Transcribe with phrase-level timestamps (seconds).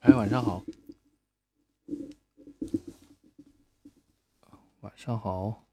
[0.00, 0.64] 哎，晚上好，
[4.80, 5.68] 晚上好。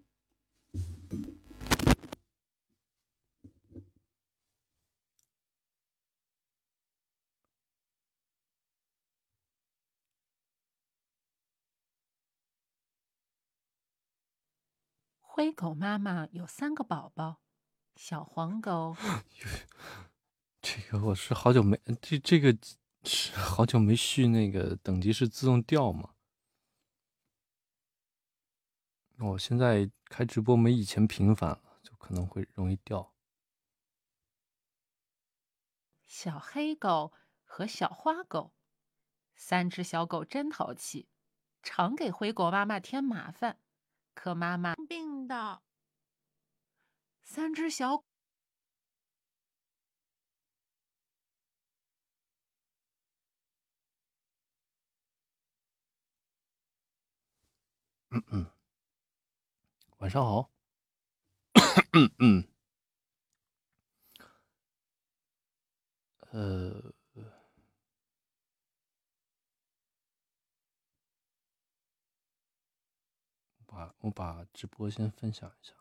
[15.21, 17.39] 灰狗妈妈有三个宝宝，
[17.95, 18.95] 小黄狗。
[20.61, 22.55] 这个我是好久没这这个
[23.03, 26.16] 是 好久没续那个等级是自动掉吗？
[29.19, 33.14] 我现在开直播没以前频繁了，就可能会容易掉。
[36.05, 38.53] 小黑狗和小花狗，
[39.36, 41.09] 三只小狗真淘气，
[41.61, 43.59] 常给灰狗妈妈添麻烦。
[44.14, 45.61] 可妈妈病的，
[47.22, 48.03] 三只小，
[58.11, 58.45] 嗯嗯，
[59.99, 60.49] 晚上好，
[61.93, 62.43] 嗯 嗯，
[66.31, 66.93] 呃。
[73.99, 75.78] 我把直播先分享一下。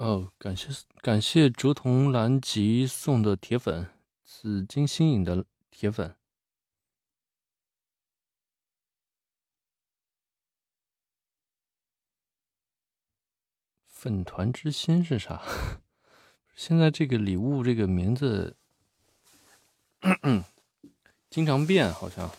[0.00, 0.68] 哦，感谢
[1.02, 3.86] 感谢竹筒蓝吉送的铁粉，
[4.24, 6.16] 紫金新颖的铁粉。
[13.86, 15.42] 粉团之心是啥？
[16.56, 18.56] 现在这个礼物这个名字
[21.28, 22.30] 经常变，好像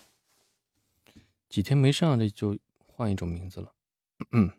[1.47, 2.57] 几天没上这就
[2.88, 3.72] 换一种名字了。
[4.31, 4.51] 嗯。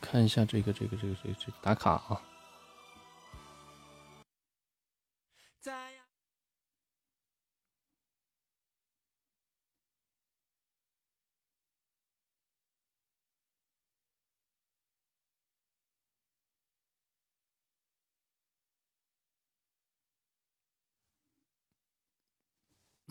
[0.00, 2.22] 看一下这个这个这个这个这个打卡啊。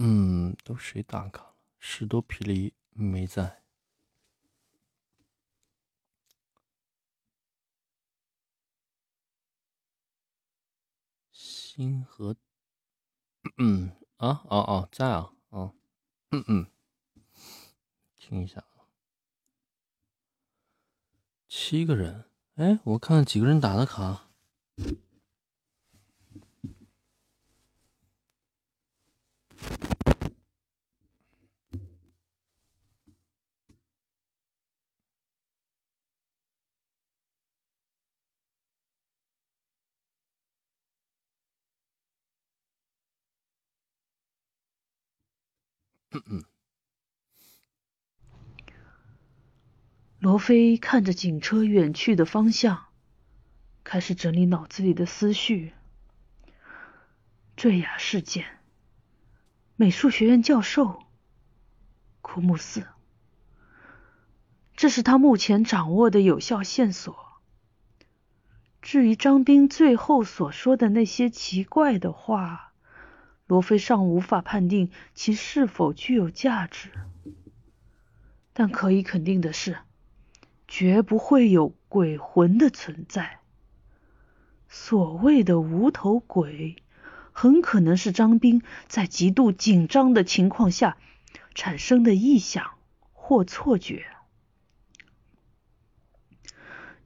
[0.02, 1.56] 嗯，都谁打卡了？
[1.78, 3.64] 士多啤梨没在。
[11.80, 12.36] 星河，
[13.56, 15.74] 嗯啊哦哦在啊哦
[16.32, 16.68] 嗯嗯，
[18.18, 18.84] 听一下啊，
[21.48, 24.26] 七个人，哎，我看几个人打的卡。
[50.20, 52.88] 罗非看着警车远去的方向，
[53.84, 55.74] 开始整理脑子里的思绪。
[57.56, 58.60] 坠崖事件，
[59.76, 61.04] 美术学院教授，
[62.22, 62.88] 枯木寺，
[64.76, 67.18] 这是他目前掌握的有效线索。
[68.82, 72.69] 至于张斌最后所说的那些奇怪的话，
[73.50, 76.92] 罗非尚无法判定其是否具有价值，
[78.54, 79.80] 但可以肯定的是，
[80.68, 83.40] 绝不会有鬼魂的存在。
[84.68, 86.76] 所谓的无头鬼，
[87.32, 91.00] 很可能是张斌在极度紧张的情况下
[91.56, 92.78] 产生的臆想
[93.14, 94.06] 或错觉。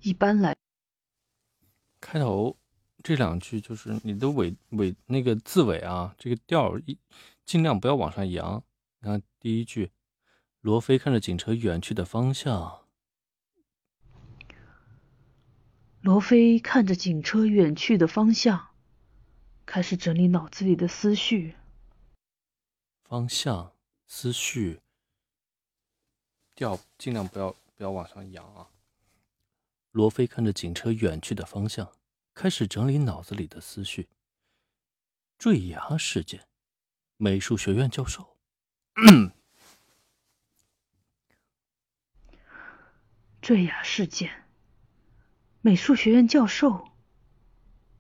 [0.02, 0.58] 一般来，
[2.02, 2.58] 开头
[3.04, 6.98] 这两句就是你的尾尾那个字尾啊，这个调一
[7.46, 8.64] 尽量不要往上扬。
[9.00, 9.92] 你看第一句。
[10.62, 12.86] 罗非看着警车远去的方向。
[16.00, 18.70] 罗非看着警车远去的方向，
[19.66, 21.56] 开始整理脑子里的思绪。
[23.04, 23.74] 方向、
[24.08, 24.80] 思绪，
[26.56, 28.70] 调尽量不要不要往上扬啊。
[29.92, 31.92] 罗非看着警车远去的方向，
[32.34, 34.10] 开始整理脑子里的思绪。
[35.38, 36.48] 坠崖事件，
[37.18, 38.38] 美术学院教授。
[43.42, 44.46] 坠崖事件，
[45.60, 46.88] 美术学院教授，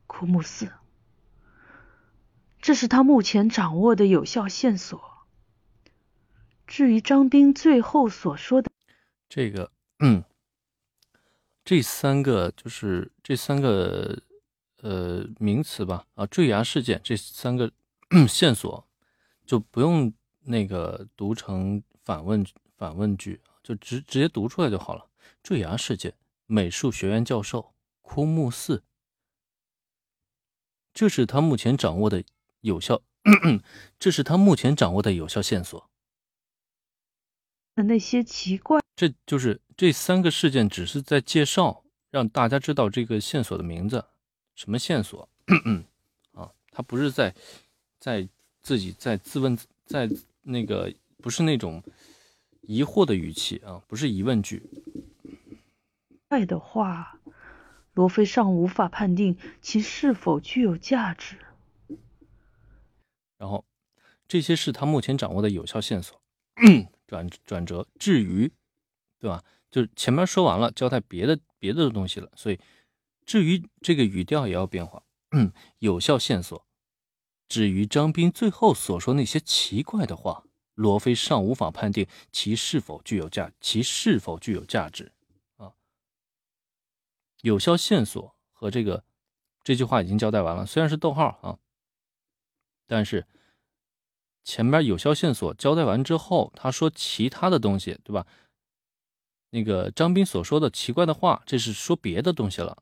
[0.07, 0.71] 枯木寺，
[2.61, 5.27] 这是他目前掌握的有效线索。
[6.65, 8.71] 至于张斌最后所说的
[9.27, 10.23] 这个，嗯，
[11.65, 14.21] 这三个就是这三个
[14.81, 17.71] 呃名词吧，啊，坠崖事件这三个
[18.27, 18.87] 线索
[19.45, 22.45] 就不用那个读成反问
[22.75, 25.07] 反问句，就直直接读出来就好了。
[25.41, 26.13] 坠崖事件，
[26.45, 28.83] 美术学院教授枯木寺，
[30.93, 32.23] 这是他目前掌握的
[32.59, 33.01] 有效，
[33.97, 35.89] 这是他目前掌握的有效线索。
[37.75, 44.05] 那些奇怪，这就是这三个事件，只是在介绍，让大家知道这个线索的名字，
[44.55, 45.27] 什么线索
[46.33, 46.51] 啊？
[46.71, 47.33] 他不是在
[47.99, 48.27] 在
[48.61, 50.09] 自己在自问，在
[50.43, 51.83] 那个不是那种
[52.61, 54.63] 疑惑的语气啊，不是疑问句。
[56.27, 57.19] 爱的话，
[57.93, 61.37] 罗非尚无法判定其是否具有价值。
[63.37, 63.65] 然后，
[64.27, 66.21] 这些是他目前掌握的有效线索。
[67.07, 68.51] 转转折，至于，
[69.23, 69.41] 对吧？
[69.71, 72.29] 就是前面说完了，交代别的别的东西了。
[72.35, 72.59] 所以，
[73.25, 75.01] 至于这个语调也要变化。
[75.79, 76.67] 有效线索，
[77.47, 80.43] 至于张斌最后所说那些奇怪的话，
[80.73, 85.13] 罗非尚无法判定其是否具有价，其是否具有价值
[85.55, 85.71] 啊。
[87.43, 89.05] 有效线索和这个
[89.63, 91.57] 这句话已经交代完了，虽然是逗号啊，
[92.85, 93.25] 但是
[94.43, 98.27] 前面有效线索交代完之后，他说其他的东西，对吧？
[99.53, 102.81] 那个张斌所说的奇怪的话，这是说别的东西了，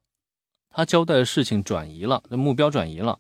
[0.70, 3.20] 他交代的事情转移了，那目标转移了，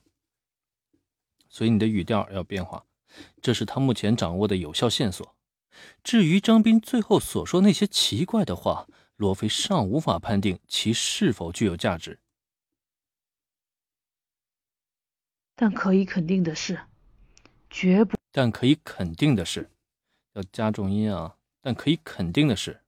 [1.49, 2.85] 所以你的语调要变化。
[3.41, 5.35] 这是他目前掌握的有效线索。
[6.01, 8.87] 至于张斌最后所说那些奇怪的话。
[9.17, 12.17] 罗非尚无法判定其是否具有价值，
[15.55, 16.87] 但可以肯定的是，
[17.69, 18.17] 绝不。
[18.31, 19.69] 但可以肯定的是，
[20.33, 21.37] 要加重音啊！
[21.61, 22.81] 但可以肯定的是，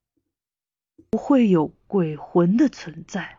[1.14, 3.38] 不会有鬼魂的存在。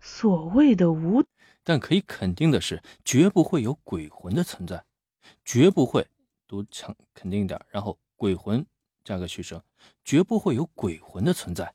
[0.00, 1.24] 所谓的无，
[1.64, 4.84] 但可以肯定的是，绝不会有鬼魂的存在，
[5.44, 6.06] 绝不会
[6.46, 8.64] 读强肯定点，然后鬼魂。
[9.02, 9.60] 加个虚声，
[10.04, 11.74] 绝不会有鬼魂的存在。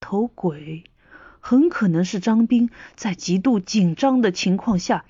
[0.00, 0.84] 头鬼
[1.38, 5.04] 很可能是张斌在极度紧张的情况下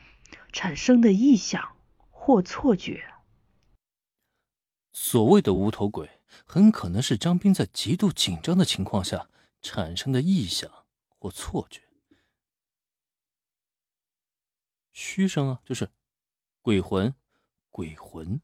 [0.50, 1.76] 产生的臆想
[2.10, 3.04] 或错觉。
[4.92, 6.10] 所谓的无头鬼，
[6.44, 9.30] 很可能是张斌在极度紧张的情况下
[9.62, 11.82] 产生的臆想或错觉。
[14.92, 15.90] 虚声啊，就是
[16.62, 17.14] 鬼魂，
[17.70, 18.40] 鬼魂。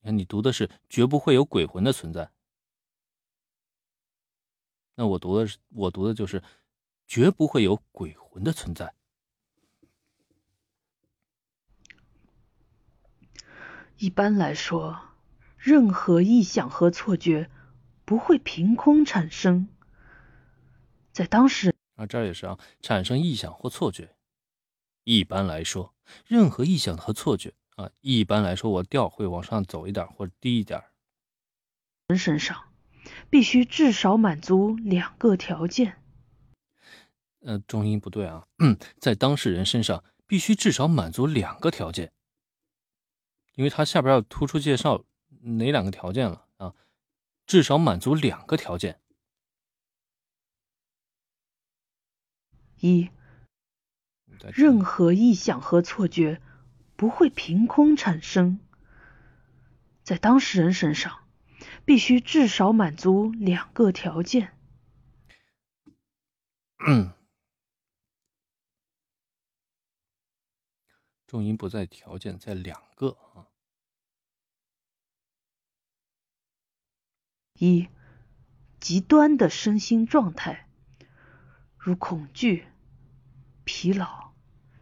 [0.00, 2.30] 那你读的是绝不会有鬼魂的存在，
[4.94, 6.42] 那我读的是我读的就是
[7.06, 8.95] 绝不会有鬼魂的存在。
[13.98, 15.00] 一般来说，
[15.56, 17.50] 任何臆想和错觉
[18.04, 19.68] 不会凭空产生，
[21.12, 24.14] 在当时啊，这儿也是啊，产生臆想或错觉。
[25.04, 25.94] 一般来说，
[26.26, 27.54] 任何臆想和错觉。
[27.76, 30.82] 啊，一般来说，我调会往上走一点或低一点。
[32.08, 32.72] 人身上
[33.28, 36.02] 必须至少满足两个条件。
[37.40, 38.46] 呃，重音不对啊，
[38.98, 42.12] 在当事人身上必须至少满足两个条件，
[43.56, 45.04] 因为它下边要突出介绍
[45.40, 46.72] 哪两个条件了啊？
[47.46, 49.00] 至少满足两个条件。
[52.78, 53.10] 一，
[54.54, 56.40] 任何臆想和错觉。
[56.98, 58.58] 不会凭空产生，
[60.02, 61.28] 在当事人身上
[61.84, 64.56] 必须至少满足两个条件。
[71.26, 73.48] 重音不在条件，在两个啊。
[77.58, 77.88] 一，
[78.78, 80.68] 极端的身心状态，
[81.76, 82.68] 如恐惧、
[83.64, 84.34] 疲劳、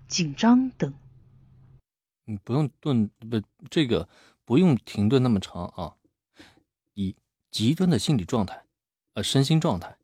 [0.09, 0.93] 紧张等。
[2.25, 4.09] 你不用顿不这个
[4.45, 5.97] 不用停顿那么长啊。
[6.95, 7.17] 一，
[7.51, 8.67] 极端的心理状态，
[9.13, 9.97] 呃，身心状态，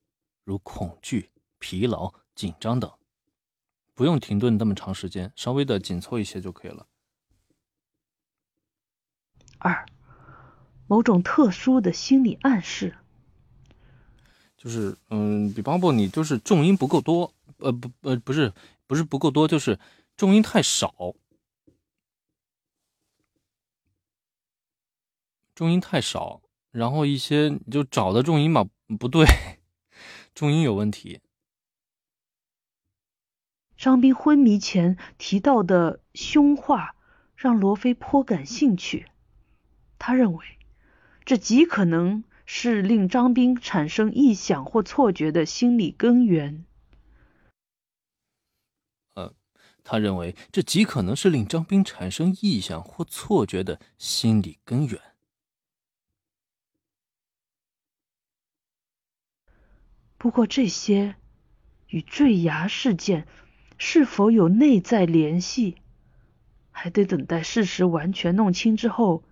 [0.44, 2.96] 如恐惧、疲劳、紧张等，
[4.00, 6.86] 不用停顿那么长时间，稍微的紧凑一些就可以了。
[9.58, 9.84] 二。
[10.86, 12.96] 某种特殊的心理暗示，
[14.56, 18.50] 就是嗯，比方说你就是重音不够多，呃不呃不是
[18.86, 19.78] 不是不够多，就是
[20.16, 21.14] 重音太少，
[25.54, 26.40] 重音太少，
[26.70, 28.66] 然后一些你就找的重音嘛
[28.98, 29.26] 不对，
[30.34, 31.20] 重音有问题。
[33.80, 36.94] 张斌昏迷前提到的凶话
[37.34, 39.06] 让罗非颇感兴趣，
[39.98, 40.44] 他认为。
[41.24, 46.66] 这极可能是令张斌产生臆想或错觉的心理根源。
[49.14, 49.34] 呃，
[49.82, 55.00] 他认为这极可能是令张斌产生臆想或错觉的心理根源。
[60.18, 61.14] 不过，这些
[61.86, 63.26] 与坠崖事件
[63.82, 65.78] 是否有内在联系，
[66.70, 69.24] 还得等待事实完全弄清之后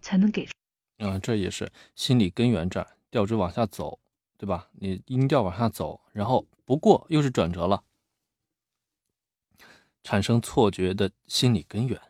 [0.00, 0.52] 才能给出。
[0.98, 4.00] 嗯，这也是心理根源这，调值往下走，
[4.36, 4.68] 对吧？
[4.72, 7.84] 你音调往下走，然后不过又是转折了，
[10.02, 12.00] 产生错觉的心理根源。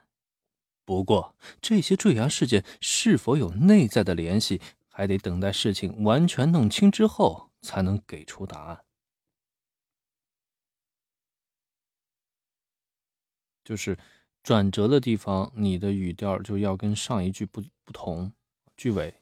[0.87, 8.84] 不过这些坠崖事件是否有内在的联系，还得等待事情完全弄清之后才能给出答案。
[13.64, 13.99] 就是
[14.42, 18.33] 转折的地方，你的语调就要跟上一句不不同。
[18.76, 19.14] 句尾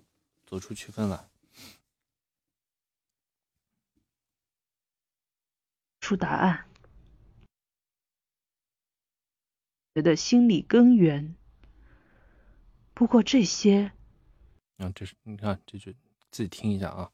[0.47, 1.29] 做出区分来，
[6.01, 6.67] 出答案。
[9.95, 11.37] 觉得心理根源。
[12.95, 13.93] 不过这些，
[14.79, 15.95] 啊，这是你看这句，
[16.31, 17.13] 自己听一下啊。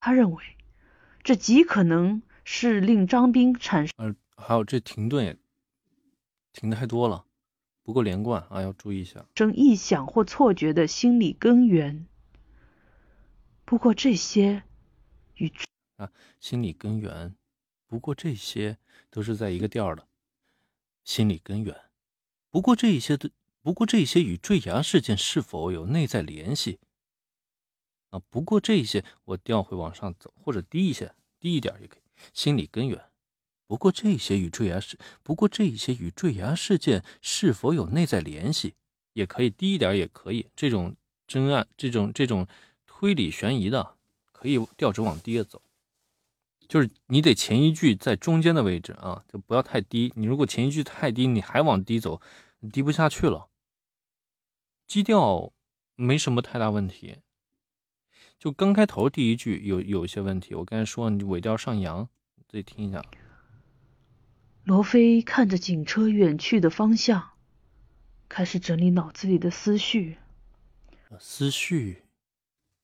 [0.00, 0.56] 他认为，
[1.22, 3.94] 这极可能是令张斌产生。
[3.96, 5.36] 呃，还有这停顿也
[6.52, 7.26] 停的太多了。
[7.82, 9.26] 不够连贯啊，要注意一下。
[9.34, 12.06] 生臆想或错觉的心理根源。
[13.66, 14.62] 不过这些
[15.34, 15.52] 与
[15.96, 16.10] 啊
[16.40, 17.36] 心理根源，
[17.86, 18.78] 不过这些
[19.10, 20.08] 都是在一个调的。
[21.04, 21.78] 心理根源，
[22.48, 26.78] 不过这些的，不过这些与坠崖事件是否有内在联系？
[28.08, 32.02] 啊，不过这些我调会往上走，或者低一些，低一点也可以。
[32.32, 32.98] 心理根源。
[33.66, 38.74] 不过这些与坠崖事，不过这些与坠崖事件是否有内在联系，
[39.14, 40.46] 也可以低一点，也可以。
[40.54, 40.94] 这种
[41.26, 42.46] 真案，这种这种
[42.86, 43.96] 推理悬疑的，
[44.32, 45.62] 可以调值往低了走。
[46.68, 50.12] 就是你得前一句在中间的位置啊，就不要太低。
[50.16, 52.20] 你如果前一句太低，你还往低走，
[52.72, 53.48] 低不下去了。
[54.86, 55.52] 基调
[55.96, 57.16] 没什么太大问题，
[58.38, 60.54] 就刚开头第一句有有一些问题。
[60.54, 62.08] 我刚才说你尾调上扬，
[62.46, 63.02] 自己听一下。
[64.64, 67.32] 罗非看着警车远去的方向，
[68.30, 70.16] 开始整理脑子里的思绪。
[71.20, 72.02] 思绪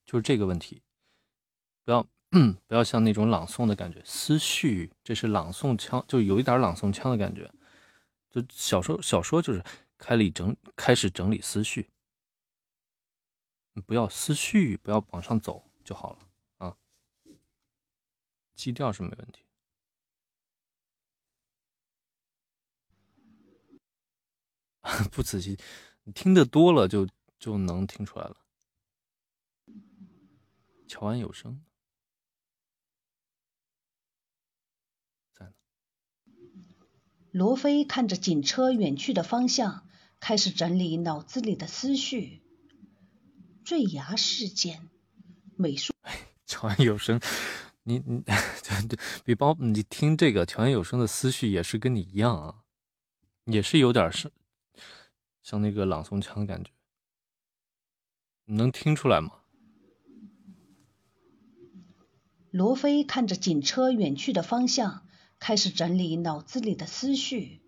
[0.04, 0.82] 就是这个问题，
[1.84, 2.06] 不要
[2.68, 4.02] 不要像那种朗诵的感觉。
[4.04, 7.50] 思绪这是朗诵腔，就有一点朗诵腔的感觉。
[8.30, 9.64] 就小说小说就是
[9.96, 11.88] 开理整开始整理思绪，
[13.86, 16.18] 不要思绪不要往上走就好了
[16.58, 16.76] 啊。
[18.54, 19.42] 基调是没问题。
[25.10, 25.56] 不仔细，
[26.04, 28.36] 你听的多了就就能听出来了。
[30.86, 31.62] 乔安有声
[35.32, 35.52] 在呢。
[37.30, 39.86] 罗非看着警车远去的方向，
[40.18, 42.42] 开始整理脑子里的思绪。
[43.64, 44.88] 坠崖事件，
[45.56, 45.94] 美术。
[46.44, 47.20] 乔安有声，
[47.84, 52.64] 你你 对对，比包你听这个乔安有声的思绪也是跟你一样啊，
[53.44, 54.32] 也是有点是。
[55.50, 56.70] 像那个朗诵腔的感觉，
[58.44, 59.40] 你能听出来吗？
[62.52, 65.04] 罗非看着警车远去的方向，
[65.40, 67.62] 开始整理脑子里的思绪。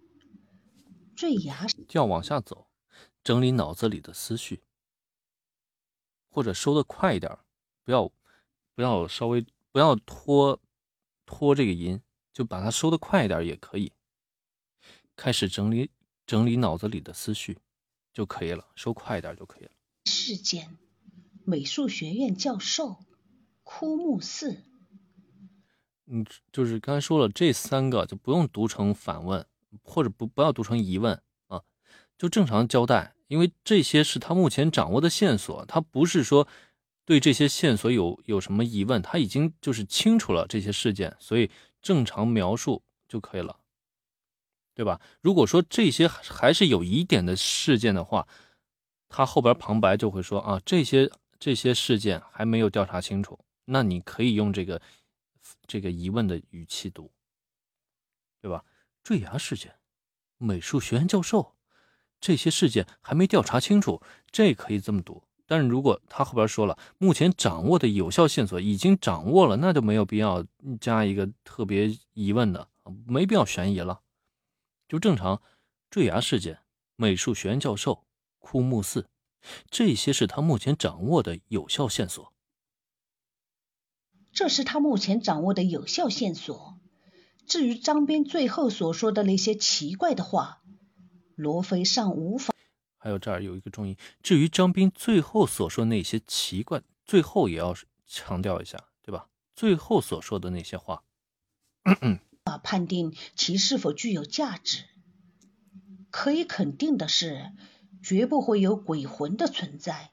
[1.16, 2.68] 坠崖要往下走，
[3.24, 4.62] 整理脑子里的思绪，
[6.30, 7.36] 或者收的快一点，
[7.82, 8.12] 不要
[8.76, 10.60] 不要稍微不要拖
[11.26, 12.00] 拖这个音，
[12.32, 13.92] 就把它收的快一点也可以。
[15.16, 15.90] 开始整理
[16.24, 17.58] 整理脑子里的思绪
[18.12, 19.71] 就可以了，收快一点就可以了。
[20.04, 20.76] 事件，
[21.45, 22.99] 美术学院教授，
[23.62, 24.62] 枯木寺。
[26.07, 29.47] 嗯，就是刚才说了，这三个就不用读成反问，
[29.83, 31.62] 或者不不要读成疑问啊，
[32.19, 36.47] 就正常交代，因为这些是他目前掌握的线索，他不是说
[37.04, 41.50] 对这些线索有有什么疑问，他已经就是清楚了这些事件，所以
[41.81, 43.59] 正常描述就可以了，
[44.82, 45.00] 对吧？
[45.20, 48.26] 如果说这些还是有疑点的事件的话，
[49.08, 54.82] 他后边旁白就会说啊，这些这些事件还没有调查清楚，那你可以用这个。
[55.66, 57.10] 这个疑问的语气读，
[58.40, 58.64] 对吧？
[59.02, 59.74] 坠崖事件，
[60.38, 61.54] 美术学院教授，
[62.20, 65.22] 这些事件还没调查清楚，这可以这么读。
[65.46, 70.44] 但是如果他后边说了，目前掌握的有效线索已经掌握了，那就没有必要
[70.80, 72.68] 加一个特别疑问的，
[73.07, 74.00] 没必要悬疑了，
[74.92, 75.40] 就正常。
[75.88, 76.59] 坠崖事件，
[76.96, 78.05] 美术学院教授，
[78.38, 79.09] 枯木寺，
[79.70, 82.31] 这些是他目前掌握的有效线索。
[84.35, 86.78] 这是他目前掌握的有效线索。
[87.46, 90.61] 至于张斌最后所说的那些奇怪的话，
[91.37, 92.52] 罗非尚无法。
[92.98, 93.96] 还有这儿有一个重音。
[94.22, 97.74] 至于张斌最后所说那些奇怪，最后也要
[98.07, 99.31] 强调一下，对吧？
[99.57, 101.02] 最后所说的那些话，
[102.44, 104.85] 啊，判定其是否具有价值。
[106.11, 107.52] 可以肯定的是，
[108.02, 110.11] 绝不会有鬼魂的存在。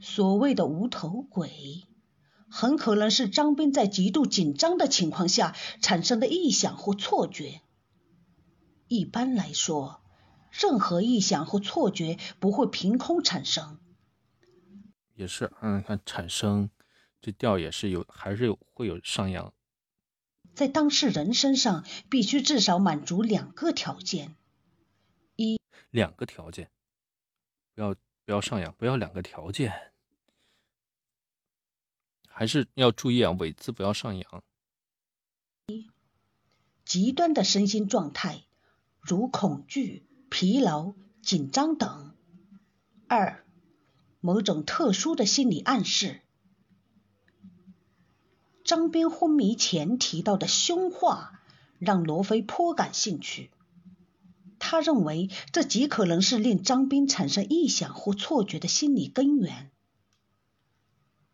[0.00, 1.84] 所谓的无头鬼。
[2.54, 7.62] 很可能是张斌在极度紧张的情况下产生的臆想或错觉。
[8.88, 10.02] 一般来说，
[10.50, 13.80] 任何臆想或错觉不会凭空产生。
[15.14, 16.68] 也是，嗯，看产生，
[17.22, 19.54] 这调也是有，还是会有上扬。
[20.54, 24.36] 在当事人身上，必须至少满足两个条件：
[25.36, 25.60] 一，
[25.90, 26.70] 两个条件，
[27.74, 29.72] 不要不要上扬，不要两个条件。
[32.28, 34.44] 还是要注意啊，尾字不要上扬。
[35.66, 35.90] 一，
[36.84, 38.44] 极端的身心状态，
[39.00, 42.16] 如恐惧、疲劳、紧张等。
[43.06, 43.44] 二，
[44.20, 46.22] 某种特殊的心理暗示。
[48.64, 51.40] 张斌昏迷前提到的凶话，
[51.78, 53.50] 让罗非颇感兴趣。
[54.58, 59.70] 他认为这极可能是令张斌产生臆想或错觉的心理根源。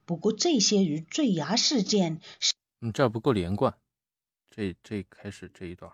[0.06, 2.20] 不过这些与坠崖事件，
[2.80, 3.76] 嗯，这不够连贯。
[4.50, 5.92] 这这开始这一段，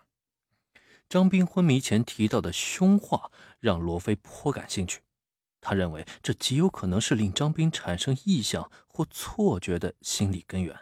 [1.08, 5.00] 张斌昏迷前提到的凶话让罗非颇感兴趣。
[5.60, 10.78] 他认为这极有可能是令张斌产生臆想或错觉的心理根源。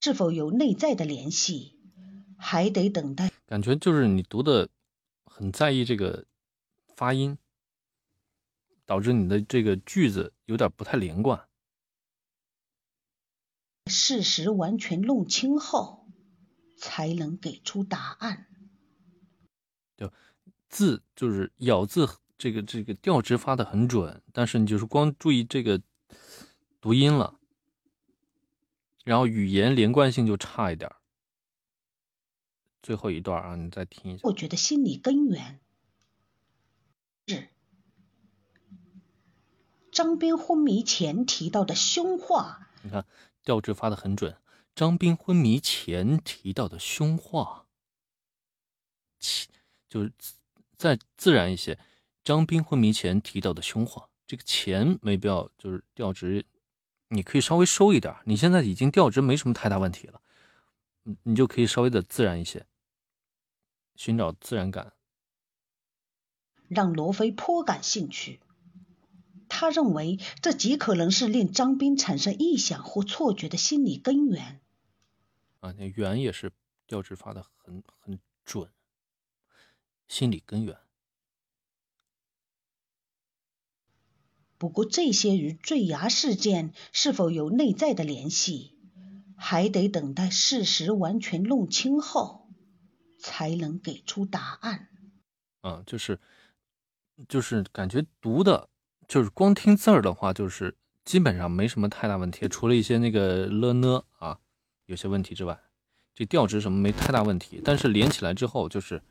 [0.00, 1.78] 是否有内在的联系，
[2.36, 3.30] 还得等待。
[3.46, 4.68] 感觉就是你读的
[5.24, 6.26] 很在意这个。
[6.96, 7.38] 发音
[8.84, 11.48] 导致你的这个句子有点不太连贯。
[13.86, 16.06] 事实完全弄清后，
[16.76, 18.48] 才能给出答案。
[19.96, 20.12] 就
[20.68, 25.80] 字就是咬字，这个这个调值发的很准，但是你就是光注意这个
[26.82, 27.39] 读音了，
[29.04, 30.90] 然后语言连贯性就差一点。
[32.82, 34.22] 最后一段啊，你再听一下。
[34.24, 35.60] 我觉得心理根源。
[37.26, 37.48] 是
[39.92, 42.68] 张斌昏迷前提到的凶话。
[42.82, 43.04] 你看
[43.44, 44.36] 调值发的很准。
[44.74, 47.66] 张斌昏迷前提到的凶话，
[49.88, 50.12] 就是
[50.78, 51.78] 再自然一些。
[52.24, 56.46] 张斌昏迷前提到的凶话，这个前没必要，就是调值，
[57.10, 58.14] 你可以稍微收一点。
[58.24, 60.20] 你现在已经调值没什么太大问题了，
[61.24, 62.66] 你就可以稍微的自然一些，
[63.96, 64.92] 寻找自然感。
[66.68, 68.40] 让罗非颇感兴趣。
[69.48, 74.60] 他认为这极可能是令张斌产生臆想或错觉的心理根源。
[75.58, 76.52] 啊，那源也是
[76.86, 78.70] 调职发的很很准。
[80.06, 80.76] 心理根源。
[84.60, 88.76] 不过这些与坠崖事件是否有内在的联系，
[89.36, 92.46] 还得等待事实完全弄清后，
[93.18, 94.88] 才能给出答案。
[95.62, 96.20] 嗯，就是。
[97.28, 98.70] 就是感觉读的，
[99.06, 104.38] 就是光听字儿的话，就是基本上没什么太大问题，除了一些那个了呢啊
[104.86, 105.60] 有些问题之外，
[106.14, 109.02] 这调值什么没太大问题，但是连起来之后就是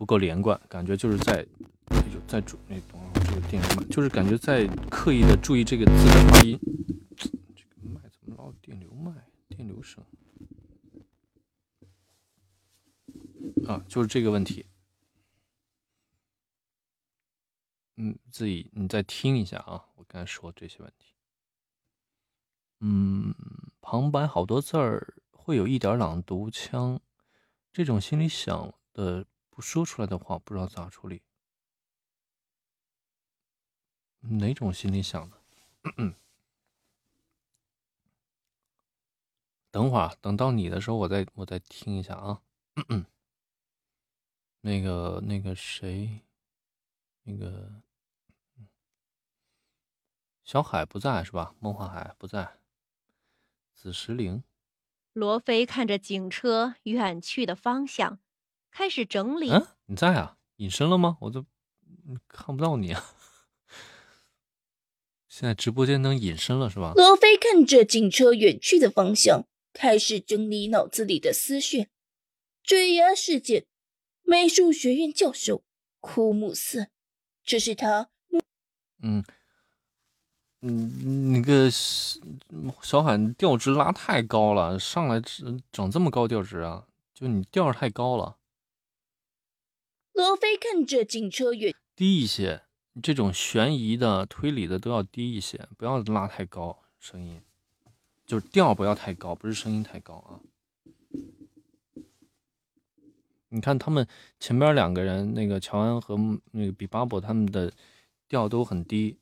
[0.00, 1.46] 不够连贯，感觉就是在
[2.26, 6.58] 在注那等会儿这个电流麦，就是感觉在刻意的注意这个字的发音。
[7.14, 7.28] 这
[7.68, 9.12] 个麦怎么老有电流麦、
[9.46, 10.02] 电流声
[13.66, 13.84] 啊？
[13.86, 14.64] 就是这个问题。
[17.96, 21.12] 嗯，自己你再听一下啊，我刚才说这些问题。
[22.78, 23.34] 嗯，
[23.82, 26.98] 旁白好多字儿会有一点朗读腔，
[27.70, 29.26] 这种心里想的
[29.60, 31.22] 说出来的话，不知道咋处理。
[34.20, 35.36] 哪种心里想的？
[39.70, 42.42] 等会儿，等到你的时候，我再我再听一下啊。
[44.62, 46.20] 那个那个谁，
[47.22, 47.82] 那个
[50.44, 51.54] 小海不在是吧？
[51.60, 52.58] 梦幻海不在。
[53.72, 54.44] 紫石灵，
[55.14, 58.18] 罗非看着警车远去的方向，
[58.70, 59.50] 开始整理。
[59.50, 60.36] 嗯，你在啊？
[60.56, 61.16] 隐身了吗？
[61.22, 61.46] 我都
[62.28, 63.14] 看不到你啊！
[65.26, 66.92] 现在直播间能隐身了是吧？
[66.94, 71.88] 罗非看着警车远去的方向，开始整理脑子里的思绪。
[72.62, 73.64] 坠崖事件，
[74.22, 75.64] 美术学院教授
[76.00, 76.88] 枯木寺，
[77.42, 78.10] 这是他。
[79.02, 79.24] 嗯。
[80.60, 85.22] 嗯，那个小海调值拉太高了，上来
[85.72, 86.86] 整这么高调值啊？
[87.14, 88.36] 就你调太高了。
[90.12, 92.62] 罗非看着警车远，低一些，
[93.02, 97.40] 这种悬疑的、推理的都要低一些，不要拉太高声音，
[98.26, 100.40] 就是调不要太高，不是声音太高啊。
[103.48, 104.06] 你看他们
[104.38, 106.16] 前边两个人，那个乔安和
[106.52, 107.72] 那个比巴博他们的
[108.28, 109.18] 调都很低。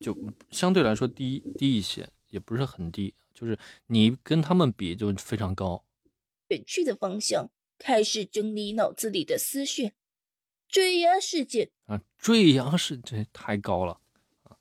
[0.00, 0.16] 就
[0.50, 5.84] 相对来说低低一些，也不是很低，就是你跟他们比就非常高。
[6.48, 9.92] 远去的方向，开始整理脑子里的思绪。
[10.72, 14.00] 坠崖事件啊，坠崖事件太高了
[14.44, 14.56] 啊，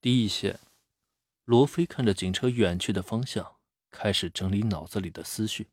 [0.00, 0.58] 低一些。
[1.44, 3.54] 罗非看着警车远去的方向，
[3.90, 5.68] 开始整理脑子里的思绪。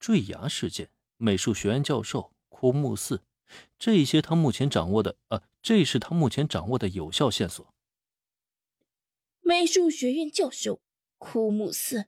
[0.00, 3.22] 坠崖事件，美术学院教授枯木寺，
[3.78, 7.74] 这些他目前掌握的，呃，这是他目前掌握的有效线索。
[9.42, 10.80] 美术学院教授
[11.18, 12.06] 枯木寺，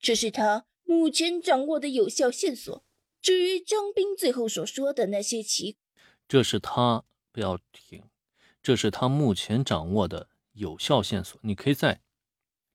[0.00, 2.84] 这是他目前掌握的有效线索。
[3.20, 5.76] 至于张斌最后所说的那些奇，
[6.28, 8.02] 这是他不要停，
[8.62, 11.38] 这是他目前掌握的有效线索。
[11.42, 12.00] 你可以在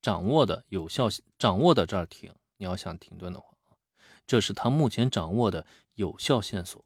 [0.01, 2.33] 掌握的有效掌握的这儿停。
[2.57, 3.53] 你要想停顿的话
[4.25, 6.83] 这是他目前掌握的有效线索。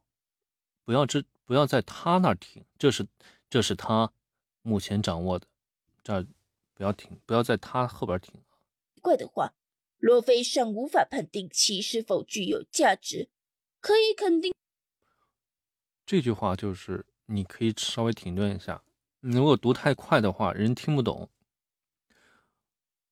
[0.84, 3.08] 不要这不要在他那儿停，这是
[3.50, 4.12] 这是他
[4.62, 5.48] 目前掌握的
[6.04, 6.26] 这儿。
[6.74, 8.34] 不要停，不要在他后边停。
[9.02, 9.54] 怪的话，
[10.00, 13.30] 罗非尚无法判定其是否具有价值。
[13.80, 14.52] 可以肯定，
[16.12, 18.84] 这句话就是你可以稍微停顿一下。
[19.22, 21.30] 你如果读太快的话，人听不懂。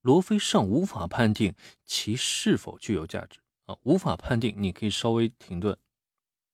[0.01, 4.53] 罗非尚无法判定其是否具有价值啊，无法判定。
[4.57, 5.77] 你可以稍微停顿。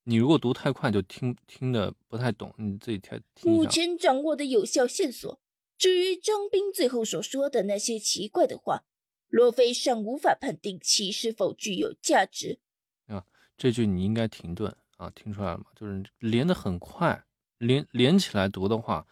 [0.03, 3.19] 你如果读太快，就听听的不太懂，你自己听。
[3.41, 5.41] 目前掌握的有效线索。
[5.79, 8.84] 至于张斌最后所说的那些奇怪的话，
[9.29, 12.60] 罗非尚无法判定其是否具有价值。
[13.08, 13.25] 啊，
[13.58, 15.65] 这句你应该停顿啊，听出来了吗？
[15.75, 17.25] 就是连的很快，
[17.58, 19.08] 连连起来读的话，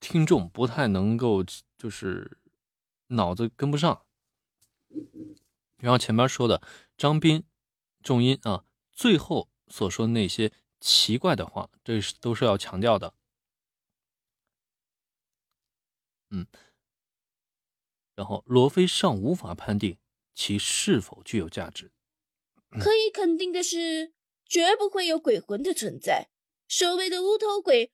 [0.00, 1.44] 听众不太能够，
[1.76, 2.38] 就是
[3.08, 4.04] 脑子跟不上。
[5.78, 6.62] 然后前面说的
[6.96, 7.44] 张斌
[8.02, 13.14] 重音啊，最后所说那些奇怪的话，这是都是要强调的。
[16.30, 16.46] 嗯，
[18.14, 19.98] 然后罗非尚无法判定
[20.34, 21.90] 其是否具有价值。
[22.80, 24.14] 可以肯定的是，
[24.52, 26.28] 绝不会有鬼魂的存在。
[26.68, 27.90] 所谓的无头鬼，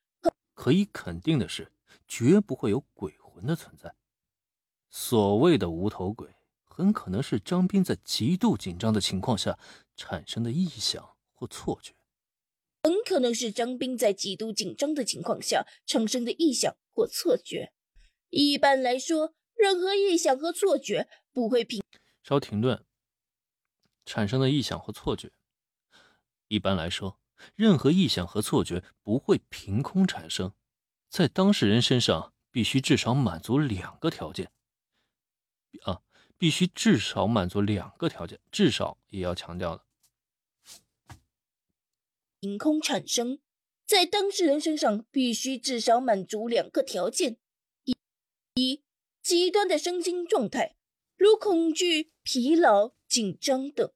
[0.54, 1.72] 可以肯定的是，
[2.08, 3.94] 绝不会有鬼魂的存在。
[4.90, 9.56] 所谓的无头鬼，很可能是张斌在极度紧张的情况下
[9.94, 11.94] 产生的臆想或错觉。
[12.82, 17.72] 很可能是张斌在极度紧张的情况下产生的臆想或错觉。
[18.30, 21.80] 一般来说，任何臆想和错觉不会凭
[22.24, 22.84] 稍停顿
[24.04, 25.30] 产生的臆想和错觉。
[26.48, 27.18] 一般来说，
[27.54, 30.52] 任何臆想和错觉不会凭空产生，
[31.08, 34.50] 在当事人身上必须至少满足两个条件。
[35.82, 36.02] 啊，
[36.36, 39.84] 必须至少满足两个条件，至少也要强调的。
[42.40, 43.40] 凭空产生，
[43.84, 47.38] 在当事人身上必须至少满足两个条件。
[48.54, 48.82] 一
[49.22, 50.76] 极端的身心状态，
[51.16, 53.36] 如恐惧、疲劳、紧。
[53.40, 53.92] 张等；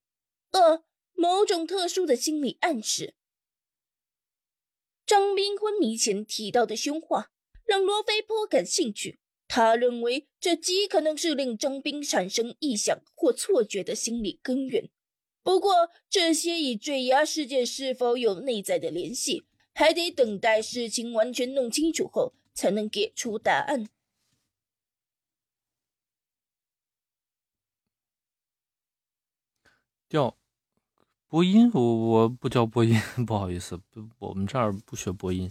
[0.50, 0.84] 二，
[1.14, 3.14] 某种特殊的心理暗示。
[5.04, 7.30] 张斌昏迷前提到的凶话，
[7.64, 9.18] 让罗非颇感兴趣。
[9.48, 14.90] 他认为这极可能是令张斌产生臆想或错觉的心理根源。
[15.42, 19.44] 不过，这些与坠崖事件是否有内在的联系，
[19.74, 23.90] 还得等待事情完全弄清楚后才能给出答案。
[30.08, 30.38] 调
[31.32, 32.94] 播音，我我不教播音，
[33.26, 35.50] 不好意思，不，我们这儿不学播音。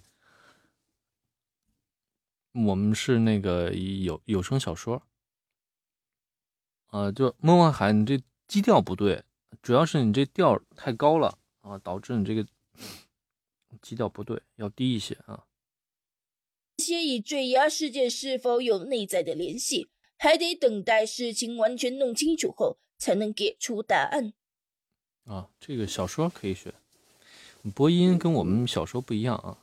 [2.51, 5.01] 我们是那个有有声小说，
[6.85, 9.23] 啊，就孟万海，你这基调不对，
[9.63, 12.45] 主要是你这调太高了啊，导致你这个
[13.81, 15.47] 基调不对，要低一些啊。
[16.77, 24.33] 这些与坠崖事件是否有内在的联系，还得等待事情完全弄清楚后才能给出答案。
[25.31, 26.73] 啊，这个小说可以学，
[27.73, 29.57] 播音跟我们小说不一样啊。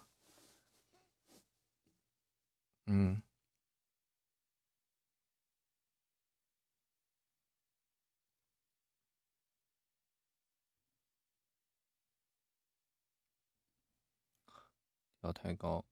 [2.87, 3.21] 嗯，
[15.21, 15.85] 调太高。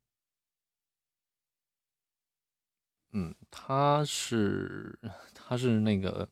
[3.12, 4.99] 嗯，他是
[5.35, 6.31] 他是那个，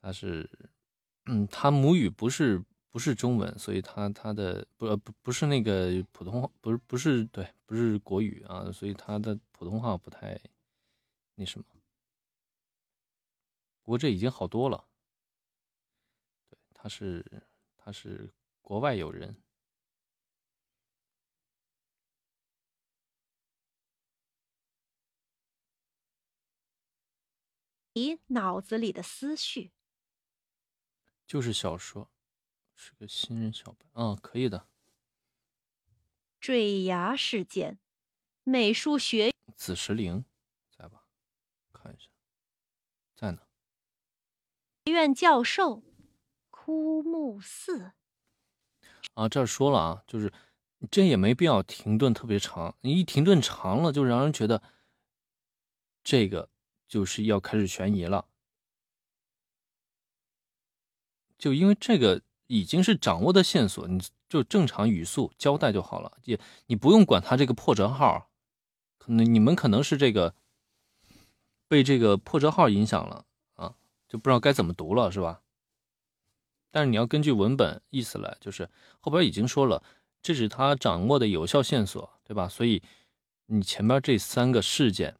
[0.00, 0.48] 他是
[1.26, 2.62] 嗯，他母语不是。
[2.88, 10.40] 不是中文，所以他他的不不不是那个普通话，不是不是对，不是国语啊，所以他的普通话不太
[11.34, 11.66] 那什么。
[13.82, 14.86] 不过这已经好多了。
[16.50, 17.22] 对，他是
[17.76, 19.36] 他是国外友人。
[27.92, 29.72] 你脑子里的思绪，
[31.26, 32.10] 就是小说。
[32.78, 34.68] 是个新人小白，嗯，可以的。
[36.38, 37.78] 坠崖事件，
[38.44, 40.26] 美术学紫石灵
[40.76, 41.04] 在吧？
[41.72, 42.10] 看一下，
[43.16, 43.40] 在呢。
[44.84, 45.82] 院教授，
[46.50, 47.92] 枯木寺。
[49.14, 50.30] 啊，这儿说了啊，就是
[50.90, 54.62] 这也没必要停顿特别长，你一停顿长了，就让人觉得
[56.04, 56.50] 这个
[56.86, 58.28] 就是要开始悬疑了。
[61.38, 62.22] 就因为这个。
[62.48, 68.30] 已经是掌握的线索，你就正常语速交代就好了，也你不用管他这个破折号，
[68.98, 70.32] 可能你们可能是这个
[71.66, 73.74] 被这个破折号影响了啊，
[74.06, 75.42] 就不知道该怎么读了，是吧？
[76.70, 78.70] 但是你要根据文本意思来，就是
[79.00, 79.82] 后边已经说了，
[80.22, 82.48] 这是他掌握的有效线索，对吧？
[82.48, 82.80] 所以
[83.46, 85.16] 你前边这三个事件，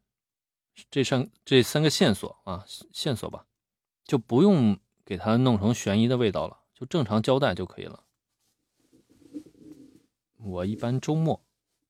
[0.89, 3.45] 这三这三个线索啊，线索吧，
[4.05, 6.59] 就不用给他弄成悬疑的味道了。
[6.73, 8.03] 就正常交代就可以了。
[10.35, 11.41] 我一般周末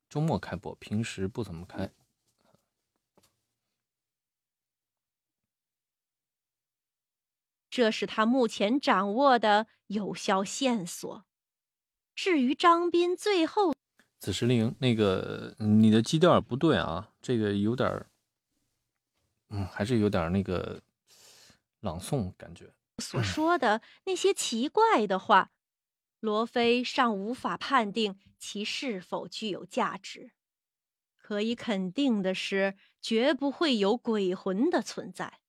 [0.07, 1.91] 周末开播，平时不怎么开。
[7.71, 11.25] 这是他目前掌握的有效线索。
[12.13, 13.73] 至于张斌最后，
[14.19, 18.05] 紫石灵那个，你的基调不对啊，这个有点
[19.49, 20.81] 嗯，还是有点那个
[21.79, 22.73] 朗诵感觉。
[22.99, 25.51] 所说的那些奇怪的话，
[26.19, 30.31] 罗非尚无法判定其是否具有价值。
[31.17, 35.41] 可以肯定的是，绝不会有鬼魂的存在。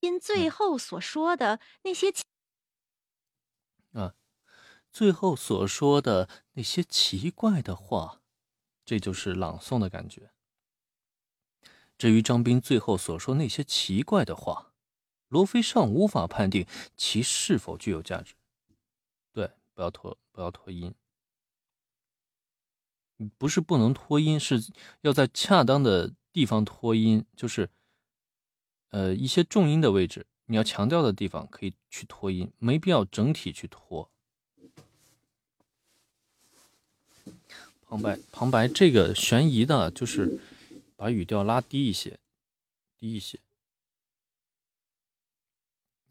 [0.00, 2.12] 因最后所说的那些
[3.92, 4.14] 啊，
[4.92, 8.20] 最后所说的那些奇怪的话，
[8.84, 10.32] 这就是朗诵的感觉。
[11.96, 14.71] 至于张斌最后所说那些奇怪的话。
[15.32, 18.34] 罗非尚无法判定其是否具有价值。
[19.32, 20.94] 对，不要拖，不要拖音。
[23.38, 24.62] 不是不能拖音，是
[25.00, 27.70] 要在恰当的地方拖音，就是，
[28.90, 34.10] 呃，一些重音的位置，你要强调的地方可以去拖音，没必要整体去拖。
[37.86, 40.38] 旁白，旁白，这个悬疑的，就是
[40.94, 42.18] 把语调拉低一些，
[42.98, 43.38] 低一些。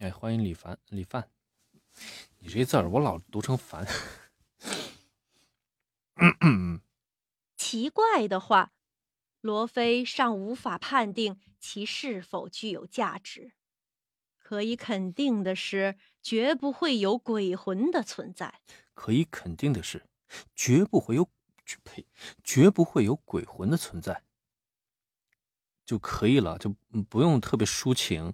[0.01, 1.29] 哎，欢迎李凡，李范，
[2.39, 3.85] 你这字儿我老读成凡。
[7.55, 8.71] 奇怪的话，
[9.41, 13.53] 罗非尚无法判定其是否具有价值。
[14.39, 18.59] 可以肯定的是，绝不会有鬼魂的存在。
[18.95, 20.07] 可以肯定的是，
[20.55, 21.29] 绝不会有，
[21.83, 22.07] 呸，
[22.43, 24.23] 绝不会有鬼魂的存在，
[25.85, 26.75] 就可以了，就
[27.07, 28.33] 不用特别抒情。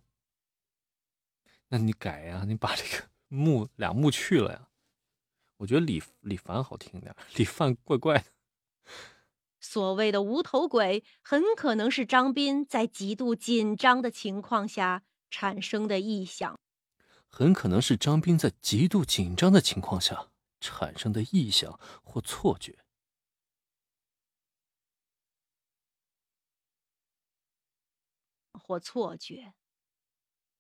[1.70, 4.70] 那你改呀，你把这个木俩木去了呀。
[5.58, 8.26] 我觉得李李凡好听点，李范怪怪的。
[9.60, 16.60] 所谓的无头鬼，很可能是张斌在极度紧张的情况下产生的臆想。
[17.28, 22.78] 很可能是张斌在极度紧张的情况下产生的臆想或错觉。
[28.54, 29.54] 或错觉。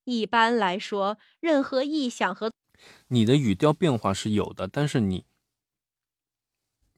[0.08, 2.50] 一般来说，任何臆想和
[3.10, 5.26] 你的语调变化是有的，但是你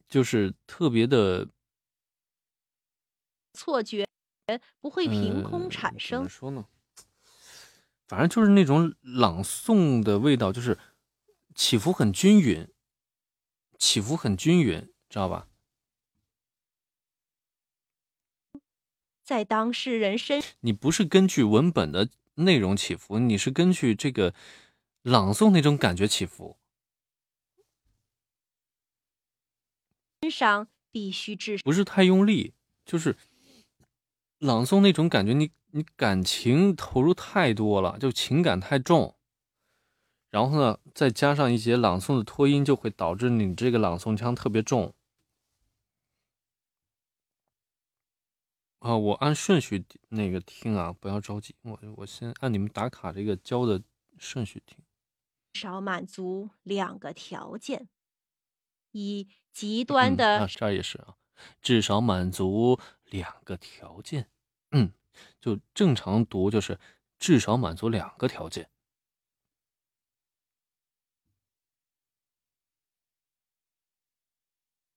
[0.07, 1.49] 就是特别的
[3.53, 4.07] 错觉
[4.79, 6.19] 不会凭空产生。
[6.19, 6.67] 怎么说呢？
[8.07, 10.77] 反正就是那种朗诵的味道，就是
[11.55, 12.67] 起伏很均匀，
[13.79, 15.47] 起伏很均匀，知道吧？
[19.23, 22.09] 在当事人身，你不是根据文本的
[22.39, 24.33] 内容起伏，你是根据这个
[25.03, 26.57] 朗诵那种感觉起伏。
[30.21, 32.53] 欣赏必须至不是太用力，
[32.85, 33.15] 就是
[34.39, 35.51] 朗诵那种感觉，你。
[35.71, 39.15] 你感情投入太多了，就情感太重，
[40.31, 44.95] 然后呢，再加上一些朗诵的拖音，就会导致你这个朗诵腔特别重。
[48.79, 53.81] 啊，我按顺序那个听啊，不要着急，我我先按你们打卡这个教的
[54.17, 54.77] 顺序听。
[55.53, 57.89] 少满足两个条件：
[58.91, 61.17] 一极端的，这儿也是啊，
[61.61, 64.29] 至少满足两个条件。
[64.71, 64.93] 嗯。
[65.41, 66.79] 就正常读，就是
[67.17, 68.69] 至少满足两个条件。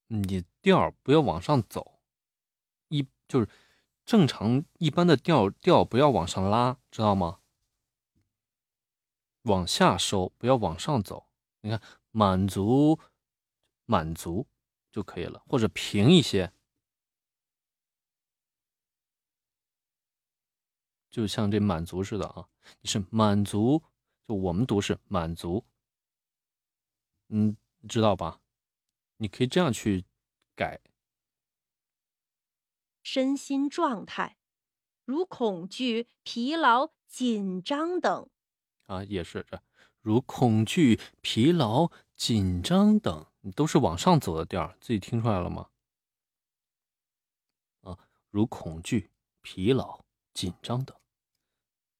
[0.07, 1.99] 你调不要往上走，
[2.87, 3.49] 一就是
[4.05, 7.41] 正常一般的调调不要往上拉，知道吗？
[9.43, 11.27] 往下收，不要往上走。
[11.61, 12.99] 你看，满足
[13.87, 14.47] 满足
[14.91, 16.53] 就可以了，或者平一些。
[21.11, 22.49] 就像这满足似的啊，
[22.81, 23.83] 你是满足，
[24.27, 25.65] 就我们读是满足，
[27.29, 27.57] 嗯，
[27.88, 28.41] 知道吧？
[29.19, 30.05] 你可以这样去
[30.55, 30.81] 改。
[33.03, 34.37] 身心状态，
[35.05, 38.29] 如恐惧、疲劳、紧张等。
[38.87, 39.62] 啊，也是这，
[40.01, 45.69] 如恐惧、疲劳、紧张等，你都是往上走的调自己听出来了吗？
[47.83, 47.99] 啊，
[48.31, 49.11] 如恐惧、
[49.41, 50.97] 疲劳、紧张等。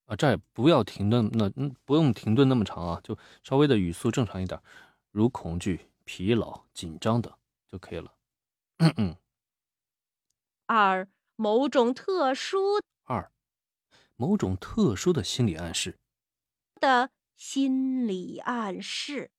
[0.07, 1.49] 啊，这也不要停顿，那，
[1.85, 4.61] 不用停顿那么长啊，就稍微的语速正常一点，
[5.11, 7.33] 如恐惧、疲劳、紧张等
[7.71, 8.13] 就可以了。
[8.79, 9.17] 嗯 嗯。
[10.75, 11.07] 二，
[11.37, 12.81] 某种特殊。
[13.05, 13.31] 二，
[14.17, 15.99] 某种特殊的心理暗示。
[16.81, 19.31] 的心理暗示。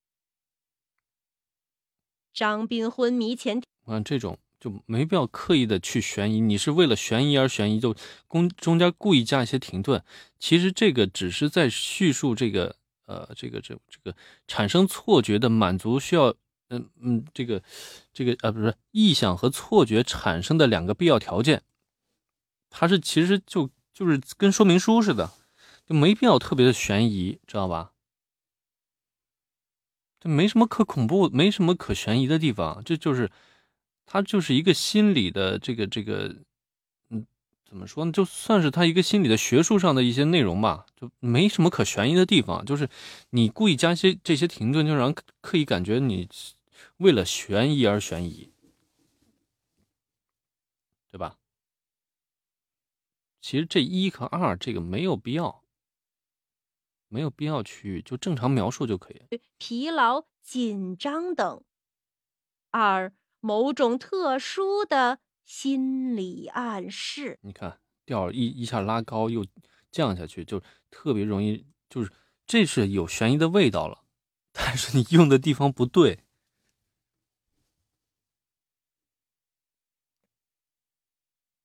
[2.32, 3.64] 张斌昏迷前。
[3.86, 4.38] 啊，这种。
[4.60, 7.94] 就没必要刻意的去悬疑，你是为了悬疑而悬疑，就
[8.30, 10.02] 中中间故意加一些停顿。
[10.40, 12.74] 其实这个只是在叙述这个
[13.06, 14.16] 呃这个这这个
[14.48, 16.34] 产生错觉的满足需要
[16.70, 17.62] 嗯嗯这个
[18.14, 21.64] 这个啊不是臆想和错觉产生的两个必要条件。
[22.70, 25.32] 它是其实就就是跟说明书似的，
[25.86, 27.92] 就没必要特别的悬疑，知道吧？
[30.20, 33.30] 这没什么可恐怖，没什么可悬疑的地方，这就是。
[34.06, 36.36] 它就是一个心理的这个这个，
[37.74, 38.12] 怎么说呢？
[38.12, 42.64] 就算是他一个心理的学术上的一些内容吧，就没什么可悬疑的地方。
[42.64, 42.88] 就是
[43.32, 46.30] 你故意加些这些停顿，就让人刻意感觉你
[46.98, 48.54] 为了悬疑而悬疑，
[51.10, 51.40] 对吧？
[53.42, 55.64] 其实这一和二这个没有必要，
[57.08, 59.42] 没有必要去就正常描述就可以。
[59.58, 61.64] 疲劳、紧张等。
[62.70, 63.12] 二。
[63.46, 67.40] 某种特殊的心理暗示。
[67.42, 69.46] 你看调一一下拉高又
[69.92, 72.12] 降下去，就特别容易，就是
[72.46, 74.04] 这是有悬疑的味道了，
[74.52, 76.20] 但是你用的地方不对。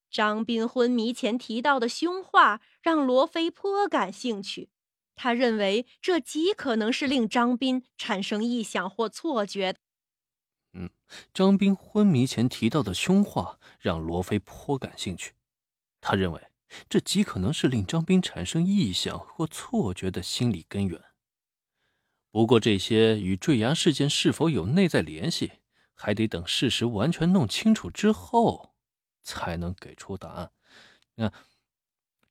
[0.09, 4.69] 张斌昏迷前提到的凶话让罗非颇感兴趣，
[5.15, 9.75] 他认为这极可能是令张斌产生臆想或错觉。
[10.73, 10.89] 嗯，
[11.33, 15.33] 张斌昏迷前提到的凶话让罗非颇感兴趣。
[16.01, 16.41] 他认为
[16.87, 21.01] 这极可能是令张斌产生臆想或错觉的心理根源。
[22.31, 25.53] 不过，这些与坠崖事件是否有内在联系，
[25.95, 28.75] 还得等事实完全弄清楚之后
[29.23, 30.51] 才能给出答案。
[31.15, 31.33] 你看，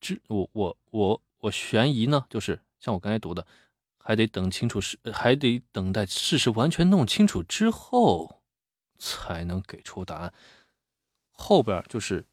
[0.01, 3.45] 这我我我我悬疑呢，就是像我刚才读的，
[4.09, 8.41] 还得等清楚事，还得等待事实完全弄清楚之后，
[8.99, 10.33] 才能给出答案。
[11.31, 12.25] 后边就是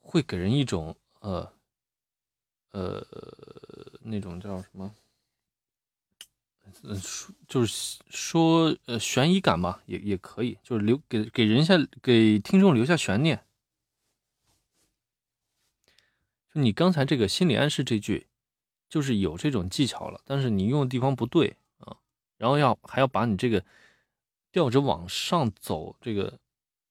[0.00, 1.52] 会给人一种呃
[2.70, 3.06] 呃
[4.00, 4.94] 那种叫什么，
[6.84, 13.44] 嗯说就是说呃悬疑感吧，也也可以，就是留给给人下给听众留下悬念。
[16.54, 18.28] 就你刚才这个心理暗示这句。
[18.92, 21.96] 就是有这种技巧了，但是你用的地方不对啊，
[22.36, 23.64] 然后要还要把你这个
[24.50, 26.38] 吊着往上走这个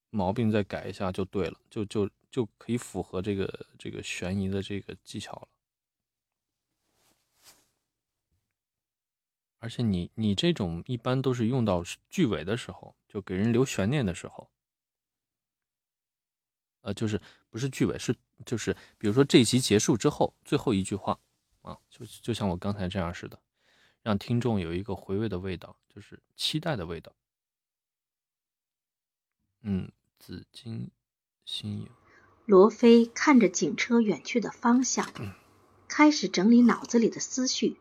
[0.09, 5.47] 毛病再改一下就对了，就就就可以符合这个这个悬疑的这个技巧了。
[9.59, 14.49] 而且你你这种一般都是用到句尾的时候，就给人留悬念的时候，
[16.81, 17.21] 呃，就是
[17.51, 21.19] 不是句尾，是就是比如说这一集结束之后最后一句话。
[21.61, 23.39] 啊，就就像我刚才这样似的，
[24.01, 27.13] 让听众有一个回味的味道，就是期待的味道。
[29.61, 30.89] 嗯，紫金
[31.45, 31.89] 新影。
[32.45, 35.07] 罗非看着警车远去的方向，
[35.87, 37.77] 开始整理脑子里的思绪。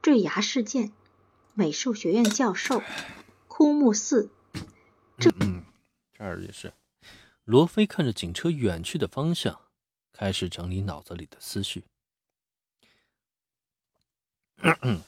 [0.00, 0.92] 坠崖事件，
[1.54, 2.82] 美术学院教授，
[3.48, 4.30] 枯木寺。
[5.18, 5.64] 这嗯，
[6.12, 6.72] 这儿也是。
[7.44, 9.60] 罗非看着警车远去的方向，
[10.12, 11.84] 开始整理脑子里的思绪。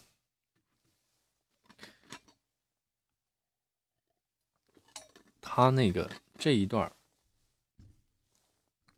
[5.40, 6.92] 他那个这一段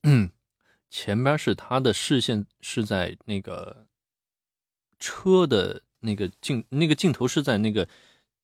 [0.03, 0.33] 嗯，
[0.91, 3.87] 前边是他的视线是在那个
[4.99, 7.89] 车的那个镜，那个镜头是在那个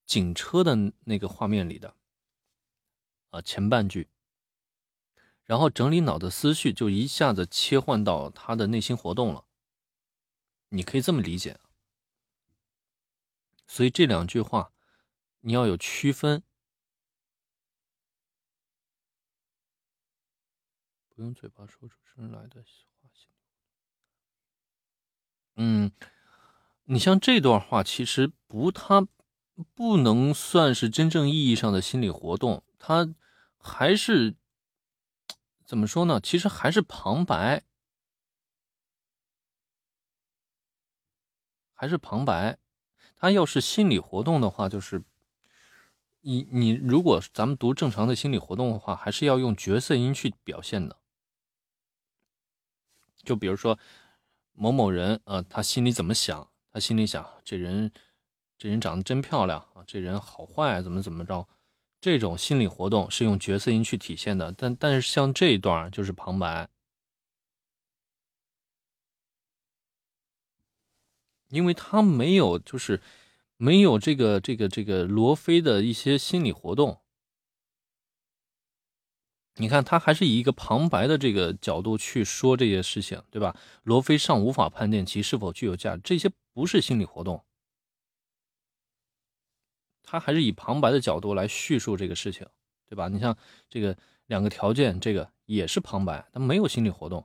[0.07, 1.97] 警车的那个画面里的
[3.31, 4.09] 啊，前半句，
[5.45, 9.47] 然后整理脑的思绪就一下子切换到他的内心活动了，
[10.69, 11.59] 你可以这么理解。
[13.75, 14.73] 所以这两句话，
[15.41, 16.45] 你要有区分，
[21.09, 23.11] 不用嘴巴说出声来的话。
[25.57, 25.91] 嗯，
[26.85, 29.09] 你像这段话，其实不，它
[29.75, 33.13] 不能算是真正意义上的心理活动，它
[33.59, 34.37] 还是
[35.65, 36.21] 怎么说呢？
[36.21, 37.65] 其实还是旁白，
[41.73, 42.61] 还是旁白。
[43.17, 45.03] 他要是心理活动的话，就是
[46.21, 50.99] 你你如果咱们读正常的心理活动的话，还是要用角色音去表现的。
[53.23, 53.79] 就比如说
[54.53, 56.49] 某某人啊，他心里怎么想？
[56.71, 57.91] 他心里想这人
[58.59, 61.49] 这人长得真漂亮啊，这人好坏怎么怎么着？
[62.01, 64.53] 这种心理活动是用角色音去体现的。
[64.53, 66.69] 但但是像这一段就是旁白。
[71.55, 73.01] 因为他没有，就是
[73.57, 77.01] 没有这个这个这个罗非的一些心理活动。
[79.57, 83.57] 你看，他还是以一个旁白的这个角度去说这些事情，对吧？
[83.85, 87.45] 罗非尚无法判定其是否具有价值，这些不是心理活动。
[90.03, 92.45] 他还是以旁白的角度来叙述这个事情，
[92.89, 93.07] 对吧？
[93.07, 93.39] 你像
[93.71, 93.97] 这个
[94.27, 97.25] 两个条件，这个也是旁白，他没有心理活动。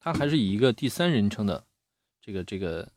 [0.00, 1.68] 他还是以一个第三人称的。
[2.20, 2.88] 这个这个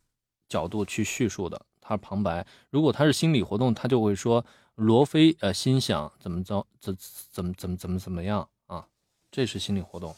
[0.49, 2.45] 角度去叙述的，他旁白。
[2.69, 4.45] 如果他是心理活动，他就会说
[4.76, 6.97] 罗非呃心想怎么着怎
[7.32, 8.88] 怎么怎么怎么怎么样啊，
[9.32, 10.15] 这是心理活动。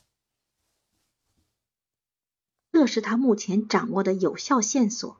[2.71, 5.15] 这是他目前掌握的有效线索。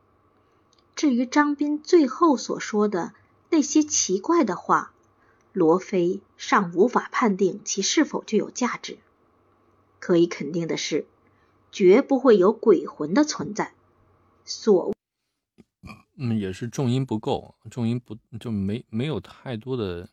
[0.95, 3.13] 至于张斌最后所说的
[3.49, 4.93] 那些奇怪的话，
[5.53, 8.97] 罗非尚无法判定其是否具有价值。
[9.99, 11.07] 可以肯定的是。
[11.75, 13.73] 绝不会有鬼魂的存在。
[14.45, 14.93] 所，
[16.15, 20.07] 嗯，也是重音不够，重音不就没没有太多的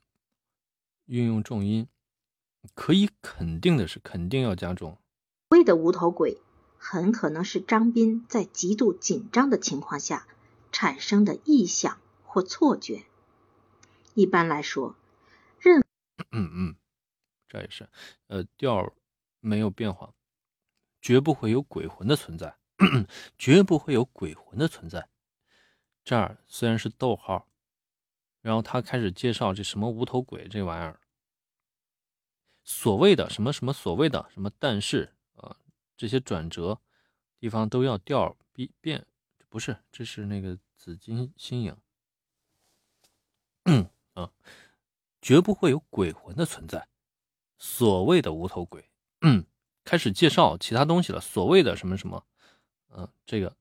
[1.06, 1.86] 运用重音。
[2.74, 4.98] 可以肯定的是，肯定要加重。
[5.50, 6.38] 谓的无头鬼，
[6.78, 10.26] 很可能是张斌在极度紧张的情况下
[10.72, 13.04] 产生的臆想或错觉。
[14.14, 14.96] 一般来说，
[15.60, 15.84] 任，
[16.32, 16.76] 嗯嗯，
[17.46, 17.88] 这也是，
[18.26, 18.92] 呃，调
[19.38, 20.12] 没有变化。
[21.02, 22.56] 绝不会有鬼魂的存在，
[23.36, 25.08] 绝不会有鬼魂的存在。
[26.04, 27.48] 这儿虽然是逗号，
[28.40, 31.00] 然后他开始介绍这什么无头鬼这玩意儿，
[32.62, 35.56] 所谓的什么什么所谓的什么，但是啊，
[35.96, 36.80] 这些转折
[37.38, 39.06] 地方都要调变变，
[39.48, 41.76] 不是，这是那个紫金新影，
[43.64, 44.32] 嗯啊，
[45.20, 46.88] 绝不会有鬼魂的存在，
[47.58, 48.88] 所谓的无头鬼。
[49.20, 49.44] 嗯
[49.84, 52.24] 开始介绍其他东西了，所谓的什么什么，
[52.90, 53.56] 嗯，这个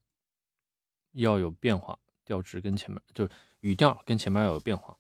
[1.14, 4.98] 要有变化，调值跟前面就是语调跟前面要有变化。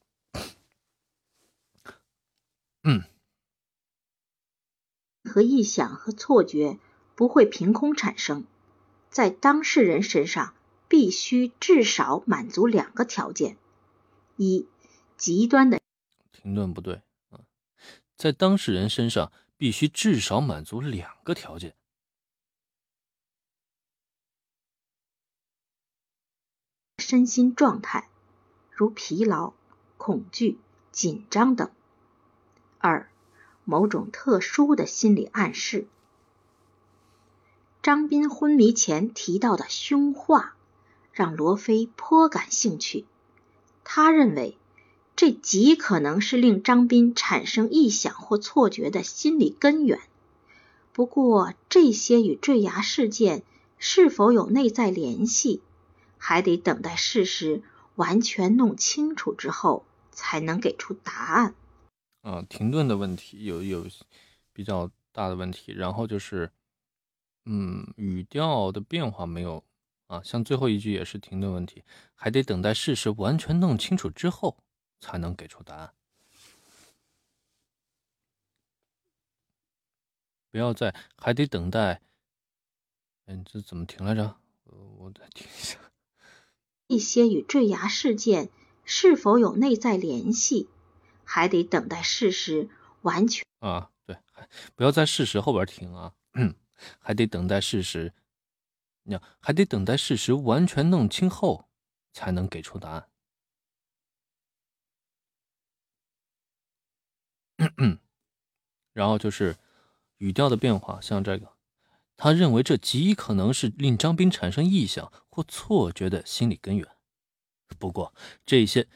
[2.83, 3.03] 嗯，
[5.23, 6.79] 和臆想和错觉
[7.15, 8.45] 不会凭空产生，
[9.11, 10.55] 在当事人身上
[10.87, 13.57] 必须至少满足两个条件：
[14.35, 14.67] 一，
[15.15, 15.79] 极端的
[16.31, 17.41] 停顿不对啊，
[18.17, 21.75] 在当事人身上必须至少满足两个条件。
[26.97, 28.09] 身心状态，
[28.71, 29.53] 如疲劳、
[29.97, 30.57] 恐惧、
[30.91, 31.67] 紧张等；
[32.79, 33.11] 二，
[33.63, 35.87] 某种特殊的心理暗示。
[37.83, 40.55] 张斌昏迷前提到的凶话，
[41.13, 43.05] 让罗非颇感兴趣。
[43.83, 44.57] 他认为，
[45.15, 49.99] 这极可能是令张斌产生臆想或错觉的心理根源。
[50.93, 53.43] 不过，这些与坠崖事件
[53.77, 55.61] 是否有内在联系？
[56.17, 57.63] 还得等待事实
[57.95, 61.55] 完全弄清楚之后，才能给出答案。
[62.21, 63.87] 啊，停顿的问题有有
[64.53, 66.51] 比较大的问题，然后就是，
[67.45, 69.63] 嗯，语调的变化没有
[70.07, 71.83] 啊，像最后一句也是停顿问题，
[72.13, 74.57] 还得等待事实完全弄清楚之后，
[75.01, 75.93] 才能给出答案。
[80.49, 82.01] 不要再还得等待，
[83.25, 84.37] 嗯，这怎么停来着？
[84.63, 85.77] 我再听一下。
[86.87, 88.49] 一些与坠崖事件
[88.83, 90.69] 是否有内在联系，
[91.23, 92.69] 还得等待事实
[93.01, 94.17] 完全啊，对，
[94.75, 96.13] 不要在事实后边停啊，
[96.99, 98.13] 还得等待事实，
[99.03, 101.69] 你还得等待事实完全弄清后
[102.11, 103.09] 才能给出答案。
[108.93, 109.57] 然后就是
[110.17, 111.53] 语调的变化，像这个。
[112.17, 116.87] 他认为这极可能是令张斌产生臆想或错觉的心理根源。
[117.79, 118.13] 不过
[118.45, 118.87] 这些，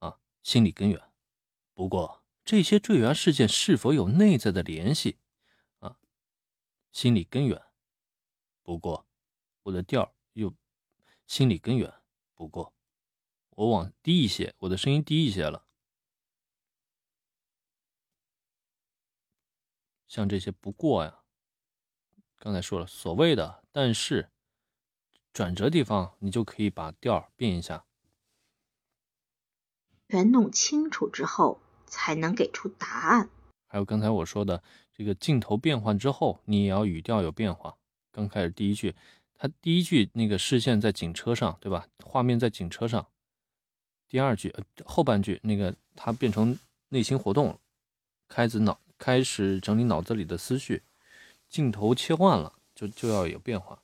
[0.00, 1.00] 啊，心理根源。
[1.72, 5.16] 不过这些坠崖事件是否有内在的联系？
[5.78, 5.96] 啊，
[6.92, 7.62] 心理根源。
[8.62, 9.06] 不过
[9.62, 10.52] 我的调又
[11.26, 11.90] 心理根源。
[12.34, 12.74] 不过
[13.50, 15.64] 我往低一些，我的声音低一些了。
[20.10, 21.20] 像这些不过呀。
[22.36, 24.28] 刚才说了，所谓的但是
[25.32, 27.84] 转折地方，你就可以把调变一下。
[30.08, 33.30] 全弄清楚之后，才能给出答案。
[33.68, 34.60] 还有刚才我说的
[34.92, 37.76] 这个镜头变换之后，你也要语调有变化。
[38.10, 38.96] 刚开始第一句，
[39.34, 41.86] 他第一句那个视线在警车上，对吧？
[42.04, 43.06] 画面在警车上。
[44.08, 44.52] 第二句
[44.84, 46.58] 后半句那个他变成
[46.88, 47.60] 内心活动了，
[48.26, 50.82] 开始脑开始整理脑子里的思绪。
[51.48, 53.82] 镜头切换了，就就要有变化。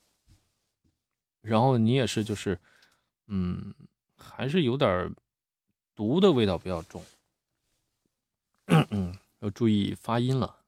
[1.40, 2.60] 然后你也是，就是，
[3.26, 3.74] 嗯，
[4.16, 5.14] 还是有点
[5.94, 7.02] 毒的味道比较重。
[8.66, 10.58] 嗯， 要注意发音了，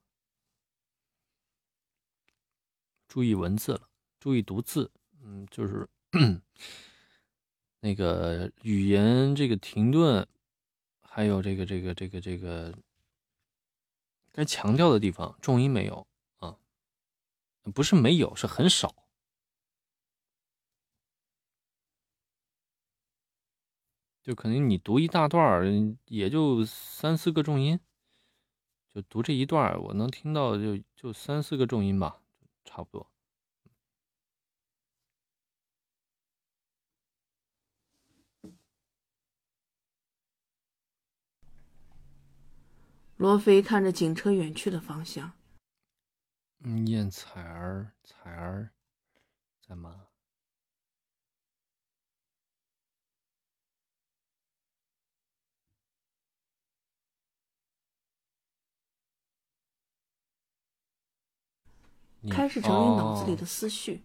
[3.07, 3.87] 注意文字了，
[4.19, 4.91] 注意读字。
[5.21, 5.87] 嗯，就是
[7.81, 10.27] 那个语言这个停顿，
[11.01, 12.73] 还有这个这个这个这个
[14.45, 16.57] 强调的地方，重音没有啊。
[17.73, 18.93] 不是没有，是很少。
[24.21, 25.65] 就可能你读一大段儿
[26.05, 27.79] 也就三四个重音，
[28.93, 32.21] 就读这一段我能听到就就三四个重音吧，
[32.63, 33.09] 差不多。
[43.19, 45.33] 罗非看着警车远去的方向。
[46.59, 48.71] 念彩儿，彩儿
[49.67, 50.05] 在吗？
[62.31, 64.01] 开始整理脑子里的思绪。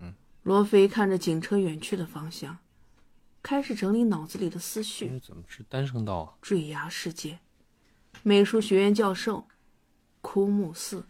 [0.00, 0.14] 嗯。
[0.42, 2.58] 罗非看着警车远去的方向，
[3.48, 5.18] 开始整理脑子里的思绪。
[5.20, 6.34] 怎么是单声道啊？
[6.42, 7.40] 坠崖事件，
[8.22, 9.48] 美术学院教授。
[10.20, 11.06] 枯木寺，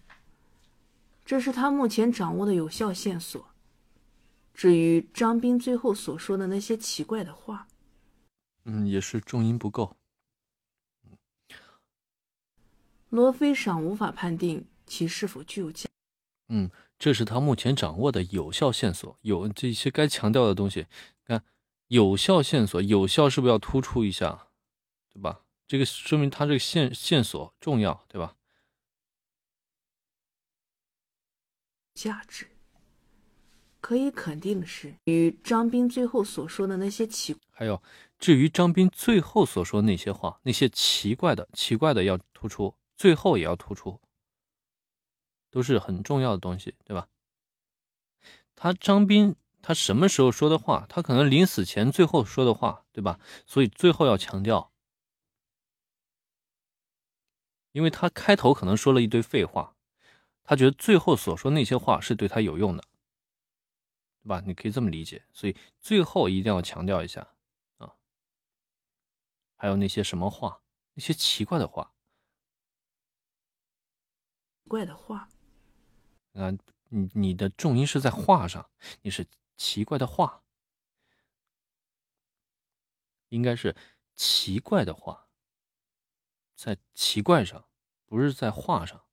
[1.24, 3.45] 这是他目前掌握的有效线索。
[4.55, 7.66] 至于张斌最后所说的那些奇怪的话，
[8.66, 9.97] 嗯，也是重音不够。
[13.09, 15.89] 罗非赏无法判定其是否具有价。
[16.51, 19.18] 嗯，这是他目前掌握的有效线索。
[19.22, 20.86] 有这些该强调的东西，
[21.24, 21.43] 看
[21.89, 24.49] 有效线索，有效是不是要突出一下，
[25.12, 25.43] 对吧？
[25.66, 28.36] 这个说明他这个线线索重要，对吧？
[31.95, 32.49] 价值。
[33.80, 37.80] 可以肯定的是，与张斌最后所说的那些奇，还有
[38.18, 44.01] 至于张斌最后所说那些话，那些奇怪的、奇怪的要突出，最后也要突出，
[45.51, 47.09] 都是很重要的东西，对吧？
[48.57, 53.18] 他张斌他什么时候说的话，他可能临死前最后说的话，对吧？
[53.46, 54.72] 所以最后要强调，
[57.72, 59.76] 因为他开头可能说了一堆废话，
[60.44, 62.84] 他觉得最后所说那些话是对他有用的。
[64.22, 64.42] 对吧？
[64.44, 67.26] 你可以这么理解，所以最后一定要强调一下
[67.78, 67.94] 啊。
[69.56, 70.61] 还有那些什么话，
[70.92, 71.92] 那些奇怪的话，
[74.66, 75.28] 怪的话。
[76.34, 76.50] 啊，
[76.88, 78.68] 你你的重音是在话上，
[79.00, 79.26] 你是
[79.59, 80.44] 奇怪的话，
[83.28, 83.76] 应该是
[84.14, 85.28] 奇怪的话，
[86.54, 87.68] 在奇怪上，
[88.06, 89.04] 不是在话上。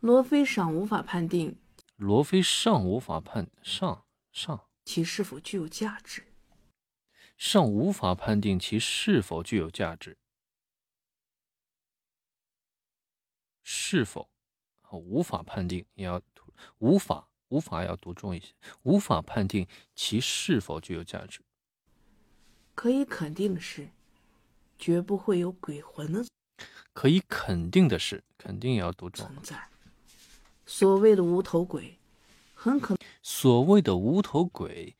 [0.00, 1.58] 罗非尚无法判定。
[1.96, 6.32] 罗非尚无法判上上其是否具有价值，
[7.36, 10.18] 尚无法判定其是否具有价值，
[13.62, 14.30] 是否
[14.92, 16.22] 无法判定也要
[16.78, 21.40] 无法无法要读重一些，无法判定其是否具有价值。
[22.74, 23.88] 可以肯定的是，
[24.78, 26.24] 绝不会有鬼魂的。
[26.92, 29.68] 可以肯定的是，肯定也要读重存在。
[30.66, 31.98] 所谓的无头鬼，
[32.54, 32.98] 很可能。
[33.22, 34.94] 所谓的无头鬼，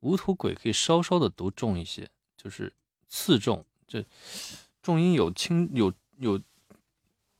[0.00, 2.72] 无头鬼可以稍稍的读重一些，就是
[3.08, 3.64] 次重。
[3.86, 4.04] 这
[4.82, 6.40] 重音有轻有有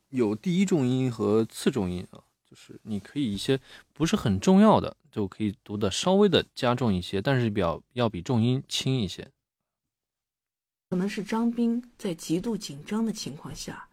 [0.09, 2.24] 有第一重音和次重音啊，
[2.55, 3.61] 就是你可以一些
[3.93, 9.29] 不是很重要的，就可以读的稍微的加重一些，但是比较要比重音轻一些。
[10.89, 13.89] 可能是张斌在极度紧张的情况下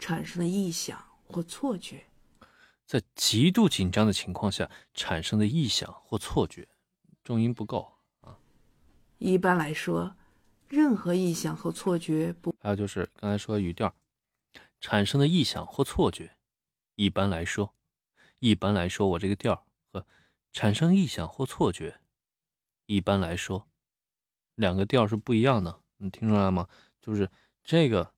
[0.00, 2.04] 产生的臆想或错觉。
[2.84, 6.66] 在极度紧张的情况下产生的臆想或错觉，
[7.22, 7.92] 重音不够
[8.22, 8.36] 啊。
[9.18, 10.16] 一般来说，
[10.68, 12.52] 任何臆想和错觉不……
[12.58, 13.94] 还有就是刚才说语调
[14.80, 16.32] 产生的臆想或错觉，
[16.96, 17.72] 一般来说，
[18.40, 20.04] 一般来说，我这个调和
[20.52, 22.00] 产生臆想或错觉，
[22.86, 23.68] 一般来说，
[24.56, 25.80] 两个调是不一样的。
[25.98, 26.68] 你听出来吗？
[27.00, 27.30] 就是
[27.62, 28.12] 这个，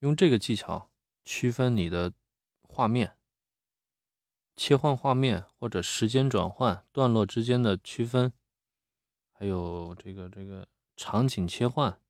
[0.00, 0.90] 用这个技巧
[1.24, 2.12] 区分你的。
[2.72, 3.16] 画面
[4.54, 8.32] 切换画面或者时间转换段落之间的区分，
[9.32, 12.00] 还有这个这个场景切换、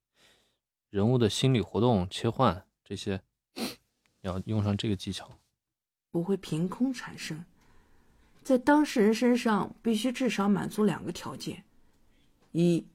[0.91, 3.23] 人物的心理活动切换这些，
[4.21, 5.40] 要用上这个技巧，
[6.11, 7.45] 不会凭空产生。
[8.43, 11.65] 在当事人身上必须至少满足两个条件：
[12.53, 12.87] 一，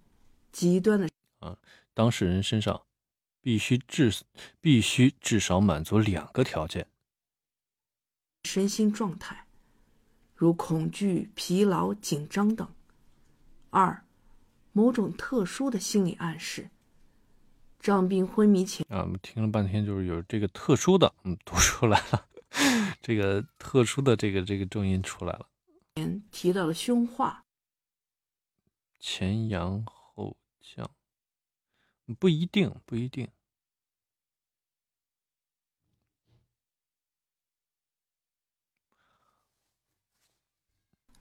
[0.52, 1.08] 极端的
[1.40, 1.58] 啊，
[1.94, 2.82] 当事人身上
[3.42, 4.12] 必须至
[4.60, 6.88] 必须至少满足两个条件。
[8.44, 9.46] 身心状态，
[10.36, 12.68] 如恐惧、疲劳、紧张等；
[13.70, 14.04] 二，
[14.72, 16.70] 某种特殊的心理暗示。
[17.80, 22.26] 张斌昏迷前啊，我们听了半天，就是有这个特殊的，嗯，读出来了，
[23.06, 25.48] 这个特殊的这个这个重音出来了。
[25.94, 27.46] 前提到了凶化，
[29.00, 30.90] 前扬后降，
[32.18, 33.30] 不一定，不一定。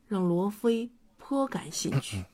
[0.06, 2.24] 让罗非颇感兴趣。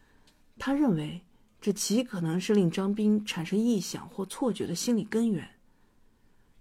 [0.58, 1.26] 他认为
[1.60, 5.60] 这极可能是令张斌产生臆想或错觉的心理根源。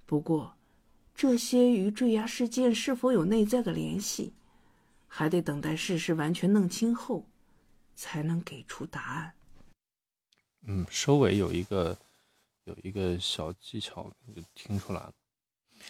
[0.05, 0.57] 不过，
[1.13, 4.33] 这些与坠崖事件是否有内在的联系，
[5.07, 7.25] 还得等待事实完全弄清后，
[7.95, 9.35] 才能给出答案。
[10.61, 11.97] 嗯，收尾有一个
[12.63, 15.13] 有一个小技巧，就听出来了，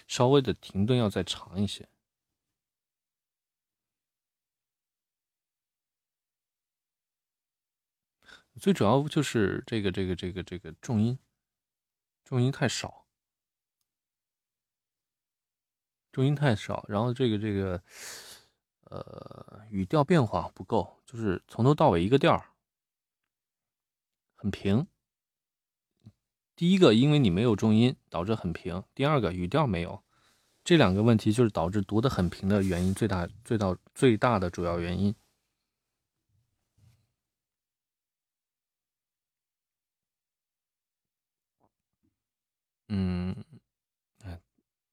[0.08, 1.88] 稍微的停顿要再长一些。
[8.60, 11.18] 最主要就是这个这个这个这个重音，
[12.24, 13.03] 重音太少，
[16.14, 17.82] 重音太少，然后这个这个
[18.84, 22.42] 呃语调变化不够，就是从头到尾一个调
[24.36, 24.86] 很平。
[26.56, 30.04] 第一个，因为你没有重音，导致很平；第二个，语调没有，
[30.64, 35.16] 这两个问题就是导致读的很平的原因，最大最大最大的主要原因。
[42.90, 43.36] 嗯，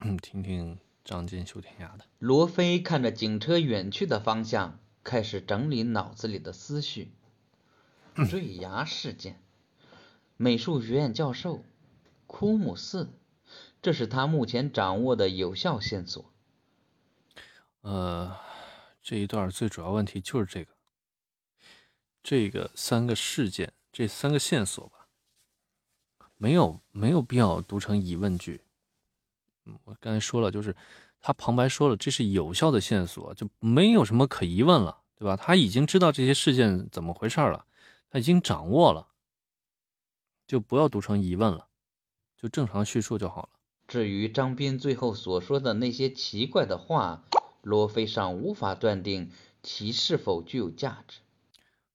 [0.00, 0.78] 嗯， 听听
[1.10, 2.04] 仗剑修天涯的。
[2.20, 7.10] 罗非看着警车远去的方向，开始整理脑子里的思绪。
[8.30, 9.42] 坠崖事件，
[10.36, 11.64] 美术学院教授，
[12.28, 13.12] 枯木寺，
[13.82, 16.32] 这是他目前掌握的有效线索。
[17.80, 18.36] 呃，
[19.02, 20.70] 这一段最主要问题就是这个，
[22.22, 25.08] 这个三个事件，这三个线索吧，
[26.36, 28.62] 没有没有必要读成疑问句。
[29.70, 30.74] 嗯，我刚才说了，就是
[31.20, 35.36] 他旁白说了，这是有效的线索，就没有什么可疑问了，对吧？
[35.36, 37.66] 他已经知道这些事件怎么回事了，
[38.10, 39.08] 他已经掌握了，
[40.46, 41.68] 就不要读成疑问了，
[42.36, 43.50] 就正常叙述就好了。
[43.86, 47.24] 至于张斌最后所说的那些奇怪的话，
[47.62, 49.30] 罗非尚无法断定
[49.62, 51.20] 其是否具有价值。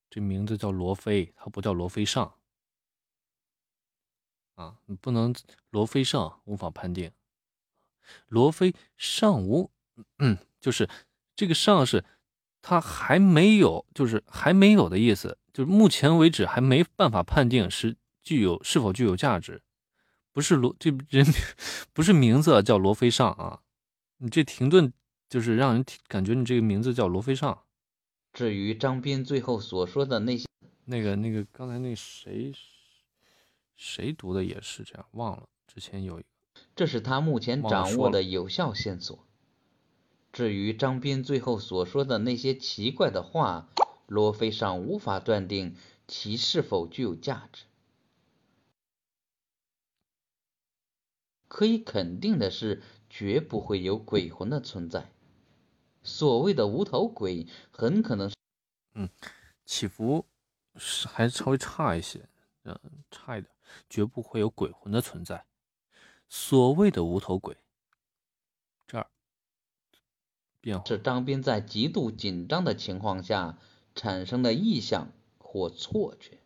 [0.10, 2.34] 这名字叫罗非，他不叫罗非尚
[4.56, 5.36] 啊，你不能
[5.72, 7.12] 罗非尚无法判定。
[8.28, 9.72] 罗非尚无，
[10.20, 10.90] 嗯，就是
[11.36, 12.04] 这个尚是，
[12.62, 19.62] 他还没有，就是还没有的意思，就是目前为止还没办法判定是具有是否具有价值，
[20.32, 21.26] 不是罗这人
[21.94, 23.62] 不是名字叫罗非尚啊，
[24.18, 24.92] 你这停顿
[25.30, 27.64] 就是让人感觉你这个名字叫罗非尚。
[28.34, 30.46] 至于张斌最后所说的那些，
[30.86, 32.52] 那个那个刚才那谁
[33.78, 36.35] 谁读的也是这样，忘了之前有一个。
[36.76, 39.26] 这是他目前掌握的有效线索。
[40.34, 43.70] 至于张斌最后所说的那些奇怪的话，
[44.08, 47.64] 罗非尚无法断定其是否具有价值。
[51.48, 55.10] 可以肯定的是，绝不会有鬼魂的存在。
[56.04, 58.36] 所谓的无头鬼，很可能是……
[58.96, 59.10] 嗯，
[59.66, 60.26] 起伏
[60.76, 62.28] 是还稍微差一些，
[62.66, 62.78] 嗯，
[63.10, 63.50] 差一点，
[63.90, 65.46] 绝不会有鬼魂的存在。
[66.28, 67.56] 所谓的无头鬼，
[68.88, 69.08] 这儿
[70.60, 73.58] 变化是张斌在极度紧张的情况下
[73.94, 76.40] 产生的意象或错觉。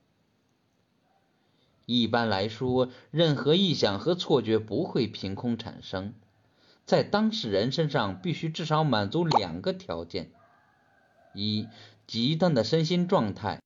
[1.85, 6.13] 一般来说，任何意象和错觉不会凭空产生，
[6.85, 10.31] 在当事人身上必须至少满足两个条件：
[11.33, 11.67] 一、
[12.05, 13.59] 极端的身心状态。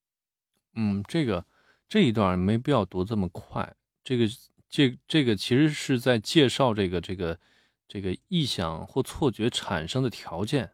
[0.74, 1.46] 嗯，这个
[1.90, 4.26] 这一段没必要读这么快，这个。
[4.74, 7.40] 这这个其实是在介绍这个这个
[7.88, 10.74] 这个臆想或错觉产生的条件，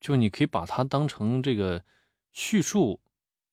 [0.00, 1.84] 就你可以把它当成这个
[2.32, 3.02] 叙述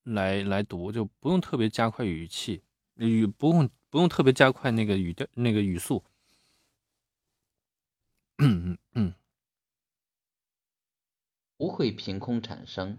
[0.04, 2.62] 来来读，就不用特别加快语气，
[2.94, 6.02] 语不用不用特别加快那个语调那个语速。
[8.38, 9.14] 嗯嗯嗯，
[11.58, 12.96] 不会凭空产生，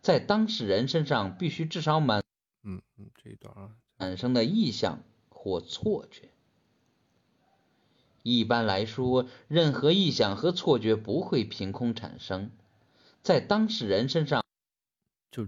[0.00, 2.22] 在当事人身上必须至少满
[2.62, 5.04] 嗯嗯这一段啊产生的意象。
[5.44, 6.30] 或错觉。
[8.22, 12.50] 一般来说，任何臆想和错觉不会凭空产生，
[13.22, 14.42] 在当事人身上
[15.30, 15.46] 就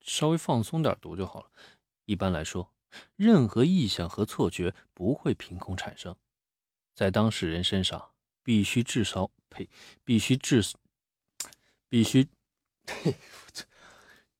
[0.00, 1.50] 稍微放松点读就好了。
[2.06, 2.72] 一般来说，
[3.14, 6.16] 任何臆想和错觉不会凭空产生，
[6.94, 8.12] 在当事人身上
[8.42, 9.68] 必须至少呸，
[10.02, 10.64] 必须至
[11.90, 12.26] 必须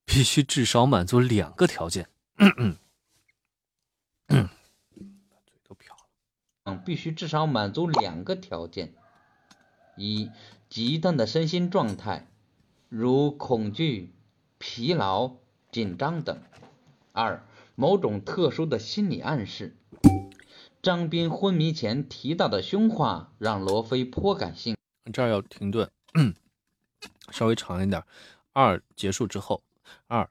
[0.06, 2.08] 必须至少满足两个条件。
[6.74, 8.94] 必须至少满足两个条件：
[9.96, 10.30] 一、
[10.68, 12.26] 极端的身心状态，
[12.88, 14.12] 如恐惧、
[14.58, 15.36] 疲劳、
[15.70, 16.38] 紧张等；
[17.12, 17.44] 二、
[17.74, 19.76] 某种特殊的心理暗示。
[20.82, 25.12] 张斌昏迷前提到的凶话让罗非颇感兴趣。
[25.12, 25.90] 这儿要停顿，
[27.30, 28.02] 稍微长一点。
[28.52, 29.62] 二结束之后，
[30.06, 30.28] 二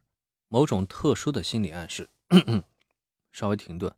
[0.48, 2.10] 某种特殊的心理暗示，
[3.32, 3.94] 稍微停顿，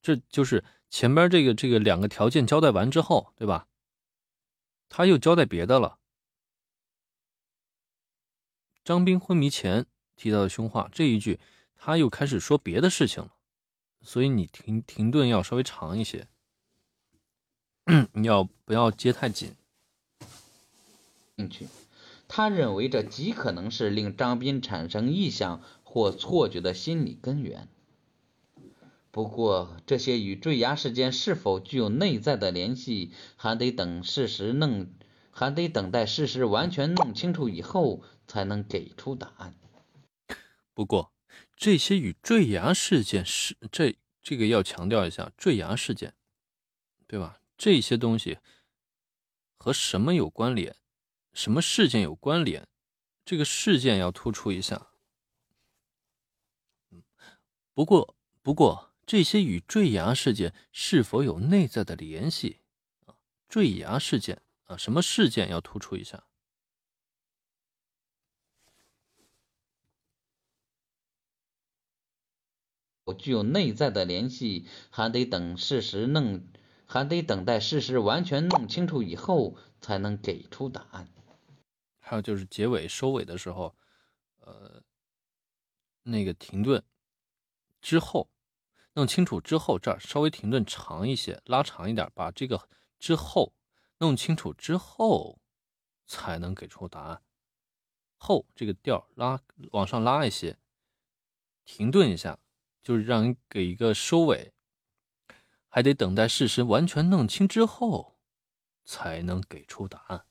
[0.00, 0.64] 这就是。
[0.92, 3.66] 前边这个这个两个条件交代完之后，对吧？
[4.90, 5.98] 他又交代别的了。
[8.84, 9.86] 张斌昏迷前
[10.16, 11.40] 提到的凶话这一句，
[11.76, 13.32] 他又开始说别的事情了，
[14.02, 16.28] 所以你停停顿要稍微长一些，
[18.12, 19.56] 你 要不要接太紧？
[21.38, 21.68] 兴趣，
[22.28, 27.66] 他认为这极可能是令张斌产生臆想或错觉的心理根源。
[29.12, 34.90] 不过，这些与坠崖事件是否具有内在的联系，还得等事实弄，
[35.30, 39.54] 还得等待事实完全弄清楚以后，才能给出答案。
[40.72, 41.12] 不过，
[41.54, 46.14] 这些与坠崖事件是这这个要强调一下，坠崖事件，
[47.06, 47.38] 对吧？
[47.58, 48.38] 这些东西
[49.58, 50.74] 和什么有关联？
[51.34, 52.66] 什么事件有关联？
[53.26, 54.86] 这个事件要突出一下。
[57.74, 58.88] 不过，不过。
[59.12, 62.60] 这些与坠崖事件是否有内在的联系？
[63.04, 63.14] 啊，
[63.46, 66.24] 坠崖事件啊，什么事件要突出一下？
[73.04, 76.48] 我具有内在的联系，还得等事实弄，
[76.86, 81.12] 还得等待事实完全弄清楚以后，才能给出答案。
[81.98, 83.76] 还有就是结尾收尾的时候，
[84.38, 84.82] 呃，
[86.02, 86.82] 那个停顿
[87.82, 88.30] 之后，
[88.94, 92.68] 弄清楚之后，这儿稍微停顿长一些，拉长一点，把这个
[92.98, 93.54] 之后
[93.98, 95.40] 弄清楚之后，
[96.06, 97.22] 才能给出答案。
[98.16, 99.40] 后这个调拉
[99.72, 100.58] 往上拉一些，
[101.64, 102.38] 停顿一下，
[102.82, 104.52] 就是让你给一个收尾，
[105.68, 108.20] 还得等待事实完全弄清之后，
[108.84, 110.26] 才能给出答案。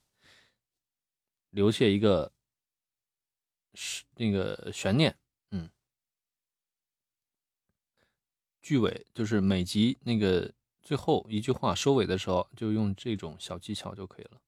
[1.49, 2.31] 留下一个
[3.73, 5.17] 是那个悬念，
[5.49, 5.69] 嗯，
[8.61, 14.41] 句尾就是每集那个最后一句话收尾的时候，就用这种小技巧就可以了，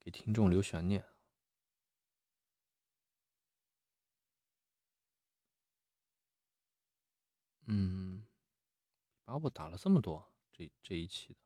[0.00, 1.04] 给听众留悬念。
[7.66, 8.24] 嗯，
[9.24, 11.36] 把我打了这么多，这这一期的。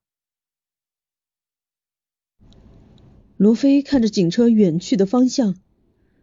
[3.36, 5.60] 罗非看着警车远去的方向，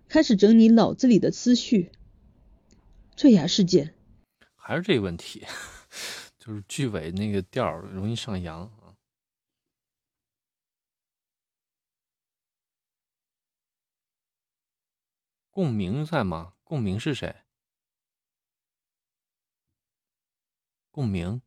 [0.08, 1.92] 开始整理脑子里的思绪。
[3.16, 3.94] 坠崖事件，
[4.64, 5.46] 还是这个问题，
[6.38, 8.96] 就是句尾那个调容易上扬啊。
[15.50, 16.54] 共鸣在吗？
[16.64, 17.44] 共鸣是谁？
[20.92, 21.42] 共鸣。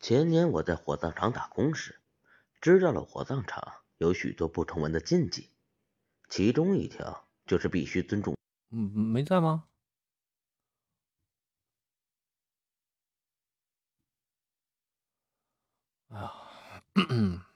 [0.00, 2.02] 前年我在火葬场打工时，
[2.60, 5.50] 知道了火葬场有许多不成文的禁忌，
[6.28, 8.34] 其中一条就是必须尊重。
[8.70, 9.68] 嗯，没在吗？
[16.08, 16.32] 哎呀，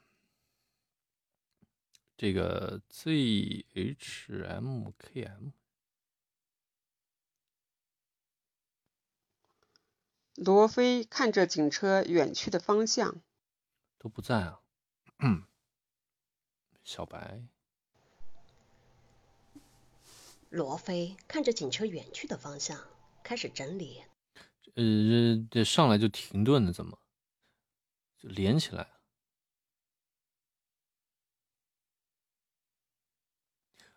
[2.17, 3.83] 这个 ZHMKM。
[10.35, 13.21] 罗非看着警车远去的方向，
[13.97, 14.61] 都不在啊。
[16.83, 17.43] 小白，
[20.49, 22.79] 罗非看着警车远去的方向，
[23.23, 24.01] 开始整理。
[24.75, 26.97] 呃，这上来就停顿了，怎么
[28.17, 28.87] 就连起来？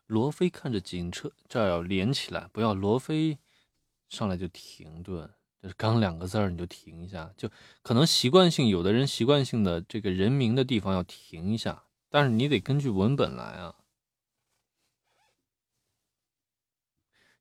[0.07, 3.39] 罗非看着警车，这儿要连起来，不要罗非
[4.11, 5.33] 上来就停顿。
[5.63, 7.49] 就是刚两个字儿，你就停一下，就
[7.83, 13.77] 可能习惯性，有的人习惯性的这个人名的地方要停一下，但是你得根据文本来啊。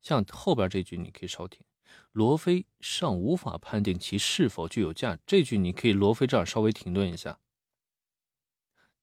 [0.02, 1.64] 像后边这句你可以稍停，
[2.12, 7.40] 罗非尚无法判定其是否具有价，这句你可以罗非这儿稍微停顿一下。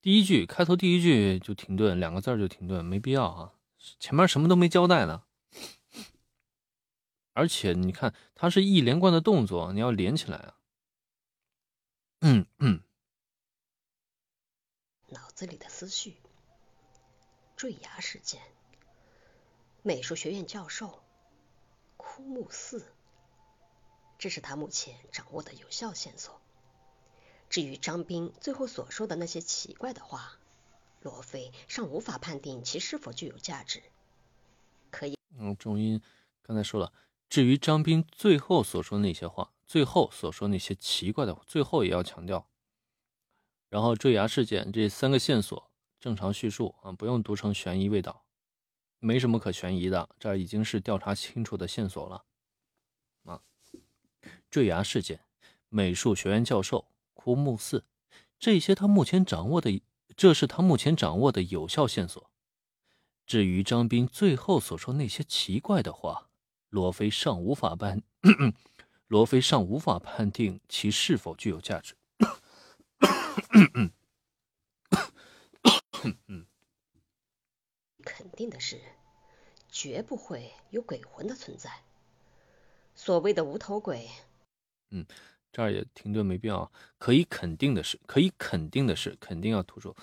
[0.01, 3.55] 第一句开头第一句就停顿，两个字就停顿，没必要啊，
[3.99, 5.25] 前面什么都没交代呢。
[7.33, 10.59] 而且你看，它是一连贯的动作，你要连起来啊。
[12.21, 12.83] 嗯嗯。
[15.11, 16.17] 脑子里的思绪，
[17.57, 18.43] 坠崖事件，
[19.89, 21.01] 美术学院教授，
[21.97, 22.93] 枯木寺，
[24.19, 26.43] 这是他目前掌握的有效线索。
[27.49, 30.33] 至于张斌最后所说的那些奇怪的话，
[31.01, 33.83] 罗非尚无法判定其是否具有价值。
[34.91, 35.17] 可以。
[35.39, 36.03] 嗯，重音
[36.43, 36.93] 刚才说了。
[37.31, 42.47] 至于张斌最后所说那些话，最后所说那些奇怪的话，最后也要强调。
[43.71, 48.27] 然后坠崖事件这三个线索正常叙述啊，不用读成悬疑味道，
[49.01, 52.25] 没什么可悬疑的，这已经是调查清楚的线索了。
[53.25, 53.41] 啊，
[54.51, 55.21] 坠崖事件，
[55.69, 57.85] 美术学院教授枯木寺，
[58.39, 59.83] 这些他目前掌握的，
[60.17, 62.31] 这是他目前掌握的有效线索。
[63.27, 66.27] 至于张斌最后所说那些奇怪的话。
[66.71, 68.03] 罗非尚无法判，
[69.09, 71.97] 罗非尚无法判定其是否具有价值。
[78.19, 78.81] 肯定的是，
[79.69, 81.71] 绝不会有鬼魂的存在。
[82.97, 84.09] 所谓的无头鬼，
[84.91, 85.07] 嗯，
[85.53, 86.73] 这儿也停顿没必要。
[86.99, 89.95] 可以肯定的是，可以肯定的是，肯定要突出。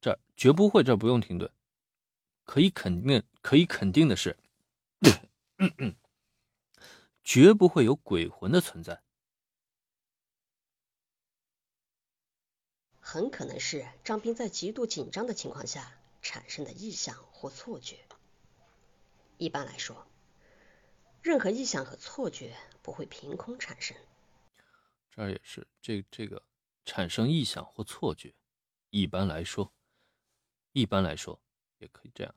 [0.00, 1.50] 这儿绝不会，这儿不用停顿。
[2.44, 4.36] 可以肯定，可以肯定的是。
[5.58, 5.96] 嗯嗯，
[7.24, 9.02] 绝不会有鬼魂的存在。
[13.00, 18.06] 很可能是张斌在极度紧张的情况下产生的意向或错觉。
[19.38, 20.06] 一般来说，
[21.22, 23.96] 任何意向和错觉不会凭空产生。
[25.10, 26.42] 这儿也是，这这个
[26.84, 28.34] 产生意向或错觉，
[28.90, 29.72] 一般来说，
[30.72, 31.40] 一般来说
[31.78, 32.34] 也可以这样。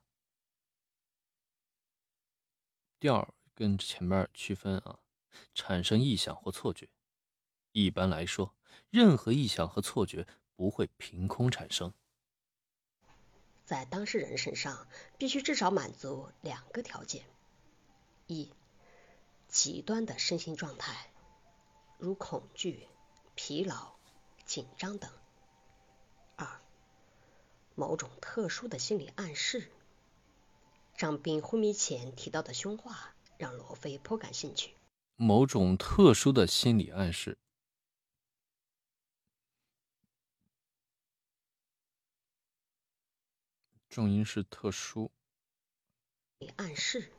[2.99, 4.99] 调跟前面区分啊，
[5.53, 6.89] 产生意向或错觉。
[7.73, 8.55] 一般来说，
[8.89, 10.25] 任何意象和错觉
[10.55, 11.93] 不会凭空产生。
[13.65, 14.87] 在当事人身上，
[15.17, 17.23] 必须至少满足两个条件：
[18.27, 18.51] 一、
[19.47, 21.09] 极端的身心状态，
[21.97, 22.87] 如恐惧、
[23.35, 23.93] 疲劳、
[24.45, 25.09] 紧张等；
[26.35, 26.59] 二、
[27.75, 29.71] 某种特殊的心理暗示。
[30.95, 34.75] 张斌昏迷前提到的凶话让罗非颇感兴趣。
[35.15, 37.37] 某种特殊的心理暗示。
[43.93, 45.11] 重音是特殊。
[46.55, 47.11] 暗示。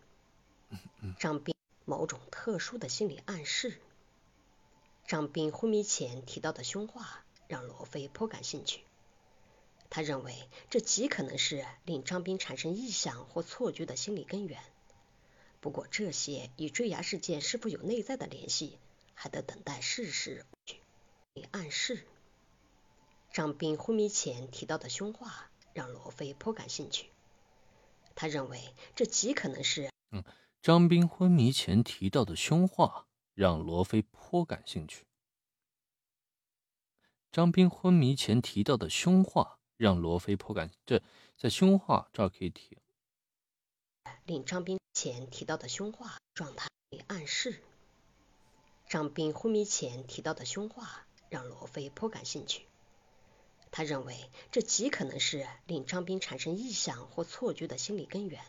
[1.20, 1.54] 张斌
[1.84, 3.80] 某种特殊的心理暗示。
[5.06, 8.80] 张斌昏迷前提到的凶话让罗非颇感兴趣。
[9.88, 14.60] 他认为这极可能是令张斌产生臆想或错觉的心理根源。
[15.60, 18.80] 不过这些与坠崖事件是否有内在的联系，
[19.14, 20.44] 还得等待事实
[21.52, 22.04] 暗示。
[23.32, 25.48] 张斌昏迷前提到的凶话。
[25.74, 27.10] 让罗非颇感兴趣。
[28.14, 29.90] 他认为这极可能是……
[30.12, 30.24] 嗯，
[30.62, 35.04] 张斌昏迷前提到的凶话让罗非颇感兴趣。
[37.32, 40.70] 张斌昏迷前提到的凶话让罗非颇感……
[40.86, 41.02] 这
[41.36, 42.78] 在凶话这儿可以停。
[44.24, 46.68] 令张斌前提到的凶话状态
[47.08, 47.60] 暗示。
[48.88, 52.68] 张斌昏迷前提到的凶话让罗非颇感兴趣。
[53.76, 58.40] 他认为这极可能是令张斌产生臆想或错觉的心理根源。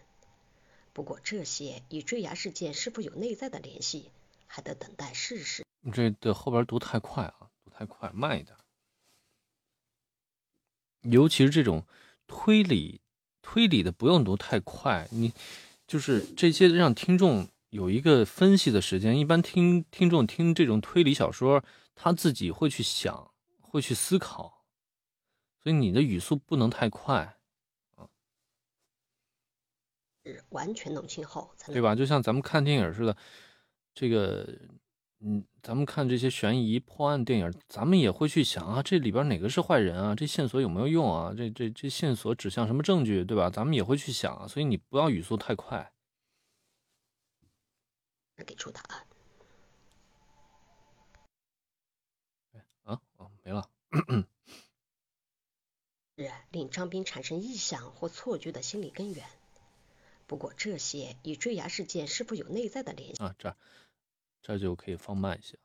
[0.93, 4.11] 不过这些与坠崖事件是否有内在的联系，
[4.45, 5.65] 还得等待事实。
[5.91, 8.55] 这的后边读太快啊，读太快，慢一点。
[11.01, 11.83] 尤其是这种
[12.27, 13.01] 推理
[13.41, 15.07] 推理的，不用读太快。
[15.09, 15.33] 你
[15.87, 19.17] 就是这些让听众有一个分析的时间。
[19.17, 21.63] 一般听听众听这种推理小说，
[21.95, 24.54] 他自己会去想，会去思考。
[25.65, 27.39] 所以你的语速不能太快，
[27.95, 28.07] 啊，
[30.49, 31.95] 完全弄清后才对吧？
[31.95, 33.17] 就像咱们看电影似的，
[33.91, 34.47] 这个，
[35.21, 40.13] 嗯，咱们看这些悬疑破案电影，咱们也会去想啊，这里边哪个是坏人啊？
[40.13, 41.33] 这线索有没有用啊？
[41.35, 43.49] 这这这线索指向什么证据，对吧？
[43.49, 44.47] 咱们也会去想啊。
[44.47, 45.91] 所以你不要语速太快。
[48.45, 49.07] 给出答案。
[52.83, 53.67] 啊哦，没了。
[56.17, 59.25] 是令张斌产生臆想或错觉的心理根源。
[60.27, 63.21] 不过这些与坠崖事件是否有内在的联系？
[63.21, 63.57] 啊，这儿
[64.41, 65.59] 这就可以放慢一些。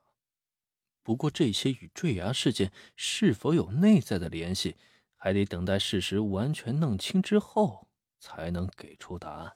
[1.03, 4.75] 不过这些与坠崖事件是否有内在的联系，
[5.15, 7.87] 还得等待事实完全弄清之后
[8.19, 9.55] 才能给出答案。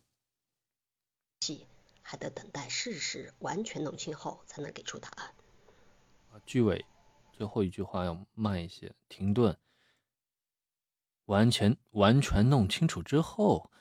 [1.41, 1.67] 系
[2.01, 5.33] 还得等待事实完全弄清后才能给出答案。
[6.31, 6.83] 啊，句尾
[7.33, 9.55] 最后一句话要慢一些，停顿。
[11.25, 13.71] 完全完全弄清楚之后，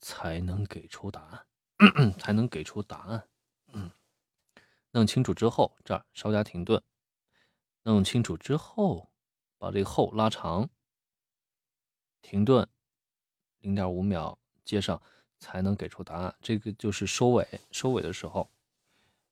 [0.00, 3.28] 才能给出答案， 才能给出答案。
[3.72, 3.90] 嗯，
[4.90, 6.82] 弄清楚之后，这儿稍加停顿。
[7.84, 9.10] 弄清楚之后，
[9.56, 10.68] 把这个后拉长，
[12.20, 12.68] 停顿
[13.60, 15.00] 零点五秒，接上
[15.38, 16.34] 才能给出答案。
[16.42, 18.50] 这个就是收尾，收尾的时候，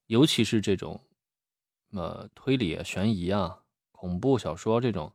[0.07, 0.99] 尤其是这种
[1.91, 3.62] 呃推理、悬疑啊、
[3.93, 5.12] 恐怖小说这种，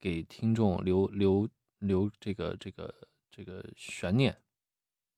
[0.00, 1.48] 给听众留留。
[1.82, 2.94] 留这个这个
[3.30, 4.36] 这个悬念，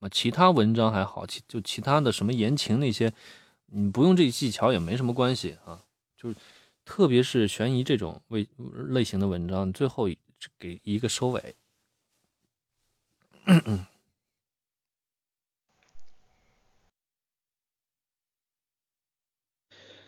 [0.00, 3.12] 啊，其他文章还好，其就其他的什么言情那些，
[3.66, 5.84] 你不用这技巧也没什么关系啊。
[6.16, 6.36] 就是
[6.84, 8.48] 特别是悬疑这种类
[8.88, 10.08] 类型的文章，最后
[10.58, 11.54] 给一个收尾。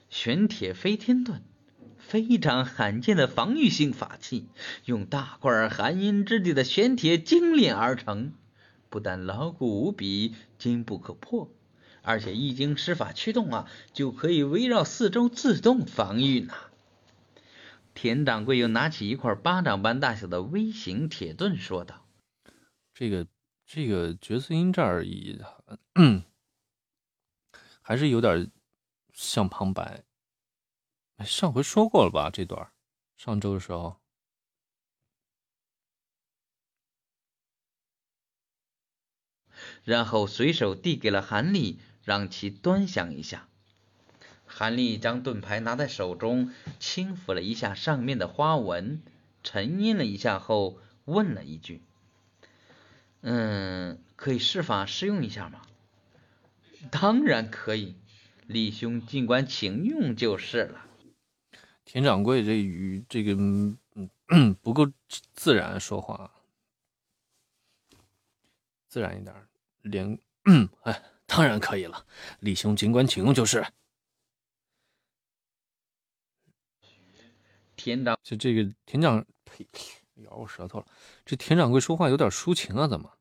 [0.08, 1.42] 玄铁飞天盾。
[2.22, 4.46] 非常罕见的防御性法器，
[4.86, 8.32] 用大块含阴之地的玄铁精炼而成，
[8.88, 11.50] 不但牢固无比、坚不可破，
[12.00, 16.54] 而且一经施法驱动啊，就可以围绕四周自动防御呢。
[17.92, 22.06] 田掌柜又拿起一块巴掌般大小的微型铁盾，说道
[22.94, 23.26] ：“这个
[23.66, 25.38] 这个角色音这儿也
[27.82, 28.50] 还是有点
[29.12, 30.02] 像旁白。”
[31.24, 32.30] 上回说过了吧？
[32.30, 32.70] 这段
[33.16, 33.96] 上周的时候，
[39.84, 43.48] 然后随手递给了韩立，让其端详一下。
[44.44, 49.02] 韩立将盾牌拿在手中，轻抚了一下上面的花纹，
[49.42, 51.82] 沉吟了一下后，问了一句
[53.22, 55.62] ：“嗯，可以试法试用一下吗
[56.92, 57.96] ？”“当然可以，
[58.46, 60.82] 李兄尽管请用就是了。”
[61.86, 63.78] 田掌柜这语这个嗯
[64.60, 64.90] 不够
[65.34, 66.30] 自然说话，
[68.88, 69.48] 自然一点，
[69.82, 70.18] 连
[70.82, 72.04] 哎，当然可以了，
[72.40, 73.64] 李兄尽管请用就是。
[77.76, 79.64] 田掌就这个田掌，呸，
[80.16, 80.86] 咬我舌头了。
[81.24, 83.16] 这田掌柜说话有点抒情啊，怎么？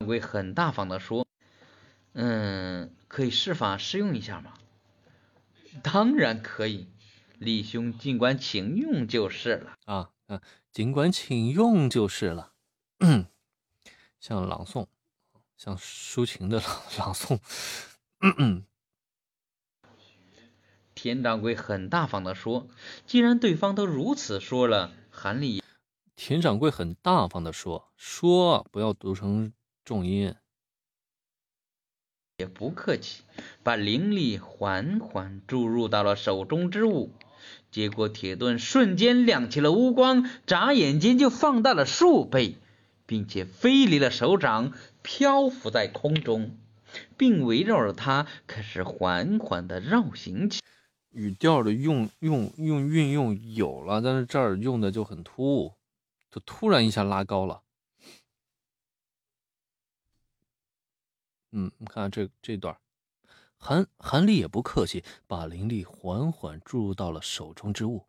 [0.00, 1.26] 掌柜很大方的说
[2.12, 4.52] ：“嗯，可以试法试用一下吗
[5.82, 6.88] ？”“当然可以，
[7.38, 9.78] 李兄尽管请用就是了。
[9.86, 10.42] ”“啊，啊，
[10.72, 12.52] 尽管请用就是了。”
[13.00, 13.26] 嗯，
[14.18, 14.86] 像朗诵，
[15.56, 17.38] 像抒情的 朗朗诵。
[18.20, 18.64] 嗯嗯。
[20.94, 22.68] 田掌柜很大方的说
[23.06, 25.62] ：“既然对方都如此说了，韩立……”
[26.16, 29.52] 田掌柜很大方的说：“说不要读成
[29.84, 30.34] 重音。”
[32.38, 33.24] 也不客气，
[33.64, 37.10] 把灵力缓缓注入到了手中之物，
[37.72, 42.56] 结果铁盾瞬间亮起了乌光，眨眼间就放大了数倍，
[43.06, 44.72] 并且飞离了手掌，
[45.02, 46.56] 漂浮在空中，
[47.16, 50.60] 并围绕着它开始缓缓的绕行起。
[51.10, 55.72] 语调的用用用运用有了，但是这儿用的就很突兀，
[56.30, 57.62] 就突然一下拉高了。
[61.52, 62.78] 嗯，你看这这段，
[63.56, 68.06] 韩韩立也不客气，把灵力缓缓注入到了手中之物，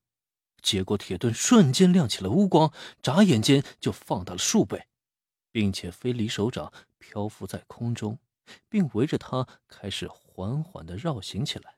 [0.62, 4.88] 结果铁盾瞬间亮起了乌光，眨眼间就放大了数倍，
[5.52, 8.20] 并且飞离手掌，漂浮在空中，
[8.68, 11.76] 并围着它开始缓缓的绕行起来。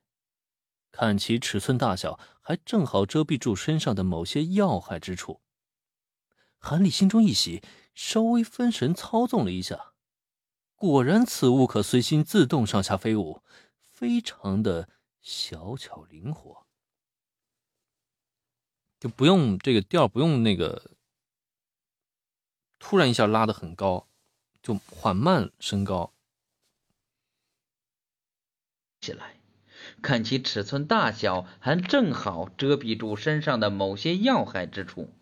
[0.91, 5.39] 看其尺寸大小，还正好遮蔽住身上的某些要害之处。
[6.57, 7.63] 韩立心中一喜，
[7.95, 9.90] 稍微分神操纵了一下，
[10.81, 13.43] 果然此物可随心自动上下飞舞，
[13.91, 14.89] 非常的
[15.21, 16.65] 小巧灵活，
[18.99, 20.95] 就不用这个调，不用那个
[22.79, 24.07] 突然一下拉的很高，
[24.63, 26.13] 就缓慢升高
[29.01, 29.35] 起来。
[30.01, 35.13] 看其尺寸大小，还正好遮蔽住身上的某些要害之处。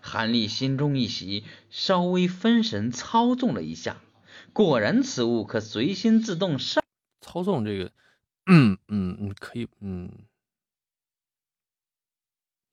[0.00, 4.00] 韩立心中一喜，稍微分神操纵了一下，
[4.58, 6.82] 果然此物可随心自动上
[7.20, 7.92] 操纵这个，
[8.46, 10.10] 嗯嗯嗯，可以，嗯，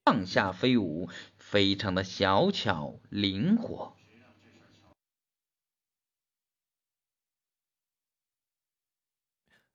[0.03, 1.07] 上下飞舞，
[1.37, 3.95] 非常的小巧灵活。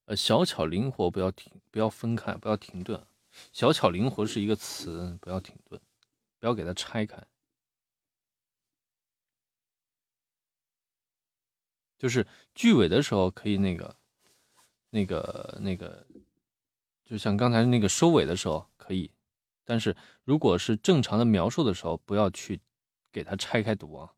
[0.07, 3.07] 呃，小巧灵活，不要停，不要分开，不要停顿。
[3.53, 5.81] 小巧灵活是一个词，不要停顿，
[6.41, 7.25] 不要给它拆开。
[12.01, 13.95] 就是句尾的时候可以那个、
[14.89, 16.07] 那个、那个，
[17.05, 19.13] 就像刚才那个收尾的时候可以，
[19.65, 19.95] 但是
[20.25, 22.61] 如果是正常的描述的时候，不要去
[23.13, 24.11] 给它拆开读啊。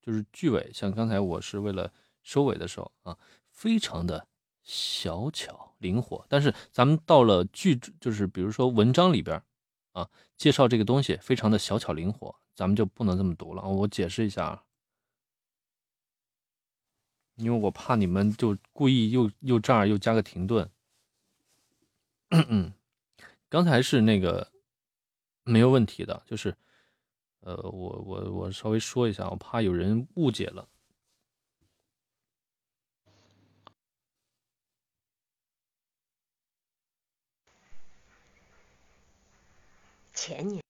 [0.00, 1.92] 就是句尾，像刚才我是为了
[2.22, 3.18] 收尾的时候啊。
[3.54, 4.26] 非常的
[4.64, 9.40] 小巧灵活，但是咱们到了句，就是比如说文章里边
[9.92, 13.62] 啊，介绍这个东西非常的小巧灵活，咱们就不能这么读了。
[13.62, 14.64] 我解释一下啊，
[17.36, 20.70] 因为我怕你们就故意又又这儿又加个停顿。
[22.30, 22.72] 嗯，
[23.48, 24.50] 刚才是那个
[25.44, 26.56] 没有问题的，就是
[27.40, 30.68] 呃，我我我稍微说一下，我怕有人误解了。
[40.12, 40.62] 前年，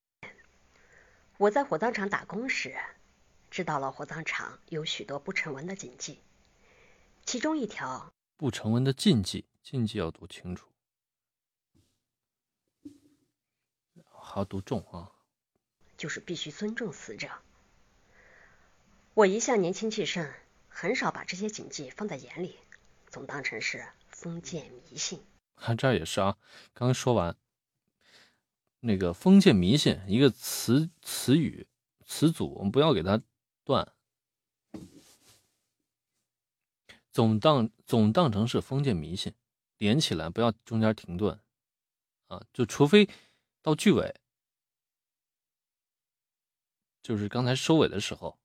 [1.38, 2.76] 我在火葬场打工时，
[3.50, 6.18] 知道了火葬场有许多不成文的禁忌。
[7.24, 10.68] 其中一条不成文的禁忌，禁忌要读清楚，
[14.12, 15.10] 还要读重啊，
[15.96, 17.28] 就是必须尊重死者。
[19.14, 20.32] 我一向年轻气盛，
[20.68, 22.58] 很少把这些禁忌放在眼里，
[23.08, 25.24] 总当成是封建迷信。
[25.56, 26.36] 啊，这也是啊，
[26.72, 27.36] 刚刚说完。
[28.80, 31.66] 那个封建迷信一个词词语
[32.04, 33.22] 词组，我们不要给它
[33.64, 33.93] 断，
[37.14, 39.32] 总当总当成是封建迷信，
[39.78, 41.40] 连起来不要中间停顿
[42.26, 43.08] 啊，就除非
[43.62, 44.16] 到句尾，
[47.00, 48.36] 就是刚才收尾的时候，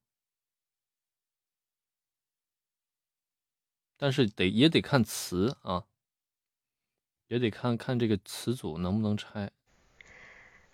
[3.98, 5.88] 但是得也得看词啊，
[7.26, 9.52] 也得看看这个词组能不能拆。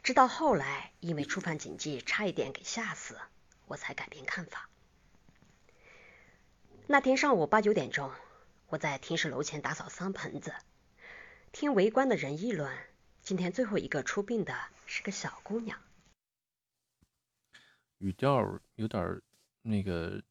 [0.03, 3.17] 直到后来，因为触犯禁忌，差一点给吓死，
[3.67, 4.69] 我才改变看法。
[6.88, 8.12] 那天上午八九点钟，
[8.68, 10.53] 我在停尸楼前打扫桑盆子，
[11.52, 12.72] 听围观的人议论，
[13.24, 14.56] 今天最后一个出殡的
[14.86, 15.82] 是个小姑娘。
[17.98, 19.20] 语调有点
[19.64, 20.22] 那个，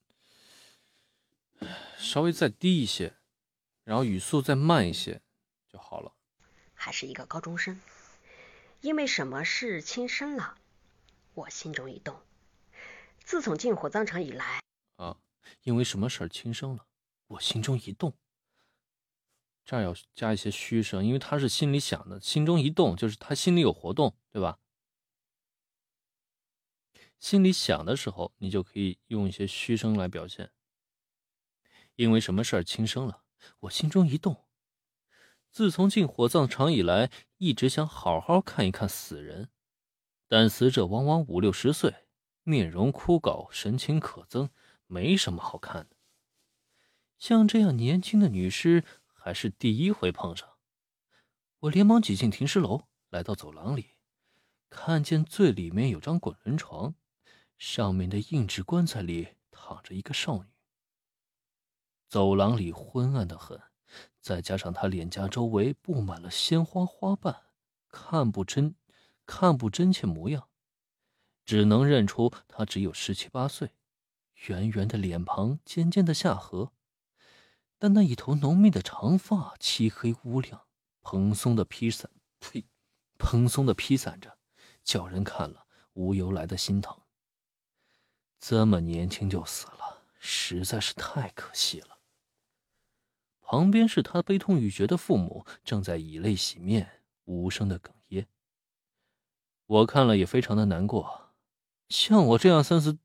[1.98, 3.16] 稍微再低一些，
[3.82, 5.20] 然后语速再慢一些
[5.68, 6.14] 就好了。
[6.72, 7.80] 还是一个高中生，
[8.80, 10.56] 因为什么事轻生了？
[11.34, 12.22] 我心中一动。
[13.24, 14.60] 自从进火葬场以来，啊，
[15.62, 16.86] 因为什么事儿轻生了？
[17.26, 18.16] 我心中一动。
[19.64, 24.58] 这儿要加一些虚声，因为他是心里想的，心中一动就是他心里有活动，对吧？
[27.18, 30.52] 心里想的时候，你就可以用一些虚声来表现。
[31.94, 33.22] 因为什么事儿轻生了？
[33.60, 34.44] 我心中一动。
[35.50, 39.48] 自从进火葬场以来，一直想好好看一看死人，
[40.28, 42.06] 但死者往往五六十岁，
[42.42, 44.50] 面容枯槁，神情可憎，
[44.86, 45.96] 没什么好看的。
[47.18, 50.48] 像这样年轻的女尸，还是第一回碰上。
[51.60, 53.92] 我连忙挤进停尸楼，来到走廊里，
[54.68, 56.94] 看见最里面有张滚轮床，
[57.56, 60.50] 上面的硬质棺材里躺着一个少女。
[62.08, 63.60] 走廊里昏暗的很。
[64.20, 67.44] 再加上他脸颊周围布满了鲜花花瓣，
[67.88, 68.74] 看不真，
[69.24, 70.48] 看不真切模样，
[71.44, 73.70] 只能认出他只有十七八岁。
[74.46, 76.72] 圆圆的脸庞，尖尖的下颌，
[77.78, 80.66] 但那一头浓密的长发漆黑乌亮，
[81.00, 82.66] 蓬松的披散，呸，
[83.18, 84.38] 蓬松的披散着，
[84.82, 87.00] 叫人看了无由来的心疼。
[88.38, 91.98] 这么年轻就死了，实在是太可惜了。
[93.40, 98.26] 旁边是他悲痛欲绝的父母，正在以泪洗面，无声的哽咽。
[99.66, 101.32] 我看了也非常的难过。
[101.88, 102.98] 像我这样三十，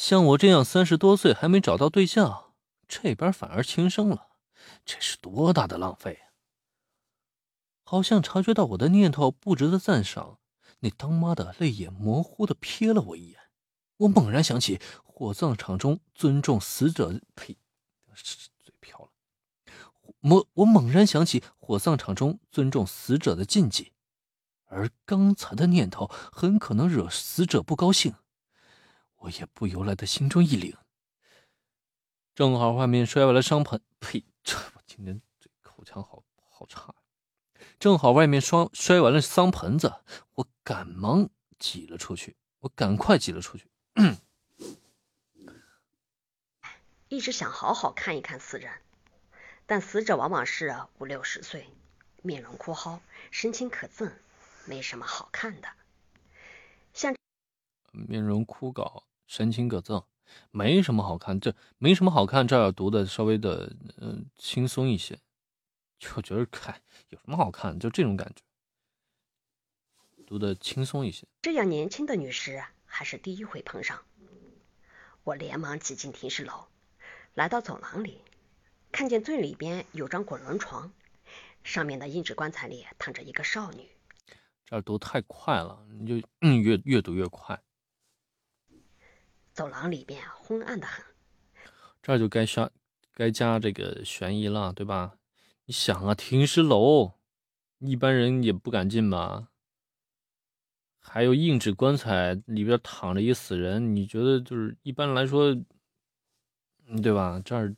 [0.00, 2.54] 像我这样三十多岁还没找到对象，
[2.88, 4.28] 这边反而轻生了，
[4.82, 6.32] 这是多大的浪费啊！
[7.82, 10.38] 好像察觉到我的念头不值得赞赏，
[10.78, 13.38] 那当妈的泪眼模糊的瞥了我一眼。
[13.98, 17.58] 我猛然想起火葬场中尊重死者，呸！
[18.14, 19.10] 嘴瓢了
[20.20, 23.92] 我我猛然想起火葬场中尊重死者的禁忌，
[24.64, 28.14] 而刚才的念头很可能惹死者不高兴，
[29.20, 30.74] 我也不由来的心中一凛。
[32.34, 34.24] 正好外面摔完了伤盆，呸！
[34.42, 36.94] 这我今天这口腔好好差。
[37.78, 39.92] 正好外面摔摔完了桑盆子，
[40.34, 41.28] 我赶忙
[41.58, 43.70] 挤了出去，我赶快挤了出去。
[47.08, 48.72] 一直想好好看一看死人。
[49.66, 51.68] 但死者往往是五六十岁，
[52.22, 54.12] 面容枯蒿，神情可憎，
[54.64, 55.68] 没什么好看的。
[56.92, 57.14] 像
[57.92, 60.04] 面容枯槁，神情可憎，
[60.50, 61.38] 没什么好看。
[61.38, 65.16] 这没什么好看，这儿读的稍微的嗯轻松一些，
[66.00, 68.42] 就觉得看有什么好看，就这种感觉，
[70.26, 71.28] 读的轻松一些。
[71.42, 74.02] 这样年轻的女士还是第一回碰上。
[75.22, 76.66] 我连忙挤进停尸楼，
[77.34, 78.22] 来到走廊里。
[78.90, 80.92] 看见最里边有张滚轮床，
[81.62, 83.88] 上面的硬质棺材里躺着一个少女。
[84.66, 86.28] 这儿读太快了，你就
[86.60, 87.62] 越越读越快。
[89.60, 91.04] 走廊里边昏暗的很，
[92.00, 92.70] 这就该加
[93.12, 95.18] 该加这个悬疑了，对吧？
[95.66, 97.12] 你想啊，停尸楼，
[97.78, 99.48] 一般人也不敢进吧？
[100.98, 105.54] 还有硬纸棺材里边躺着一死人，你觉得就是一般来说，
[107.02, 107.42] 对吧？
[107.44, 107.76] 这儿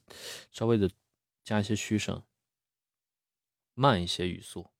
[0.52, 0.88] 稍微的。
[1.42, 2.22] 加一些虚声，
[3.74, 4.70] 慢一些语速，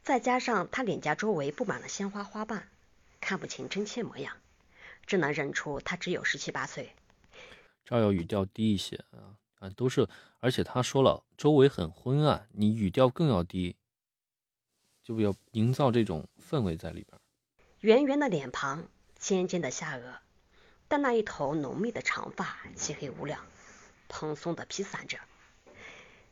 [0.00, 2.68] 再加上他脸颊周围布满了鲜花花瓣，
[3.20, 4.36] 看不清真切模样，
[5.06, 6.94] 只能认出他只有十七八岁。
[7.84, 10.08] 这儿要语调低一些啊啊，都是，
[10.40, 13.76] 而且他说了周围很昏暗，你语调更要低，
[15.02, 17.20] 就要营造这种氛围在里边。
[17.80, 20.00] 圆圆的脸庞，尖尖的下颚，
[20.88, 23.44] 但那一头浓密的长发漆黑无亮，
[24.08, 25.18] 蓬松的披散着。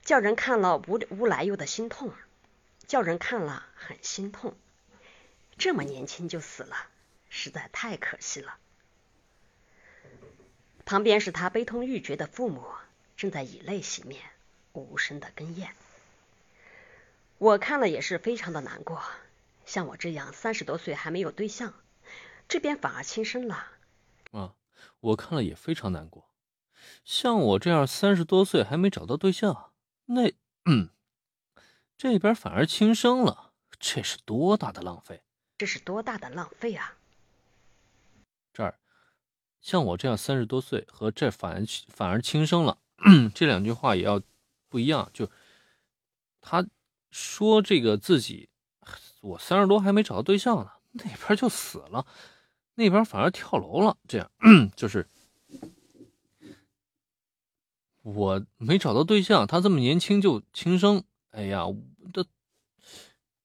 [0.03, 2.13] 叫人看了无无来由的心痛，
[2.87, 4.57] 叫人看了很心痛。
[5.59, 6.77] 这么年轻就死了，
[7.35, 8.59] 实在太可惜了。
[10.85, 12.63] 旁边是他悲痛欲绝的父母，
[13.17, 14.23] 正在以泪洗面，
[14.75, 15.75] 无声的哽咽。
[17.39, 19.03] 我看了也是非常的难过。
[19.65, 21.73] 像我这样三十多岁还没有对象，
[22.47, 23.73] 这边反而轻生了。
[24.33, 24.55] 啊，
[25.01, 26.29] 我看了也非常难过。
[27.03, 29.73] 像我这样三十多岁还没找到对象。
[30.05, 30.31] 那，
[30.67, 30.91] 嗯，
[31.97, 35.23] 这边反而轻生了，这是多大的浪费！
[35.57, 36.99] 这是多大的浪费啊！
[38.53, 38.79] 这儿，
[39.61, 42.79] 像我这样三十多岁和这反而反而轻生了，
[43.35, 44.21] 这两句话也要
[44.69, 45.11] 不一样。
[45.13, 45.31] 就
[46.41, 46.67] 他
[47.11, 48.49] 说这个自己，
[49.21, 52.07] 我三十多还没找到对象呢，那边就死了，
[52.75, 54.31] 那边反而跳楼了，这样
[54.77, 55.09] 就是
[58.03, 61.67] 我没找到对象，他这么年轻就轻生，哎呀，
[62.13, 62.27] 这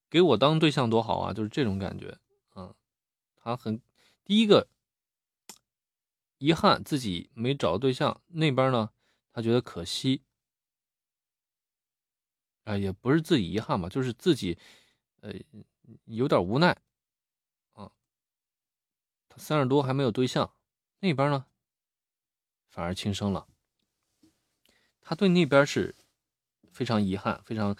[0.09, 2.17] 给我当对象多好啊，就是这种感觉，
[2.55, 2.73] 嗯，
[3.35, 3.79] 他很
[4.25, 4.67] 第一个
[6.37, 8.91] 遗憾自己没找到对象，那边呢，
[9.33, 10.23] 他觉得可惜。
[12.63, 14.57] 啊，也不是自己遗憾吧，就是自己，
[15.21, 15.33] 呃，
[16.03, 16.77] 有点无奈，
[17.71, 17.89] 啊，
[19.29, 20.53] 他三十多还没有对象，
[20.99, 21.45] 那边呢，
[22.67, 23.47] 反而轻生了，
[24.99, 25.95] 他对那边是
[26.73, 27.73] 非常遗憾，非常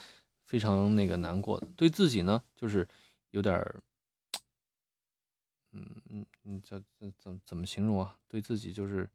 [0.46, 2.88] 非常那个难过的，对自己呢，就是
[3.32, 3.62] 有点，
[5.72, 8.18] 嗯嗯嗯，怎怎怎怎么形容啊？
[8.28, 9.10] 对自己就是。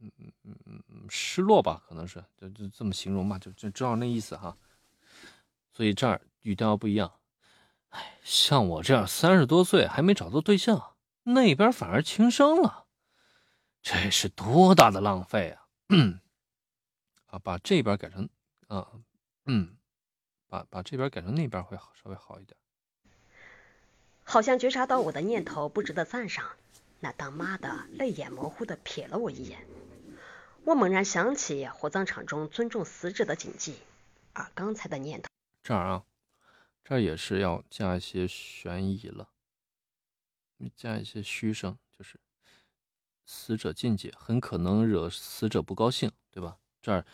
[0.00, 4.56] 嗯嗯嗯嗯，失落吧，可能是就就这么形容吧，就就知道那意思哈。
[5.72, 7.18] 所以这儿语调不一样。
[7.88, 12.86] 哎，像我这样三十多岁还没找到对象，那边反而轻生了，
[13.82, 15.66] 这是多大的浪费啊！
[17.26, 18.28] 啊，把这边改成
[18.68, 18.92] 啊，
[19.46, 19.78] 嗯，
[20.46, 22.56] 把把这边改成那边会好，稍微好一点。
[24.30, 26.50] 好像觉察到我的念头不值得赞赏，
[27.00, 29.66] 那当妈的泪眼模糊的瞥了我一眼。
[30.64, 33.76] 我猛然想起火葬场中尊重死者的谨记，
[34.34, 35.30] 而刚才的念头，
[35.62, 36.04] 这儿啊，
[36.84, 39.30] 这儿也是要加一些悬疑了，
[40.76, 42.20] 加一些虚声，就是
[43.24, 46.58] 死者禁忌很可能惹死者不高兴，对吧？
[46.82, 47.06] 这儿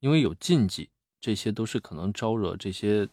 [0.00, 3.08] 因为有禁忌，这些都是可能招惹这些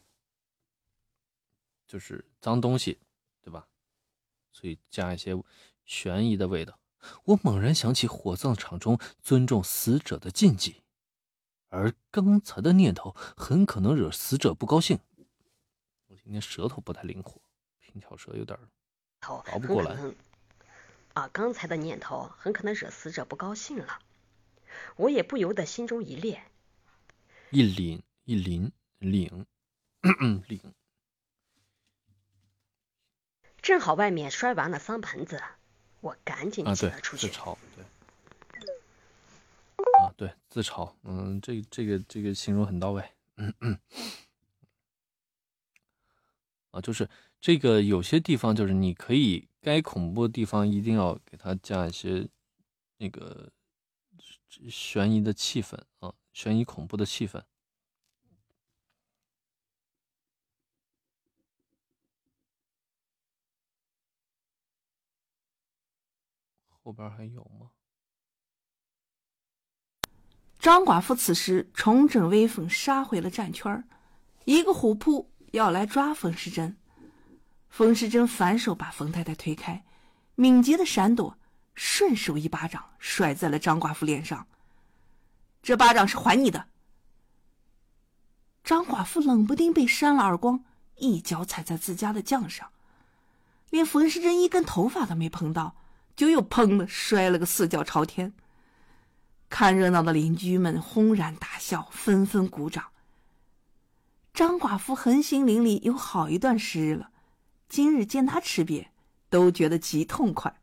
[1.90, 3.00] 就是脏东西，
[3.42, 3.68] 对吧？
[4.52, 5.36] 所以加一些
[5.86, 6.80] 悬疑的味道。
[7.24, 10.84] 我猛然想起火葬场中尊重死者的禁忌，
[11.70, 15.00] 而刚才的念头很可能惹死者不高兴。
[16.06, 17.42] 我今天舌头不太灵活，
[17.80, 18.56] 平翘舌有点
[19.22, 19.98] 熬不过来。
[21.14, 24.00] 啊，刚才的念头很可能惹死者不高兴了，
[24.96, 26.44] 我也不由得心中一裂，
[27.50, 29.46] 一凛一凛凛
[30.04, 30.62] 凛。
[33.70, 35.40] 正好外面摔完了方盆子。
[36.02, 37.28] 我赶紧挤了出去。
[37.28, 37.86] 自嘲，对。
[40.00, 43.78] 啊，对，自嘲，嗯，这这个这个形容很到位，嗯嗯。
[46.72, 47.08] 啊，就是
[47.40, 52.28] 这个有些地方，就是你可以该恐怖的地方一定要给它加一些
[52.98, 53.52] 那个
[54.68, 57.40] 悬疑的气氛啊，悬疑恐怖的气氛。
[66.90, 67.70] 后边还有吗？
[70.58, 73.88] 张寡妇此时重整威风，杀回了战圈
[74.46, 76.76] 一个虎扑要来抓冯世珍。
[77.70, 79.86] 冯世珍反手把冯太太推开，
[80.34, 81.38] 敏捷的闪躲，
[81.76, 84.48] 顺手一巴掌甩在了张寡妇脸上。
[85.62, 86.70] 这巴掌是还你的。
[88.64, 90.64] 张寡妇冷不丁被扇了耳光，
[90.96, 92.72] 一脚踩在自家的将上，
[93.70, 95.76] 连冯世珍一根头发都没碰到。
[96.20, 98.34] 就又砰的摔了个四脚朝天。
[99.48, 102.88] 看热闹的邻居们轰然大笑，纷纷鼓掌。
[104.34, 107.12] 张寡妇横行邻里有好一段时日了，
[107.70, 108.88] 今日见他吃瘪，
[109.30, 110.60] 都觉得极痛快。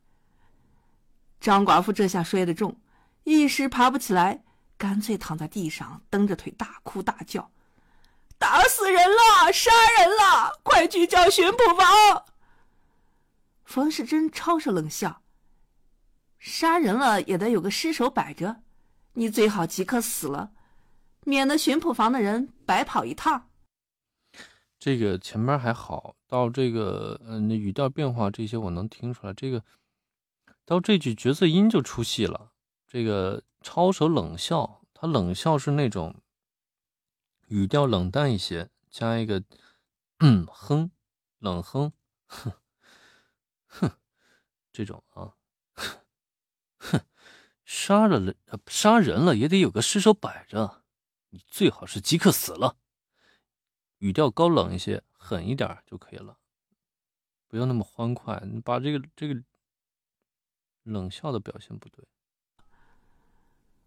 [1.40, 2.78] 张寡妇这下摔得重，
[3.24, 4.44] 一时爬不起来，
[4.76, 7.50] 干脆躺在地上，蹬着腿大哭大叫
[8.36, 9.50] ：“打死人了！
[9.50, 10.60] 杀人了！
[10.62, 12.26] 快去叫巡捕房！”
[13.64, 15.22] 冯世珍超着冷笑。
[16.38, 18.62] 杀人了也得有个尸首摆着，
[19.14, 20.52] 你最好即刻死了，
[21.24, 23.48] 免得巡捕房的人白跑一趟。
[24.78, 29.32] 这个前面还好，到这个嗯，语调变化这些我能听出来。
[29.32, 29.64] 这个
[30.64, 32.52] 到这句角色音就出戏了。
[32.86, 36.14] 这个抄手冷笑，他冷笑是那种
[37.48, 39.42] 语调冷淡一些，加一个
[40.20, 40.90] 嗯哼，
[41.38, 41.92] 冷哼，
[42.26, 42.52] 哼
[43.66, 43.90] 哼，
[44.70, 45.32] 这种啊。
[47.66, 48.36] 杀了人，
[48.68, 50.84] 杀人了也得有个尸首摆着，
[51.30, 52.76] 你最好是即刻死了。
[53.98, 56.38] 语调高冷一些，狠一点就可以了，
[57.48, 58.40] 不要那么欢快。
[58.46, 59.42] 你把这个这个
[60.84, 62.06] 冷笑的表现不对。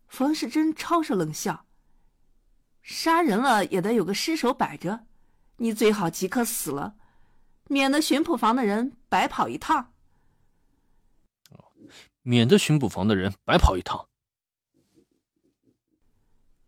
[0.09, 1.65] 冯世珍抄着冷笑，
[2.81, 5.05] 杀人了也得有个尸首摆着，
[5.55, 6.97] 你最好即刻死了，
[7.69, 9.93] 免得巡捕房的人白跑一趟。
[12.29, 14.07] 免得巡捕房的人白跑一趟。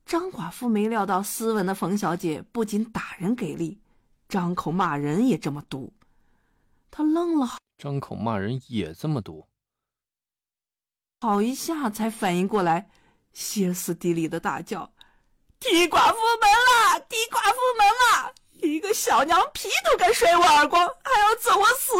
[0.03, 3.79] 张寡妇没料到斯文的冯小姐不仅打人给力，
[4.27, 5.93] 张口骂人也这么毒。
[6.89, 9.45] 她愣了，张口骂人也这么毒，
[11.19, 12.89] 好一下才反应过来，
[13.31, 14.91] 歇斯底里的大叫
[15.61, 16.99] ：“踢寡妇门了！
[17.07, 18.33] 踢寡妇门了！
[18.67, 21.93] 一个小娘皮都敢甩我耳光，还要揍我死！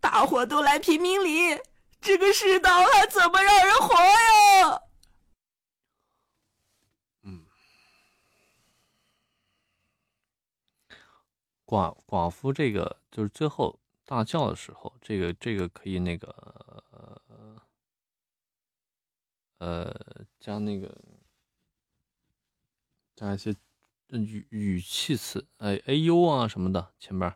[0.00, 1.56] 大伙都来评评理，
[2.00, 4.82] 这个世道还怎么让人活呀？”
[7.22, 7.44] 嗯
[11.66, 17.22] 寡寡妇这个就是最后大叫的时候，这个这个可以那个
[19.58, 19.94] 呃
[20.40, 20.96] 加那个
[23.14, 23.54] 加一些
[24.08, 27.34] 语语气词，哎哎呦啊什么的前面，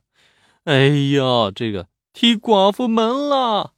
[0.65, 3.75] 哎呀这个踢寡妇门了。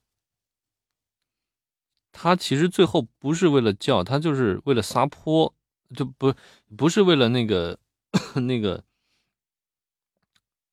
[2.14, 5.52] 他其实最后不是为了叫，他就是为了撒泼，
[5.94, 6.32] 就不
[6.76, 7.78] 不是为了那个
[8.46, 8.82] 那个。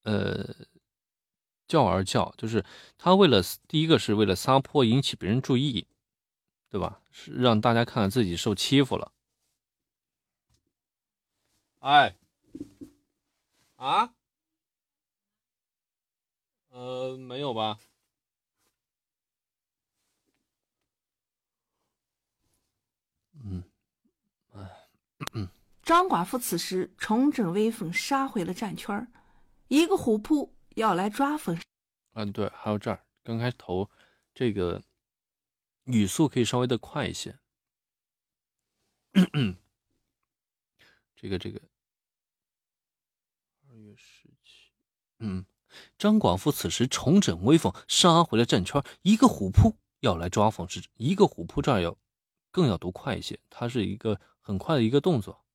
[0.04, 0.44] 呃，
[1.68, 2.66] 叫而叫，就是
[2.98, 5.86] 他为了第一个是为了撒泼引起别人注意，
[6.70, 7.02] 对吧？
[7.12, 9.12] 是让大家看看自己受欺负了。
[11.82, 12.16] 哎，
[13.76, 14.14] 啊？
[16.70, 17.78] 呃，没有吧？
[25.34, 25.48] 嗯
[25.84, 29.12] 张寡妇此时重整威风，杀回了战圈。
[29.68, 31.60] 一个虎扑要来抓冯，
[32.14, 33.90] 嗯，对，还有这儿，刚开头
[34.34, 34.84] 这个
[35.86, 37.38] 语速可以稍微的快一些。
[41.16, 41.60] 这个这个
[43.70, 44.72] 二月十七，
[45.20, 45.46] 嗯，
[45.98, 48.84] 张寡妇此时重整威风，杀回了战圈。
[49.02, 51.98] 一个虎扑要来抓冯氏，一个虎扑这儿要
[52.52, 55.46] 更要读快一些，它是一个很快的一个动作。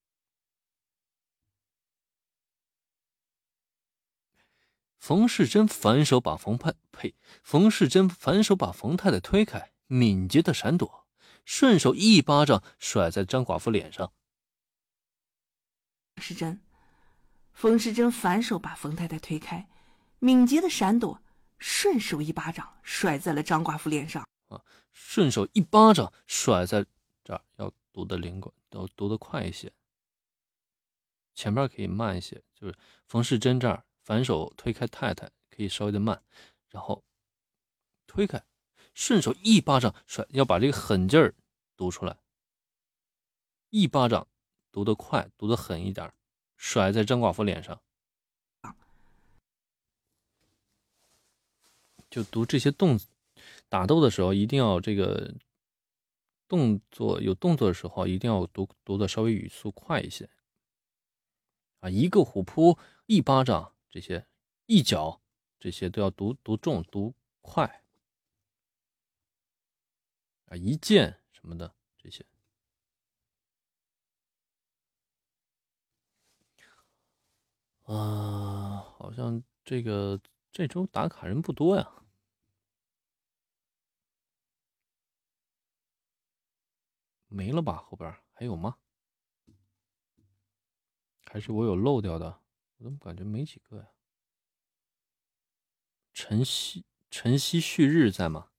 [4.98, 11.06] 冯世珍反手把冯派呸，冯世珍反手把冯太太推开，敏捷的闪躲，
[11.44, 14.12] 顺手一巴掌甩在张寡妇脸上。
[16.16, 16.60] 世珍，
[17.52, 19.68] 冯世珍反手把冯太太推开，
[20.18, 21.22] 敏捷的闪躲，
[21.58, 24.26] 顺手一巴掌甩在了张寡妇脸上。
[24.48, 24.60] 啊，
[24.92, 26.84] 顺手一巴掌甩在
[27.22, 29.72] 这儿，要读的灵光，要读的快一些。
[31.34, 32.74] 前面可以慢一些，就是
[33.06, 33.84] 冯世珍这儿。
[34.02, 36.22] 反手推开太太，可以稍微的慢，
[36.70, 37.02] 然后
[38.06, 38.40] 推开，
[38.94, 41.34] 顺手一巴掌甩，要把这个狠劲儿
[41.76, 42.16] 读出来。
[43.70, 44.28] 一巴掌
[44.70, 46.12] 读得快，读得狠一点，
[46.56, 47.80] 甩在张寡妇脸上。
[52.08, 53.00] 就读这些动，
[53.68, 55.34] 打斗的时候一定要这个
[56.48, 60.28] 动作有动作的时候，一定要读读的稍微语速快一些。
[61.80, 63.72] 啊，一个虎扑，一巴掌。
[63.88, 64.26] 这些
[64.66, 65.22] 一脚，
[65.58, 67.82] 这些都要读读重读快
[70.46, 70.56] 啊！
[70.56, 72.26] 一剑什么的这些
[77.84, 80.20] 啊，好像这个
[80.52, 82.02] 这周打卡人不多呀，
[87.28, 87.76] 没了吧？
[87.76, 88.76] 后边还有吗？
[91.26, 92.40] 还是我有漏掉的？
[92.76, 93.88] 我怎么感觉没几个呀？
[96.12, 98.50] 晨曦晨曦旭日在吗？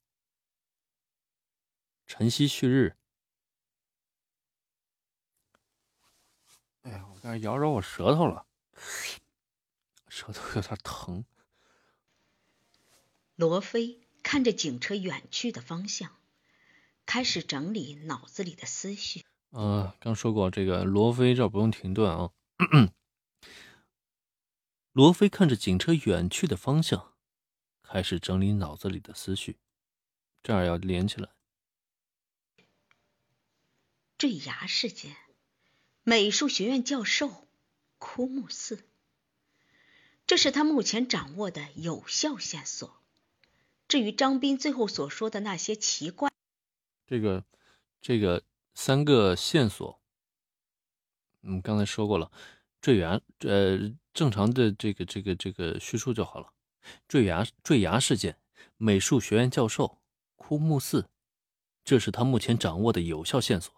[2.06, 2.98] 晨曦旭日，
[6.84, 8.48] 哎呀，我刚才咬着我舌头了，
[10.08, 11.26] 舌头有点疼。
[13.36, 16.20] 罗非看着警车远去的方向，
[17.08, 19.26] 开始整理脑子里的思绪。
[19.52, 22.32] 呃，刚说过这个罗非这不用停顿啊。
[24.92, 27.14] 罗非看着警车远去的方向，
[27.82, 29.58] 开始整理脑子里的思绪。
[30.44, 31.30] 这儿要连起来。
[34.18, 35.16] 坠崖事件，
[36.04, 37.48] 美术学院教授，
[38.00, 38.84] 枯木寺。
[40.26, 43.00] 这是他目前掌握的有效线索。
[43.88, 46.32] 至于张斌最后所说的那些奇怪，
[47.08, 47.44] 这个，
[48.02, 48.44] 这个
[48.74, 50.00] 三个线索，
[51.42, 52.32] 嗯，刚才说过了。
[52.80, 56.54] 坠崖，呃，正常的这个这个这个叙述就好了。
[57.08, 58.40] 坠崖坠崖事件，
[58.78, 60.00] 美术学院教授，
[60.36, 61.10] 枯木寺，
[61.84, 63.74] 这是他目前掌握的有效线索。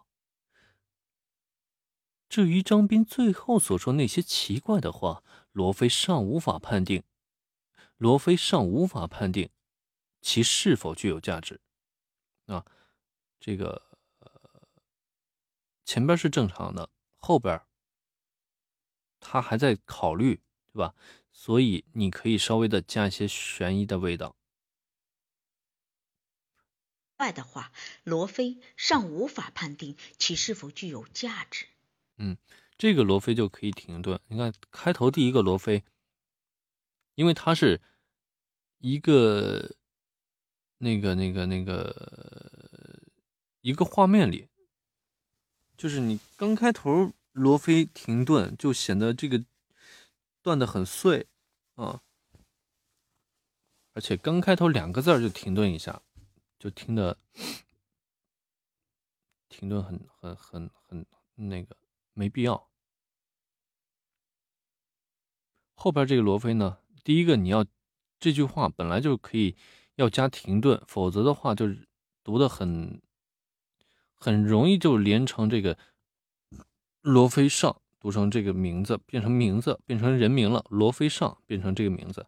[2.28, 7.04] 至于张斌最后所说那些奇怪的话，罗非尚无法判定，
[7.98, 9.50] 罗非尚无法判定
[10.22, 11.62] 其是否具有价值。
[12.46, 12.66] 啊，
[13.40, 13.82] 这个
[14.20, 14.30] 呃
[15.86, 16.90] 前边是正常的。
[17.18, 17.62] 后边
[19.20, 20.42] 他还在考虑，
[20.72, 20.96] 对吧？
[21.32, 24.36] 所以你可以稍微的加一些悬疑的味道。
[27.18, 31.68] 外的话，罗非尚无法判定其是否具有价值。
[32.16, 32.38] 嗯，
[32.78, 34.20] 这个罗非就可以停顿。
[34.28, 35.84] 你看开头第一个罗非，
[37.16, 37.82] 因为他是
[38.78, 39.76] 一个
[40.78, 42.59] 那个那个那个
[43.62, 44.48] 一个画面里，
[45.78, 49.44] 就是你刚开头罗非停顿，就显得这个
[50.42, 51.28] 断的很碎
[51.76, 52.02] 啊，
[53.94, 56.02] 而且刚开头两个字就停顿一下。
[56.60, 57.18] 就听的
[59.48, 61.06] 停顿很很很很
[61.36, 61.78] 那个
[62.12, 62.70] 没必要。
[65.74, 67.66] 后边这个罗非呢，第一个你要
[68.20, 69.56] 这句话本来就可以
[69.96, 71.88] 要加停顿，否则的话就是
[72.26, 73.02] 读的很
[74.20, 75.78] 很容易就连成这个
[77.02, 82.28] 罗非上读成这个名字变成名字变成人名了，罗非上变成这个名字，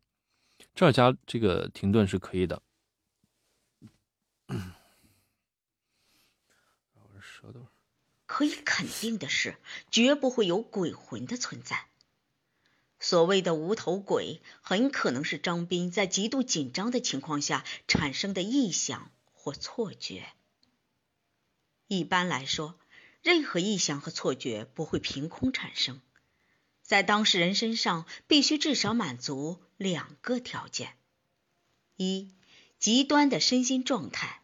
[0.73, 2.61] 这儿加这个停顿是可以的。
[7.19, 7.68] 舌头。
[8.26, 9.57] 可以肯定的是，
[9.91, 11.88] 绝不会有鬼魂的存在。
[12.99, 20.27] 所谓的无头鬼，很可能是张斌在极度紧张的情况下产生的臆想或错觉。
[21.93, 22.80] 一般来说，
[23.22, 25.99] 任何臆想和错觉不会凭空产生，
[26.81, 30.95] 在当事人身上必须至少满足两个条件：
[31.97, 32.34] 一，
[32.80, 34.41] 极端的身心状态。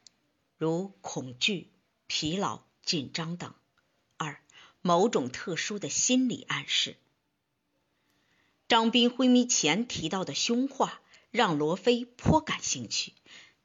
[0.58, 1.72] 如恐惧、
[2.08, 3.52] 疲劳、紧张等；
[4.18, 4.42] 二、
[4.82, 6.98] 某种特殊的心理暗示。
[8.68, 11.00] 张斌昏迷前提到的凶话
[11.32, 13.14] 让罗非颇感兴趣，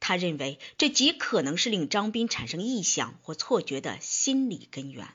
[0.04, 5.14] 他认为这极可能是令张斌产生臆想或错觉的心理根源。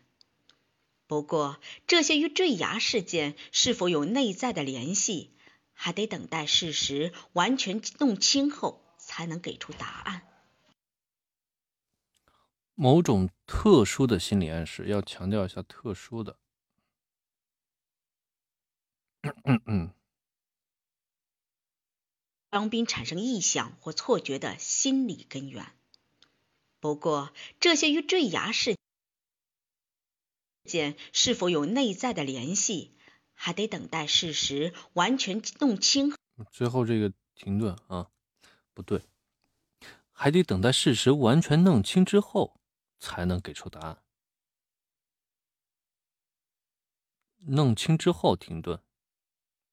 [1.07, 5.35] 不过，这些与坠崖事件是否有内在的联系，
[5.73, 10.21] 还得等待事实完全弄清后才能给出答案。
[12.73, 16.37] 某种特殊的心理暗示，要强调一下特殊的。
[19.43, 19.96] 嗯 嗯。
[22.49, 25.73] 当兵产生臆想或错觉的心理根源。
[26.79, 28.77] 不过，这些与坠崖事
[30.65, 32.95] 件是否有内在的联系，
[33.33, 36.13] 还得等待事实完全弄清。
[36.51, 38.09] 最后这个停顿啊，
[38.73, 39.01] 不对，
[40.11, 42.57] 还得等待事实完全弄清之后。
[42.99, 44.01] 才能给出答案。
[47.37, 48.81] 弄清之后停顿，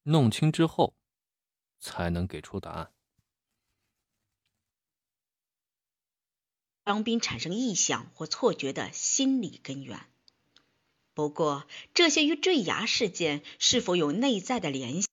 [0.03, 0.95] 弄清之后
[1.85, 2.91] 才能给出答案。
[6.83, 9.99] 张斌产生臆想或错觉的心理根源。
[11.13, 15.07] 不过，这些与坠崖事件是否有内在的联系？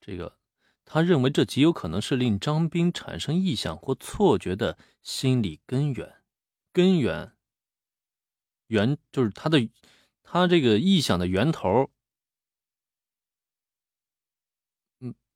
[0.00, 0.38] 这个，
[0.84, 6.16] 他认为这极有可能是令张斌产生臆想或错觉的心理根源。
[6.72, 7.32] 根源，
[8.66, 9.70] 源就是他的，
[10.22, 11.90] 他这个臆想的源头，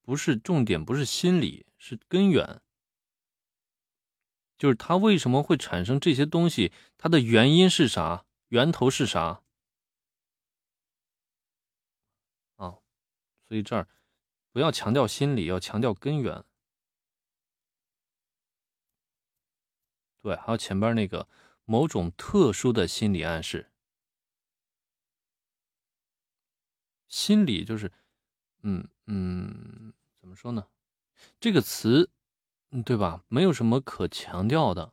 [0.09, 2.63] 不是重点，不是心理，是根源，
[4.57, 9.43] 就是他为什么会产生这些东西，它的原因是啥，源头是啥，
[12.57, 12.81] 啊，
[13.47, 13.87] 所以这儿
[14.51, 16.43] 不要强调心理，要强调根源。
[20.23, 21.29] 对，还有前边那个
[21.67, 23.71] 某种特殊的心理暗示，
[27.09, 27.93] 心理就是，
[28.63, 29.93] 嗯嗯，
[30.39, 30.69] 说呢？
[31.41, 32.11] 这个词，
[32.85, 33.25] 对吧？
[33.27, 34.93] 没有什么可强调的。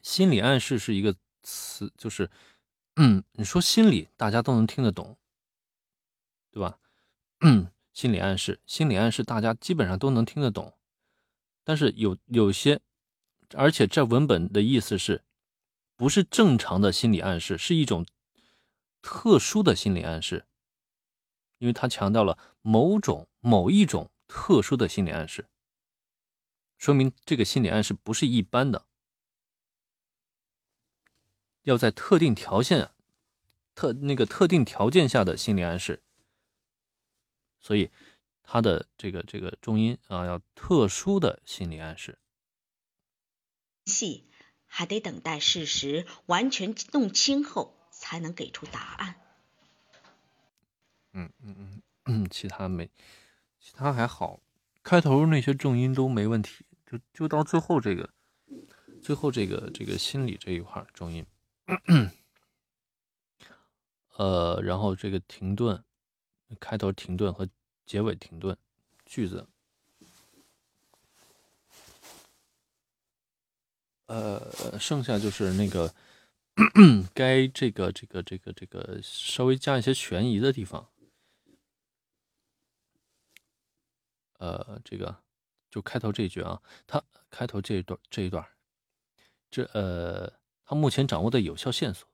[0.00, 2.30] 心理暗示是一个词，就是，
[2.94, 5.18] 嗯，你说心理，大家都能听得懂，
[6.52, 6.78] 对吧？
[7.40, 10.78] 嗯，心理暗示，心理暗示，大家基本上都能听得懂，
[11.64, 12.80] 但是有有些。
[13.56, 15.24] 而且这文本的意思是，
[15.96, 18.06] 不是正常的心理暗示，是一种
[19.02, 20.46] 特殊的心理暗示，
[21.58, 25.48] 因为他强调了某种、某一种特殊的心理暗示，
[26.78, 28.86] 说明这个心理暗示不是一般的，
[31.62, 32.90] 要在特定条件、
[33.76, 36.02] 特那个特定条件下的心理暗示，
[37.60, 37.92] 所以
[38.42, 42.18] 它的这个这个重音啊，要特殊的心理暗示。
[43.84, 44.28] 系
[44.66, 49.14] 还得等待事实完全弄清后才能给出答案。
[51.12, 52.90] 嗯嗯嗯嗯，其他没，
[53.66, 54.38] 其他还好，
[54.84, 58.08] 开头那些重音都没问题，就就到最后这个，
[59.02, 61.26] 最后这个这个心理这一块重音。
[64.18, 65.82] 呃，然后这个停顿，
[66.60, 67.48] 开头停顿和
[67.84, 68.56] 结尾停顿
[69.04, 69.48] 句子，
[74.06, 75.92] 呃，剩下就是那个
[77.12, 80.88] 该这个这个这个这个稍微加一些悬疑的地方，
[84.38, 85.22] 呃，这个
[85.70, 88.46] 就开头这一句啊，他开头这一段这一段，
[89.50, 90.32] 这呃，
[90.64, 92.08] 他目前掌握的有效线索。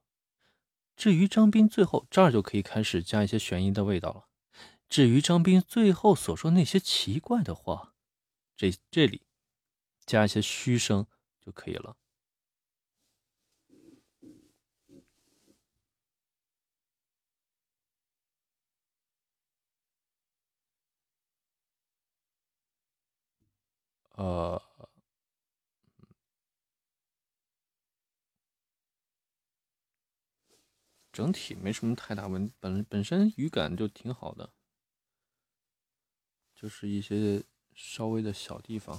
[0.96, 4.26] 至于张斌最后这儿就可以开始加一些悬疑的味道了。
[4.88, 7.94] 至于张斌最后所说那些奇怪的话，
[8.56, 9.22] 这这里
[10.04, 11.06] 加一些嘘声
[11.40, 11.96] 就可以了。
[24.14, 24.60] 呃。
[31.12, 34.54] 整体没什么太大问，本本身语感就挺好的，
[36.54, 37.44] 就是一些
[37.74, 38.98] 稍微的小地方。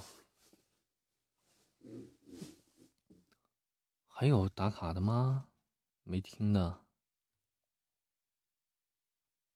[4.05, 5.49] 还有打卡的吗？
[6.03, 6.85] 没听的，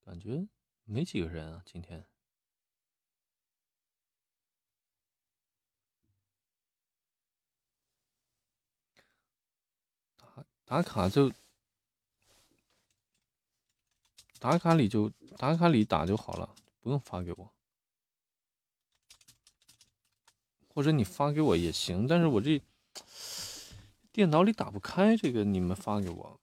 [0.03, 0.47] 感觉
[0.83, 2.07] 没几个人啊，今天
[10.67, 11.31] 打卡就。
[14.39, 17.51] 打卡里就打卡里打就好了，不用发给我，
[20.67, 22.61] 或者你发给我也行，但是我这
[24.11, 26.39] 电脑里打不开，这个你们发给我。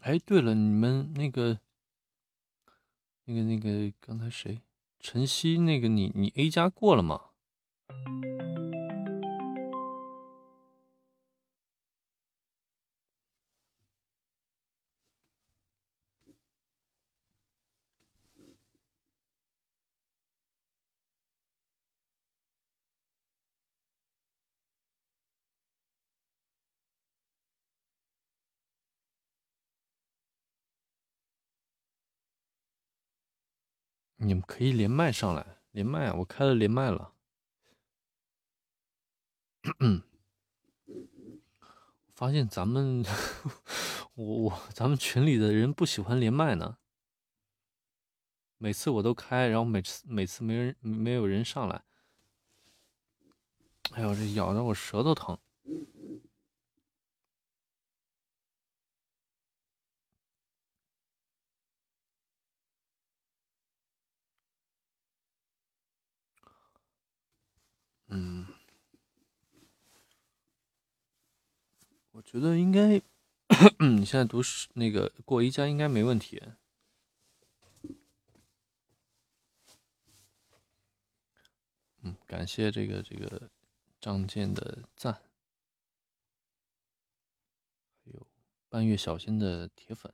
[0.00, 1.60] 哎，对了，你们那个、
[3.26, 4.62] 那个、那个，刚才谁？
[4.98, 7.20] 晨曦，那个你你 A 加过了吗？
[34.22, 36.12] 你们可以连麦上来，连麦！
[36.12, 37.14] 我开了连麦了。
[42.12, 43.02] 发现咱们，
[44.14, 46.76] 我我咱们群里的人不喜欢连麦呢。
[48.58, 51.82] 每次我都开，然后每次每次没人没有人上来。
[53.92, 55.38] 哎呦，这咬的我舌头疼。
[68.12, 68.44] 嗯，
[72.10, 73.00] 我觉得应该，
[73.78, 74.40] 你现在读
[74.74, 76.42] 那个过一加应该没问题。
[82.02, 83.48] 嗯，感谢这个这个
[84.00, 85.12] 张健的赞，
[88.04, 88.26] 还有
[88.68, 90.12] 半月小新的铁粉。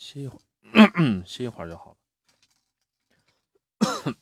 [0.00, 0.40] 歇一会
[0.72, 1.98] 儿， 歇一会儿就好了。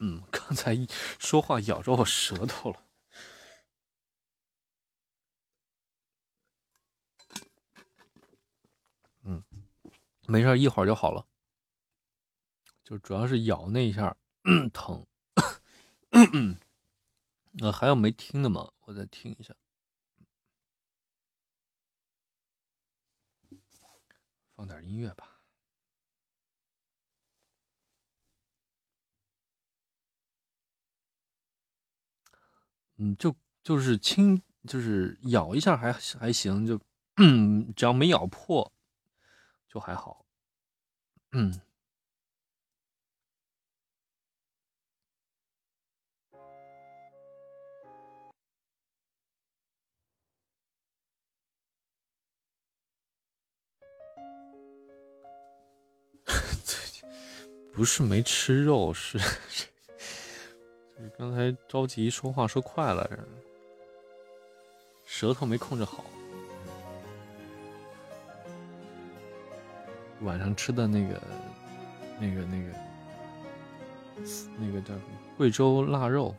[0.00, 0.88] 嗯，刚才一
[1.20, 2.84] 说话咬着我舌头了。
[9.22, 9.44] 嗯，
[10.26, 11.24] 没事，一会儿就好了。
[12.82, 14.16] 就主要是咬那一下
[14.72, 15.06] 疼。
[17.52, 18.72] 那还有没听的吗？
[18.80, 19.54] 我再听一下。
[24.56, 25.37] 放点音乐吧。
[32.98, 36.78] 嗯，就就是轻，就是咬一下还还行，就
[37.76, 38.72] 只要没咬破，
[39.68, 40.24] 就还好。
[41.32, 41.60] 嗯。
[57.72, 59.18] 不是没吃肉，是
[61.16, 63.08] 刚才着急说话说快了，
[65.04, 66.04] 舌头没控制好。
[70.22, 71.20] 晚上吃的那个、
[72.20, 72.72] 那个、那个、
[74.58, 76.34] 那个叫什么贵州腊肉。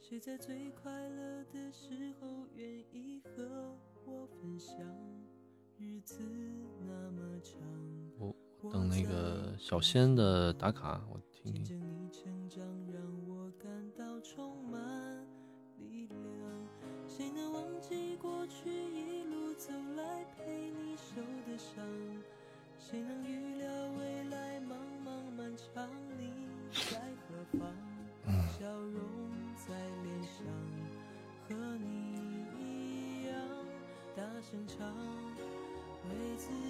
[0.00, 2.26] 谁在最快乐的时候
[2.56, 3.76] 愿意和
[4.06, 4.74] 我分享？
[5.80, 6.18] 日子
[6.84, 7.54] 那么长。
[8.18, 8.34] 我
[8.68, 11.64] 等那个小仙的打卡，我听听。
[22.80, 23.02] 谁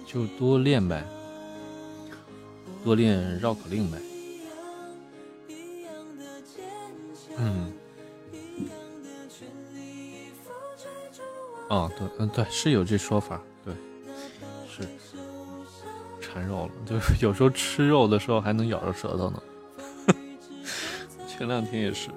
[0.05, 1.05] 就多练呗，
[2.83, 3.97] 多练绕口令呗。
[7.37, 7.71] 嗯。
[11.69, 13.73] 哦，对，嗯，对，是有这说法，对，
[14.67, 14.87] 是
[16.19, 19.43] 馋肉了， 就是有时候吃肉的时候还能咬着舌头呢。
[21.27, 22.09] 前两天也是。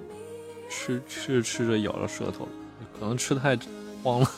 [0.74, 2.49] 吃吃着吃着咬着舌头，
[2.99, 3.57] 可能吃太
[4.03, 4.31] 慌了。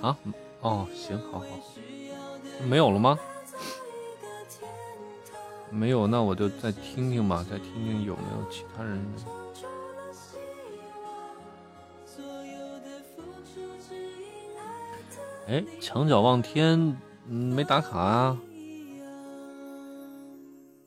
[0.00, 0.16] 啊？
[0.60, 1.46] 哦，行，好好。
[2.68, 3.18] 没有了吗？
[5.70, 9.04] 没有，那我就再听听吧，再听听有没有其他人。
[15.46, 16.78] 哎，墙角望天，
[17.26, 18.38] 嗯没打卡啊？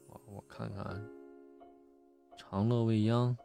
[0.07, 1.01] 我我看看。
[2.37, 3.37] 长乐未央，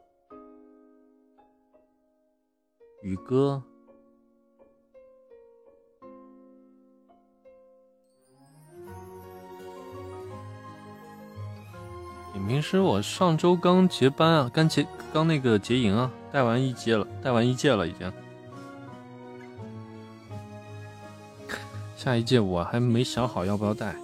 [3.03, 3.63] 宇哥，
[12.35, 18.11] 影评师，我上周刚结班啊，刚结刚那个结营啊，带完一届了，带完一届了已经。
[21.95, 23.95] 下一届我还没想好要不要带。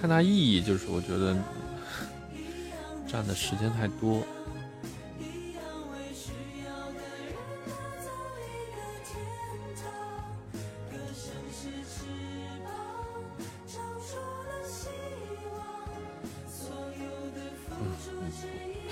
[0.00, 1.36] 太大意义，就是我觉得
[3.08, 4.22] 站的时间太多。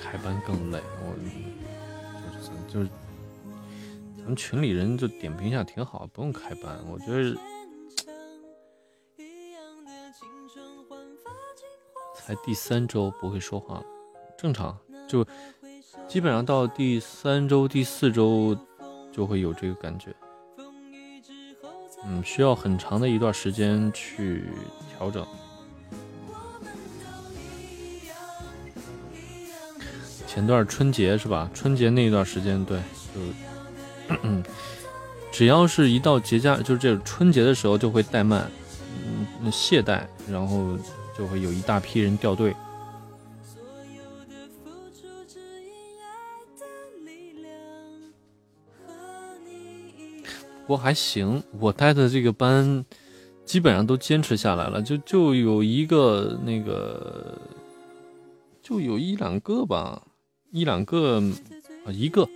[0.02, 1.14] 开班更累，我
[2.32, 2.88] 就是就是
[4.16, 7.38] 咱们群里人就点评一下挺好，不用开班，我觉得。
[12.26, 13.84] 才第三周不会说话了，
[14.38, 14.74] 正常，
[15.06, 15.22] 就
[16.08, 18.56] 基本上到第三周、第四周
[19.12, 20.14] 就会有这个感觉。
[22.06, 24.44] 嗯，需要很长的一段时间去
[24.96, 25.26] 调整。
[30.26, 31.50] 前段春节是吧？
[31.52, 32.80] 春节那一段时间，对，
[34.08, 34.16] 就
[35.30, 38.50] 只要是一到节假，就是这春节的时候就会怠慢，
[39.42, 40.78] 嗯，懈怠，然后。
[41.16, 42.54] 就会有一大批人掉队。
[50.62, 52.84] 不过还行，我带的这个班
[53.44, 57.38] 基本上都坚持下来了，就就有一个那个，
[58.62, 60.02] 就有一两个吧，
[60.50, 61.20] 一两个
[61.84, 62.26] 啊，一个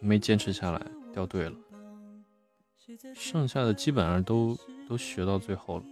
[0.00, 1.56] 没坚持下来，掉队了。
[3.14, 4.54] 剩下的基本上都
[4.86, 5.84] 都学到最后了。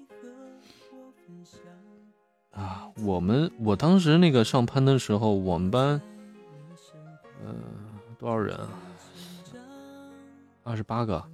[2.52, 6.00] 啊，我们我当时那个上攀的时候，我们班，
[7.44, 7.54] 嗯，
[8.18, 8.68] 多少人啊？
[10.62, 11.24] 二十八个，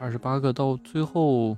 [0.00, 1.56] 二十八个，到最后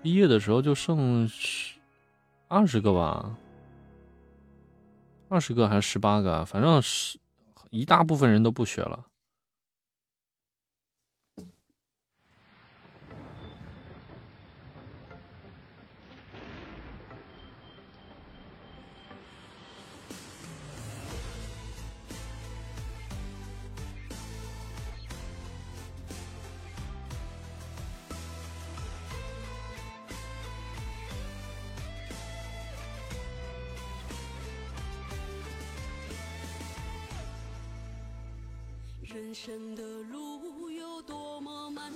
[0.00, 1.78] 毕业的时候就剩十
[2.46, 3.36] 二十个吧，
[5.28, 6.44] 二十个还是十八个？
[6.44, 7.18] 反正是
[7.70, 9.04] 一大部分人都不学了。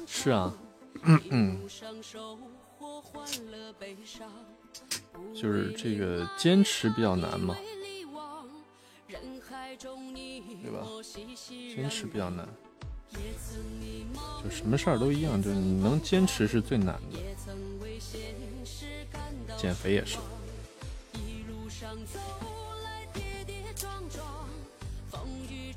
[0.06, 0.52] 是啊，
[1.04, 1.60] 嗯嗯，
[5.34, 7.56] 就是这个坚持比较难嘛，
[10.62, 10.86] 对吧？
[11.74, 12.46] 坚持比较难，
[14.44, 17.18] 就什么事儿都一样，就是你能坚持是最难的。
[19.56, 20.18] 减肥也是。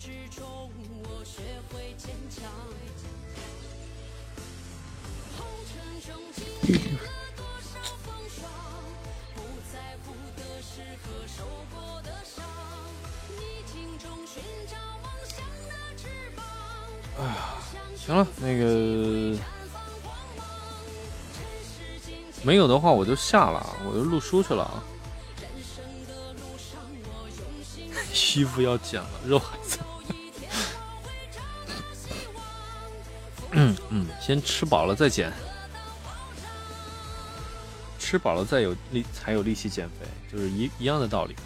[0.02, 0.72] 之中，
[1.04, 2.44] 我学会坚强
[17.20, 17.60] 哎呀，
[17.96, 19.38] 行了，那个
[22.42, 24.84] 没有的话我就下了，我就录书去了啊。
[28.34, 29.60] 衣服要剪了，肉还
[33.92, 35.32] 嗯嗯，先吃饱了再减，
[38.00, 41.36] 吃饱了再有力才有力气减肥，就是一一样的道理。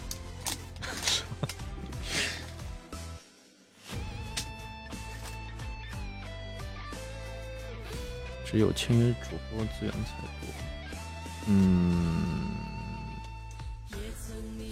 [8.44, 9.98] 只有签约主播资源才
[10.40, 10.48] 多。
[11.48, 12.46] 嗯，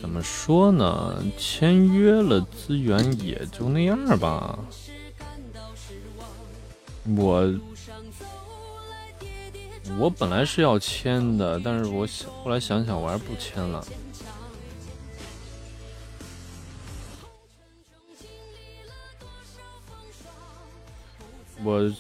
[0.01, 1.25] 怎么说呢？
[1.37, 4.57] 签约了资源也就那样吧。
[7.07, 7.55] 我
[9.99, 13.87] 我本来是要签的，但是我想后来想想，我还是不签了。
[21.63, 21.95] 我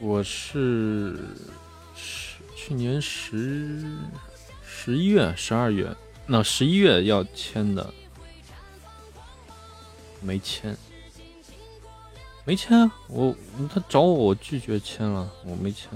[0.00, 1.16] 我是
[1.94, 3.84] 十去年十
[4.66, 5.94] 十一月、十二月，
[6.26, 7.92] 那十一月要签的，
[10.20, 10.76] 没签。
[12.44, 13.34] 没签啊，我
[13.72, 15.88] 他找我，我拒绝签了，我没签。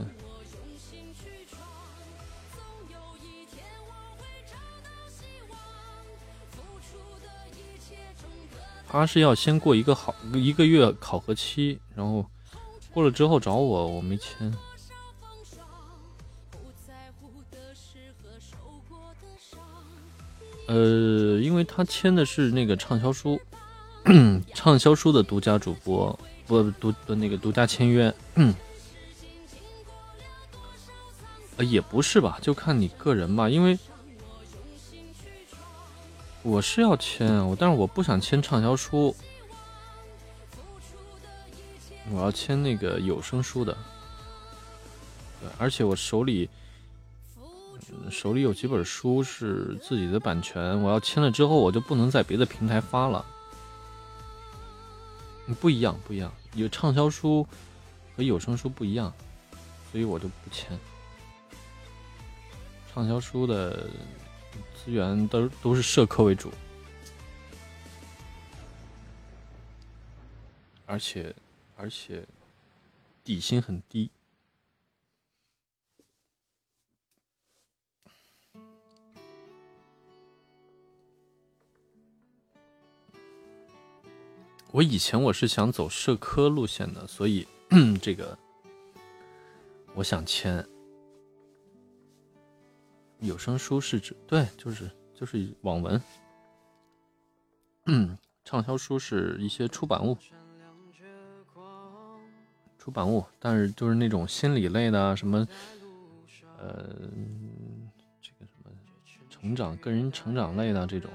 [8.88, 12.24] 他是要先过一个好一个月考核期，然后
[12.94, 14.54] 过了之后找我，我没签。
[20.68, 23.40] 呃，因为他签的是那个畅销书，
[24.54, 26.18] 畅销书的独家主播。
[26.46, 28.14] 不独的那个独家签约，
[31.56, 33.48] 呃，也不是吧，就看你个人吧。
[33.48, 33.78] 因为
[36.42, 39.16] 我是要签，我但是我不想签畅销书，
[42.10, 43.76] 我要签那个有声书的。
[45.40, 46.48] 对，而且我手里
[48.10, 53.24] 手里有几本书是自己的版权，我要签了之后，我就不能在别的平台发了。
[55.54, 57.46] 不一样，不一样，有畅销书
[58.16, 59.12] 和有声书不一样，
[59.90, 60.78] 所以我就不签。
[62.92, 63.88] 畅销书的
[64.74, 66.50] 资源都都是社科为主，
[70.86, 71.34] 而且
[71.76, 72.26] 而且
[73.22, 74.10] 底薪很低。
[84.76, 87.48] 我以前我是想走社科路线的，所以
[88.02, 88.36] 这个
[89.94, 90.62] 我想签
[93.20, 95.98] 有声书是指对，就是就是网文，
[98.44, 100.14] 畅销书是一些出版物，
[102.78, 105.38] 出版物，但是就是那种心理类的什么，
[106.58, 106.84] 呃，
[108.20, 108.70] 这个什么
[109.30, 111.10] 成长、个人成长类的这种。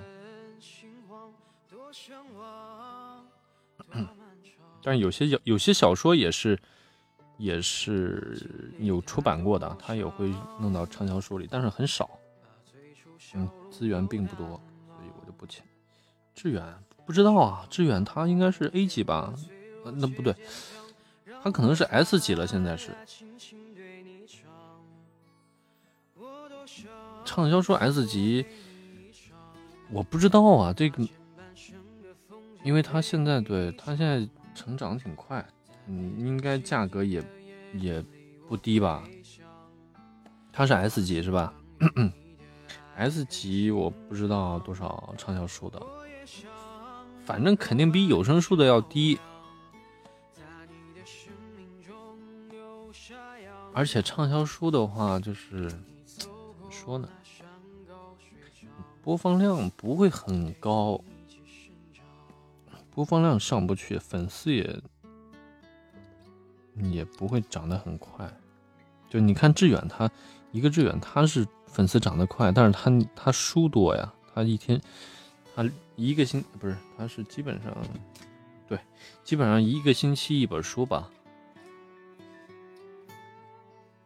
[4.84, 6.58] 但是有些有有些小说也是
[7.38, 12.10] 也是有出版过的，它也会弄到畅销书里，但是很少，
[13.36, 14.48] 嗯，资源并不多，
[14.88, 15.64] 所以我就不签。
[16.34, 16.64] 致远
[17.06, 19.34] 不知道啊，致远他应该是 A 级吧？
[19.84, 20.36] 那不对，
[21.44, 22.92] 他可能是 S 级了，现在是。
[27.24, 28.46] 畅销书 S 级，
[29.92, 31.08] 我不知道啊，这个，
[32.64, 35.46] 因为他现在对他现在成长挺快，
[35.88, 37.24] 嗯，应该价格也
[37.74, 38.04] 也
[38.48, 39.04] 不低吧？
[40.54, 41.54] 他是 S 级是吧
[42.96, 45.82] ？S 级我不知道多少畅销书的，
[47.26, 49.18] 反正肯定比有声书的要低。
[53.74, 55.70] 而且畅销书的话，就是
[56.06, 57.08] 怎么说呢？
[59.02, 61.02] 播放量不会很高，
[62.94, 64.80] 播放量上不去，粉丝也
[66.76, 68.32] 也不会涨得很快。
[69.10, 70.10] 就你看志远，他
[70.52, 74.80] 一个志远，他是粉丝涨得快，但是他他书多呀，他一天
[75.56, 77.76] 他一个星不是，他是基本上
[78.68, 78.80] 对，
[79.24, 81.10] 基本上一个星期一本书吧，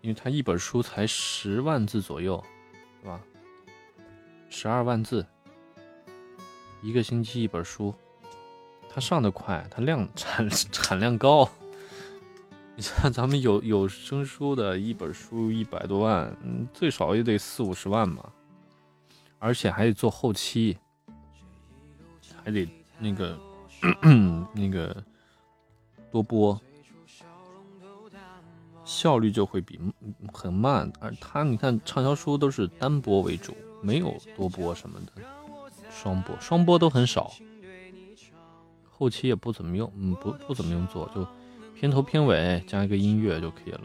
[0.02, 2.44] 因为他一本书才十万字左右，
[3.02, 3.22] 是吧？
[4.50, 5.26] 十二万字，
[6.82, 7.94] 一个星期一本书，
[8.96, 11.50] 它上的快，它量产 产量高。
[12.78, 16.34] 你像咱们有有声书的一本书一百多万，
[16.74, 18.32] 最少也得四五十万吧，
[19.38, 20.78] 而且还得做后期，
[22.42, 22.66] 还得
[22.98, 23.38] 那个
[24.56, 25.04] 那个
[26.10, 26.58] 多播，
[28.86, 29.78] 效率就会比
[30.32, 30.90] 很慢。
[31.02, 33.54] 而它你看畅销书都是单播为主。
[33.82, 35.22] 没有多播什么的，
[35.92, 37.32] 双播双播都很少，
[38.98, 41.28] 后期也不怎么用，嗯，不不怎么用做，就
[41.74, 43.82] 片头片尾加一个音乐就可以了。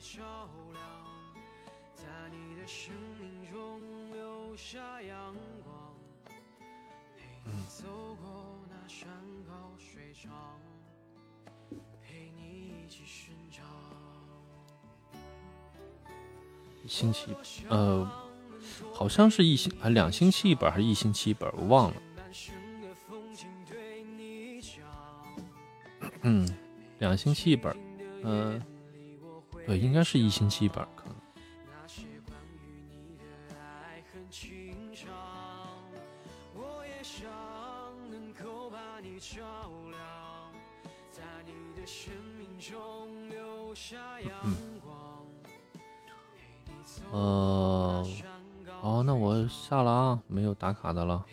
[0.00, 0.80] 照亮，
[1.96, 3.80] 在你的生命中
[4.12, 5.34] 留下阳
[5.64, 5.67] 光
[7.68, 7.84] 走
[8.22, 9.08] 过那山
[9.46, 10.32] 高水长，
[12.02, 13.62] 陪你一起寻找
[16.86, 17.34] 星期，
[17.68, 18.10] 呃，
[18.94, 21.96] 好像是一星啊，两星期一本还是一星期一本，我忘了。
[26.22, 26.48] 嗯，
[26.98, 27.76] 两星期一本，
[28.24, 28.60] 嗯，
[29.66, 30.86] 对，应该是一星期一本。
[30.96, 31.14] 可能
[44.44, 44.56] 嗯
[47.10, 48.06] 呃，
[48.82, 51.24] 哦，那我下了啊，没有打卡的了。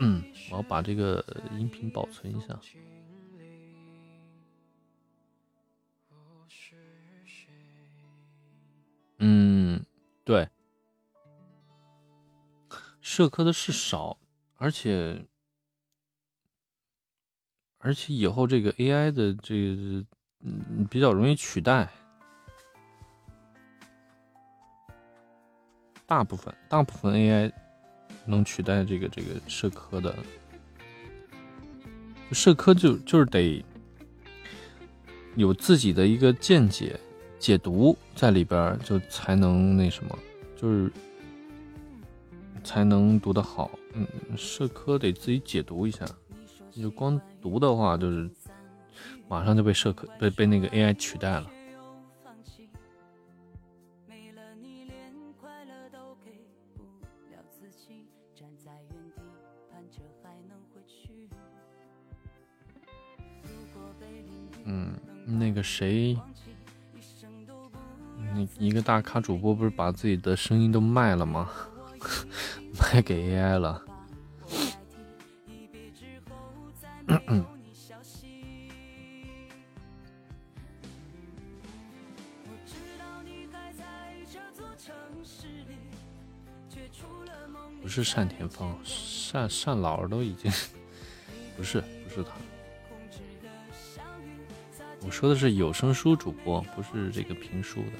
[0.00, 1.22] 嗯，我要把这个
[1.58, 2.58] 音频保存一下。
[9.18, 9.84] 嗯，
[10.24, 10.48] 对，
[13.00, 14.18] 社科的事少，
[14.56, 15.26] 而且
[17.84, 20.04] 而且以后这个 AI 的这个。
[20.46, 21.88] 嗯，比较容易取代，
[26.04, 27.50] 大部分大部分 AI
[28.26, 30.14] 能取代这个这个社科的，
[32.30, 33.64] 社科就就是得
[35.34, 37.00] 有自己的一个见解
[37.38, 40.18] 解读在里边，就才能那什么，
[40.54, 40.92] 就是
[42.62, 43.70] 才能读得好。
[43.94, 44.06] 嗯，
[44.36, 46.04] 社科得自己解读一下，
[46.74, 48.30] 你就光读的话就是。
[49.26, 51.50] 马上就被社科被被那个 AI 取代了。
[64.66, 64.94] 嗯，
[65.26, 66.16] 那个谁，
[68.18, 71.50] 那一个大咖主播不是把自己的声音都卖了吗？
[72.78, 73.82] 卖给 AI 了。
[88.02, 88.76] 是单田芳，
[89.32, 90.50] 单单老都已经
[91.56, 92.30] 不是不是他，
[95.02, 97.92] 我说的是有声书主播，不是这个评书的。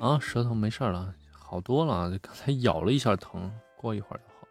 [0.00, 1.12] 啊，舌头没事了，
[1.48, 2.10] 好多了。
[2.20, 4.48] 刚才咬了一下疼，过一会儿就好。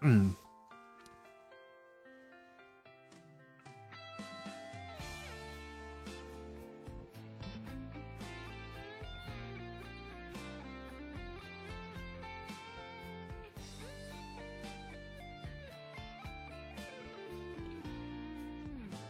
[0.00, 0.34] 嗯。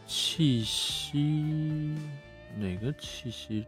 [0.06, 1.94] 气息，
[2.56, 3.66] 哪个气息？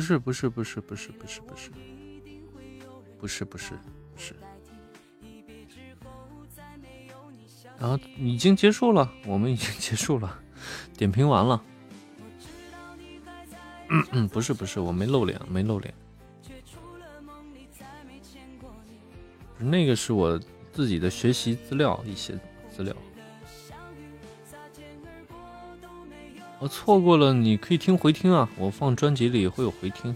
[0.00, 1.70] 不是，不是，不是，不是，不是，不是，
[3.18, 3.74] 不是，不是，
[4.16, 4.34] 是。
[7.78, 10.42] 然后已经结束了，我们已经结束了，
[10.96, 11.62] 点评完了。
[13.90, 15.92] 嗯嗯，不是，不是，我没露脸，没露脸。
[19.58, 20.40] 那个是我
[20.72, 22.38] 自己的学习资料，一些
[22.74, 22.96] 资料。
[26.60, 28.46] 我错过了，你可以听回听啊！
[28.58, 30.14] 我放专辑里会有回听。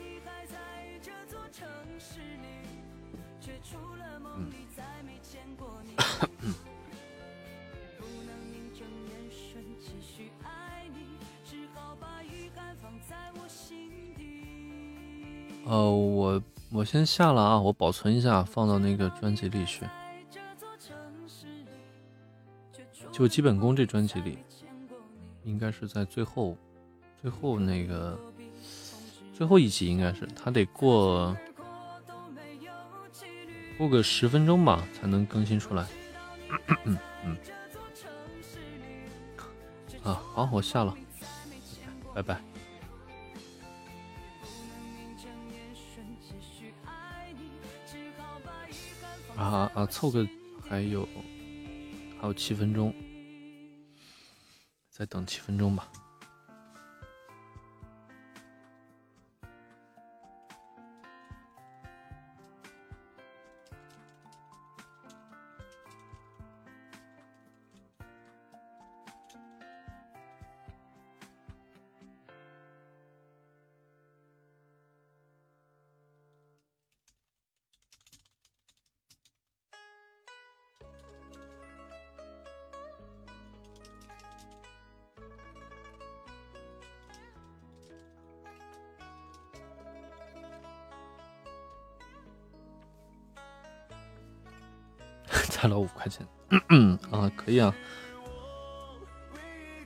[15.65, 19.87] 呃，我我先下了啊，我保存一下，放到那个专辑里去。
[23.11, 24.37] 就基本功这专辑里。
[25.45, 26.57] 应该是在最后，
[27.21, 28.19] 最后那个
[29.33, 31.37] 最后一集，应该是他得过
[33.77, 35.87] 过个十分钟吧，才能更新出来。
[36.85, 37.37] 嗯嗯。
[40.03, 40.97] 啊，好，我下了，
[42.15, 42.41] 拜拜。
[49.37, 50.27] 啊啊，凑个
[50.69, 51.09] 还有
[52.21, 52.95] 还有七分钟。
[54.97, 55.89] 再等七分钟吧。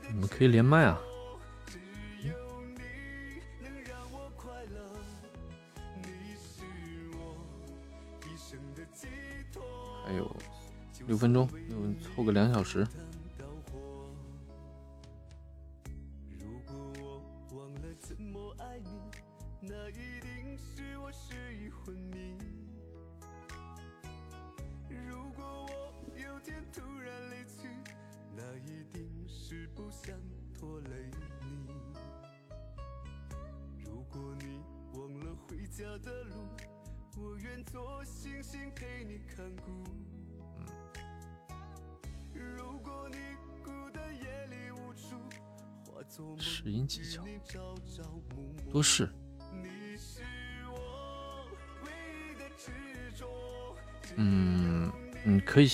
[0.08, 0.98] 你们可以连麦啊。
[10.06, 10.36] 还有
[11.06, 11.46] 六分钟，
[12.00, 12.86] 凑个两小时。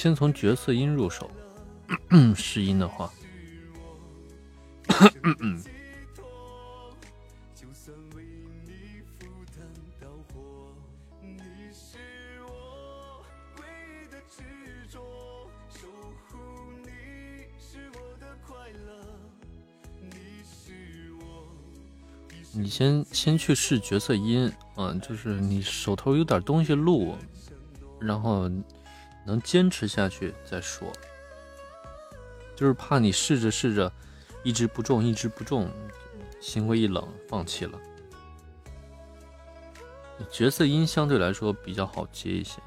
[0.05, 1.31] 先从角色音入手
[2.37, 3.11] 试音的话。
[22.53, 27.17] 你先先去试角色音，嗯，就是你手头有点东西录，
[27.99, 28.51] 然后
[29.25, 30.93] 能坚持下去再说。
[32.55, 33.93] 就是怕你试着试着
[34.43, 35.69] 一直不中，一直不中，
[36.41, 37.79] 心灰意冷，放弃了。
[40.31, 42.61] 角色音相对来说比较好接一些。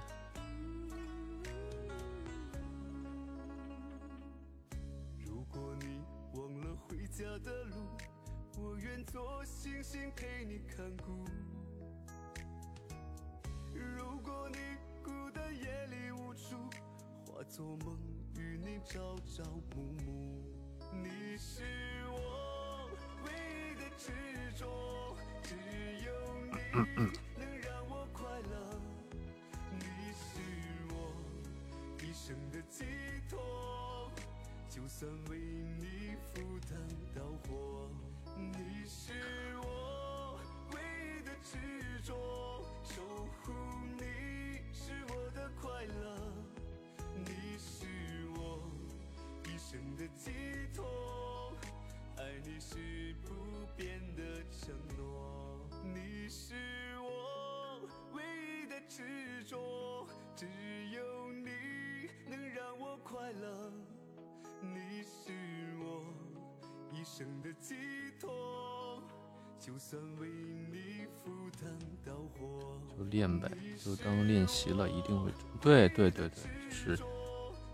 [75.97, 77.03] 对对对就，是，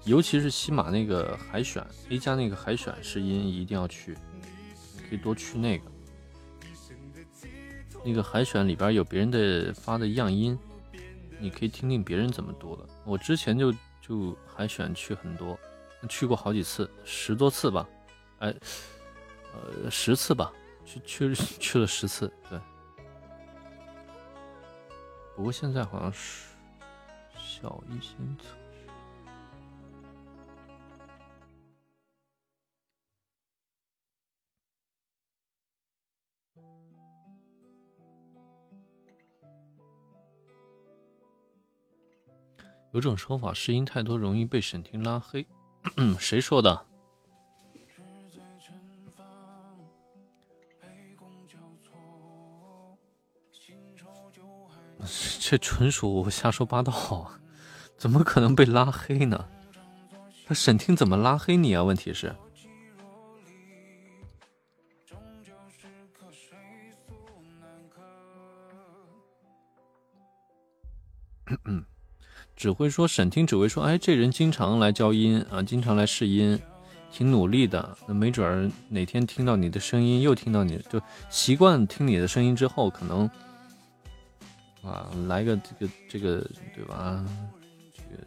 [0.05, 4.15] 尤其是西马那个海选 A 加那个海选试音，一定要去，
[5.09, 5.91] 可以多去那个。
[8.05, 10.57] 那个海选里边有别人的发的样音，
[11.39, 12.85] 你可以听听别人怎么读的。
[13.05, 15.59] 我之前就就海选去很多，
[16.09, 17.87] 去过好几次，十多次吧，
[18.39, 18.53] 哎，
[19.53, 20.51] 呃，十次吧，
[20.85, 22.59] 去去去了十次，对。
[25.35, 26.47] 不过现在好像是
[27.63, 28.85] 小一新测试。
[42.91, 45.47] 有种说法，试音太多容易被审听拉黑，
[46.19, 46.85] 谁说的？
[55.39, 57.39] 这纯属瞎说八道啊，
[58.03, 59.45] 怎么可能被拉黑呢？
[60.45, 61.81] 他审听怎么拉黑你啊？
[61.81, 62.35] 问题是，
[72.57, 76.59] 只会说审听，只会说，哎，这人经常来交音啊，经常来试音，
[77.09, 77.97] 挺努力的。
[78.05, 83.29] 那没准儿哪天听到你的声音，又听到你就习惯听你的声音之后，可能。
[84.81, 87.25] 啊，来个这个这个，对吧？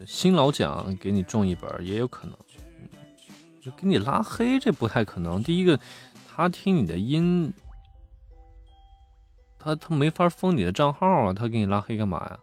[0.05, 2.35] 新老奖给你中一本也有可能，
[3.61, 5.41] 就给你拉黑，这不太可能。
[5.43, 5.79] 第一个，
[6.27, 7.53] 他听你的音，
[9.59, 12.39] 他他没法封你的账号啊，他给你拉黑干嘛呀？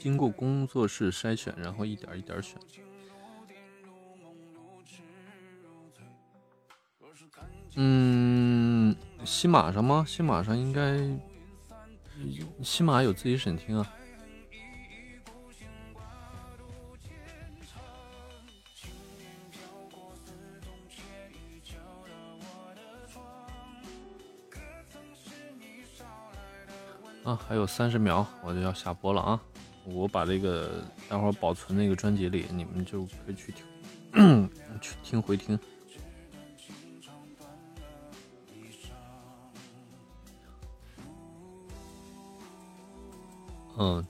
[0.00, 2.58] 经过工作室筛选，然后一点一点选。
[7.76, 10.02] 嗯，西马上吗？
[10.08, 10.98] 西马上应该，
[12.62, 13.92] 西马有自己审听啊。
[27.22, 29.40] 啊，还有三十秒，我就要下播了啊。
[29.84, 34.50] 我把这个待会儿保存那个专辑里，你们就可以去听，
[34.80, 35.58] 去听回听。
[43.78, 44.06] 嗯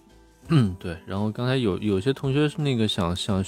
[0.49, 0.99] 嗯，对。
[1.07, 3.45] 然后刚才有有些同学是那个想想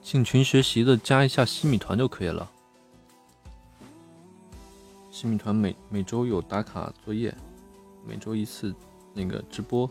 [0.00, 2.50] 进群学习的，加一下西米团就可以了。
[5.10, 7.34] 西米团每每周有打卡作业，
[8.06, 8.74] 每周一次
[9.12, 9.90] 那个直播。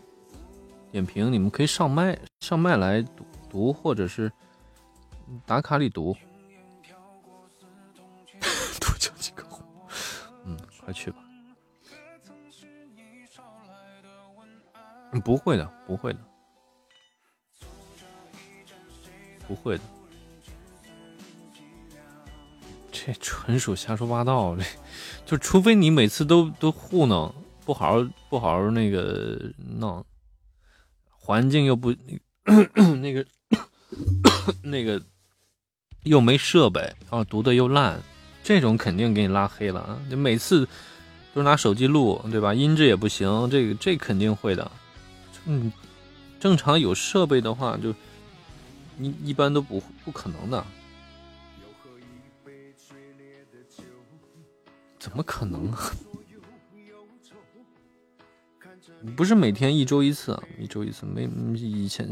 [0.90, 4.30] 点评，你们可以上麦上麦来读读，或者是
[5.46, 6.16] 打卡里读。
[8.80, 9.44] 多交几个，
[10.44, 11.18] 嗯，快去吧。
[15.24, 16.18] 不会的，不会的，
[19.46, 19.84] 不会的。
[22.92, 24.64] 这纯属瞎说八道，这
[25.24, 27.34] 就除非你每次都都糊弄，
[27.64, 30.04] 不好好不好好那个弄。
[31.30, 31.94] 环境又不
[33.00, 33.24] 那个
[34.64, 35.00] 那个
[36.02, 38.02] 又没设备，然后读的又烂，
[38.42, 40.02] 这种肯定给你拉黑了啊！
[40.08, 40.68] 你每次
[41.32, 42.52] 都拿手机录，对吧？
[42.52, 44.68] 音质也不行，这个这肯定会的。
[45.46, 45.72] 嗯，
[46.40, 47.90] 正常有设备的话，就
[48.98, 50.66] 一一般都不不可能的。
[54.98, 55.72] 怎么可能？
[59.16, 61.24] 不是每天一周一次，一周一次没
[61.54, 62.08] 以前。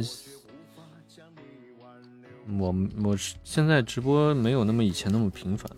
[2.58, 2.74] 我
[3.04, 5.70] 我是现在直播没有那么以前那么频繁。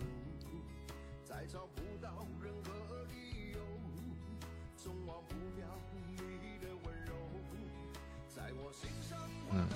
[9.53, 9.67] 嗯，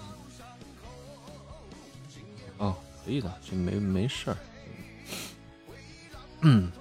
[2.57, 4.37] 哦，可以的，这没没事儿。
[6.43, 6.71] 嗯，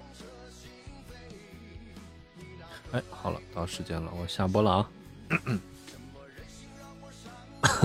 [2.95, 4.89] 哎，好了，到时间了，我下播了啊！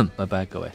[0.16, 0.72] 拜拜，各位。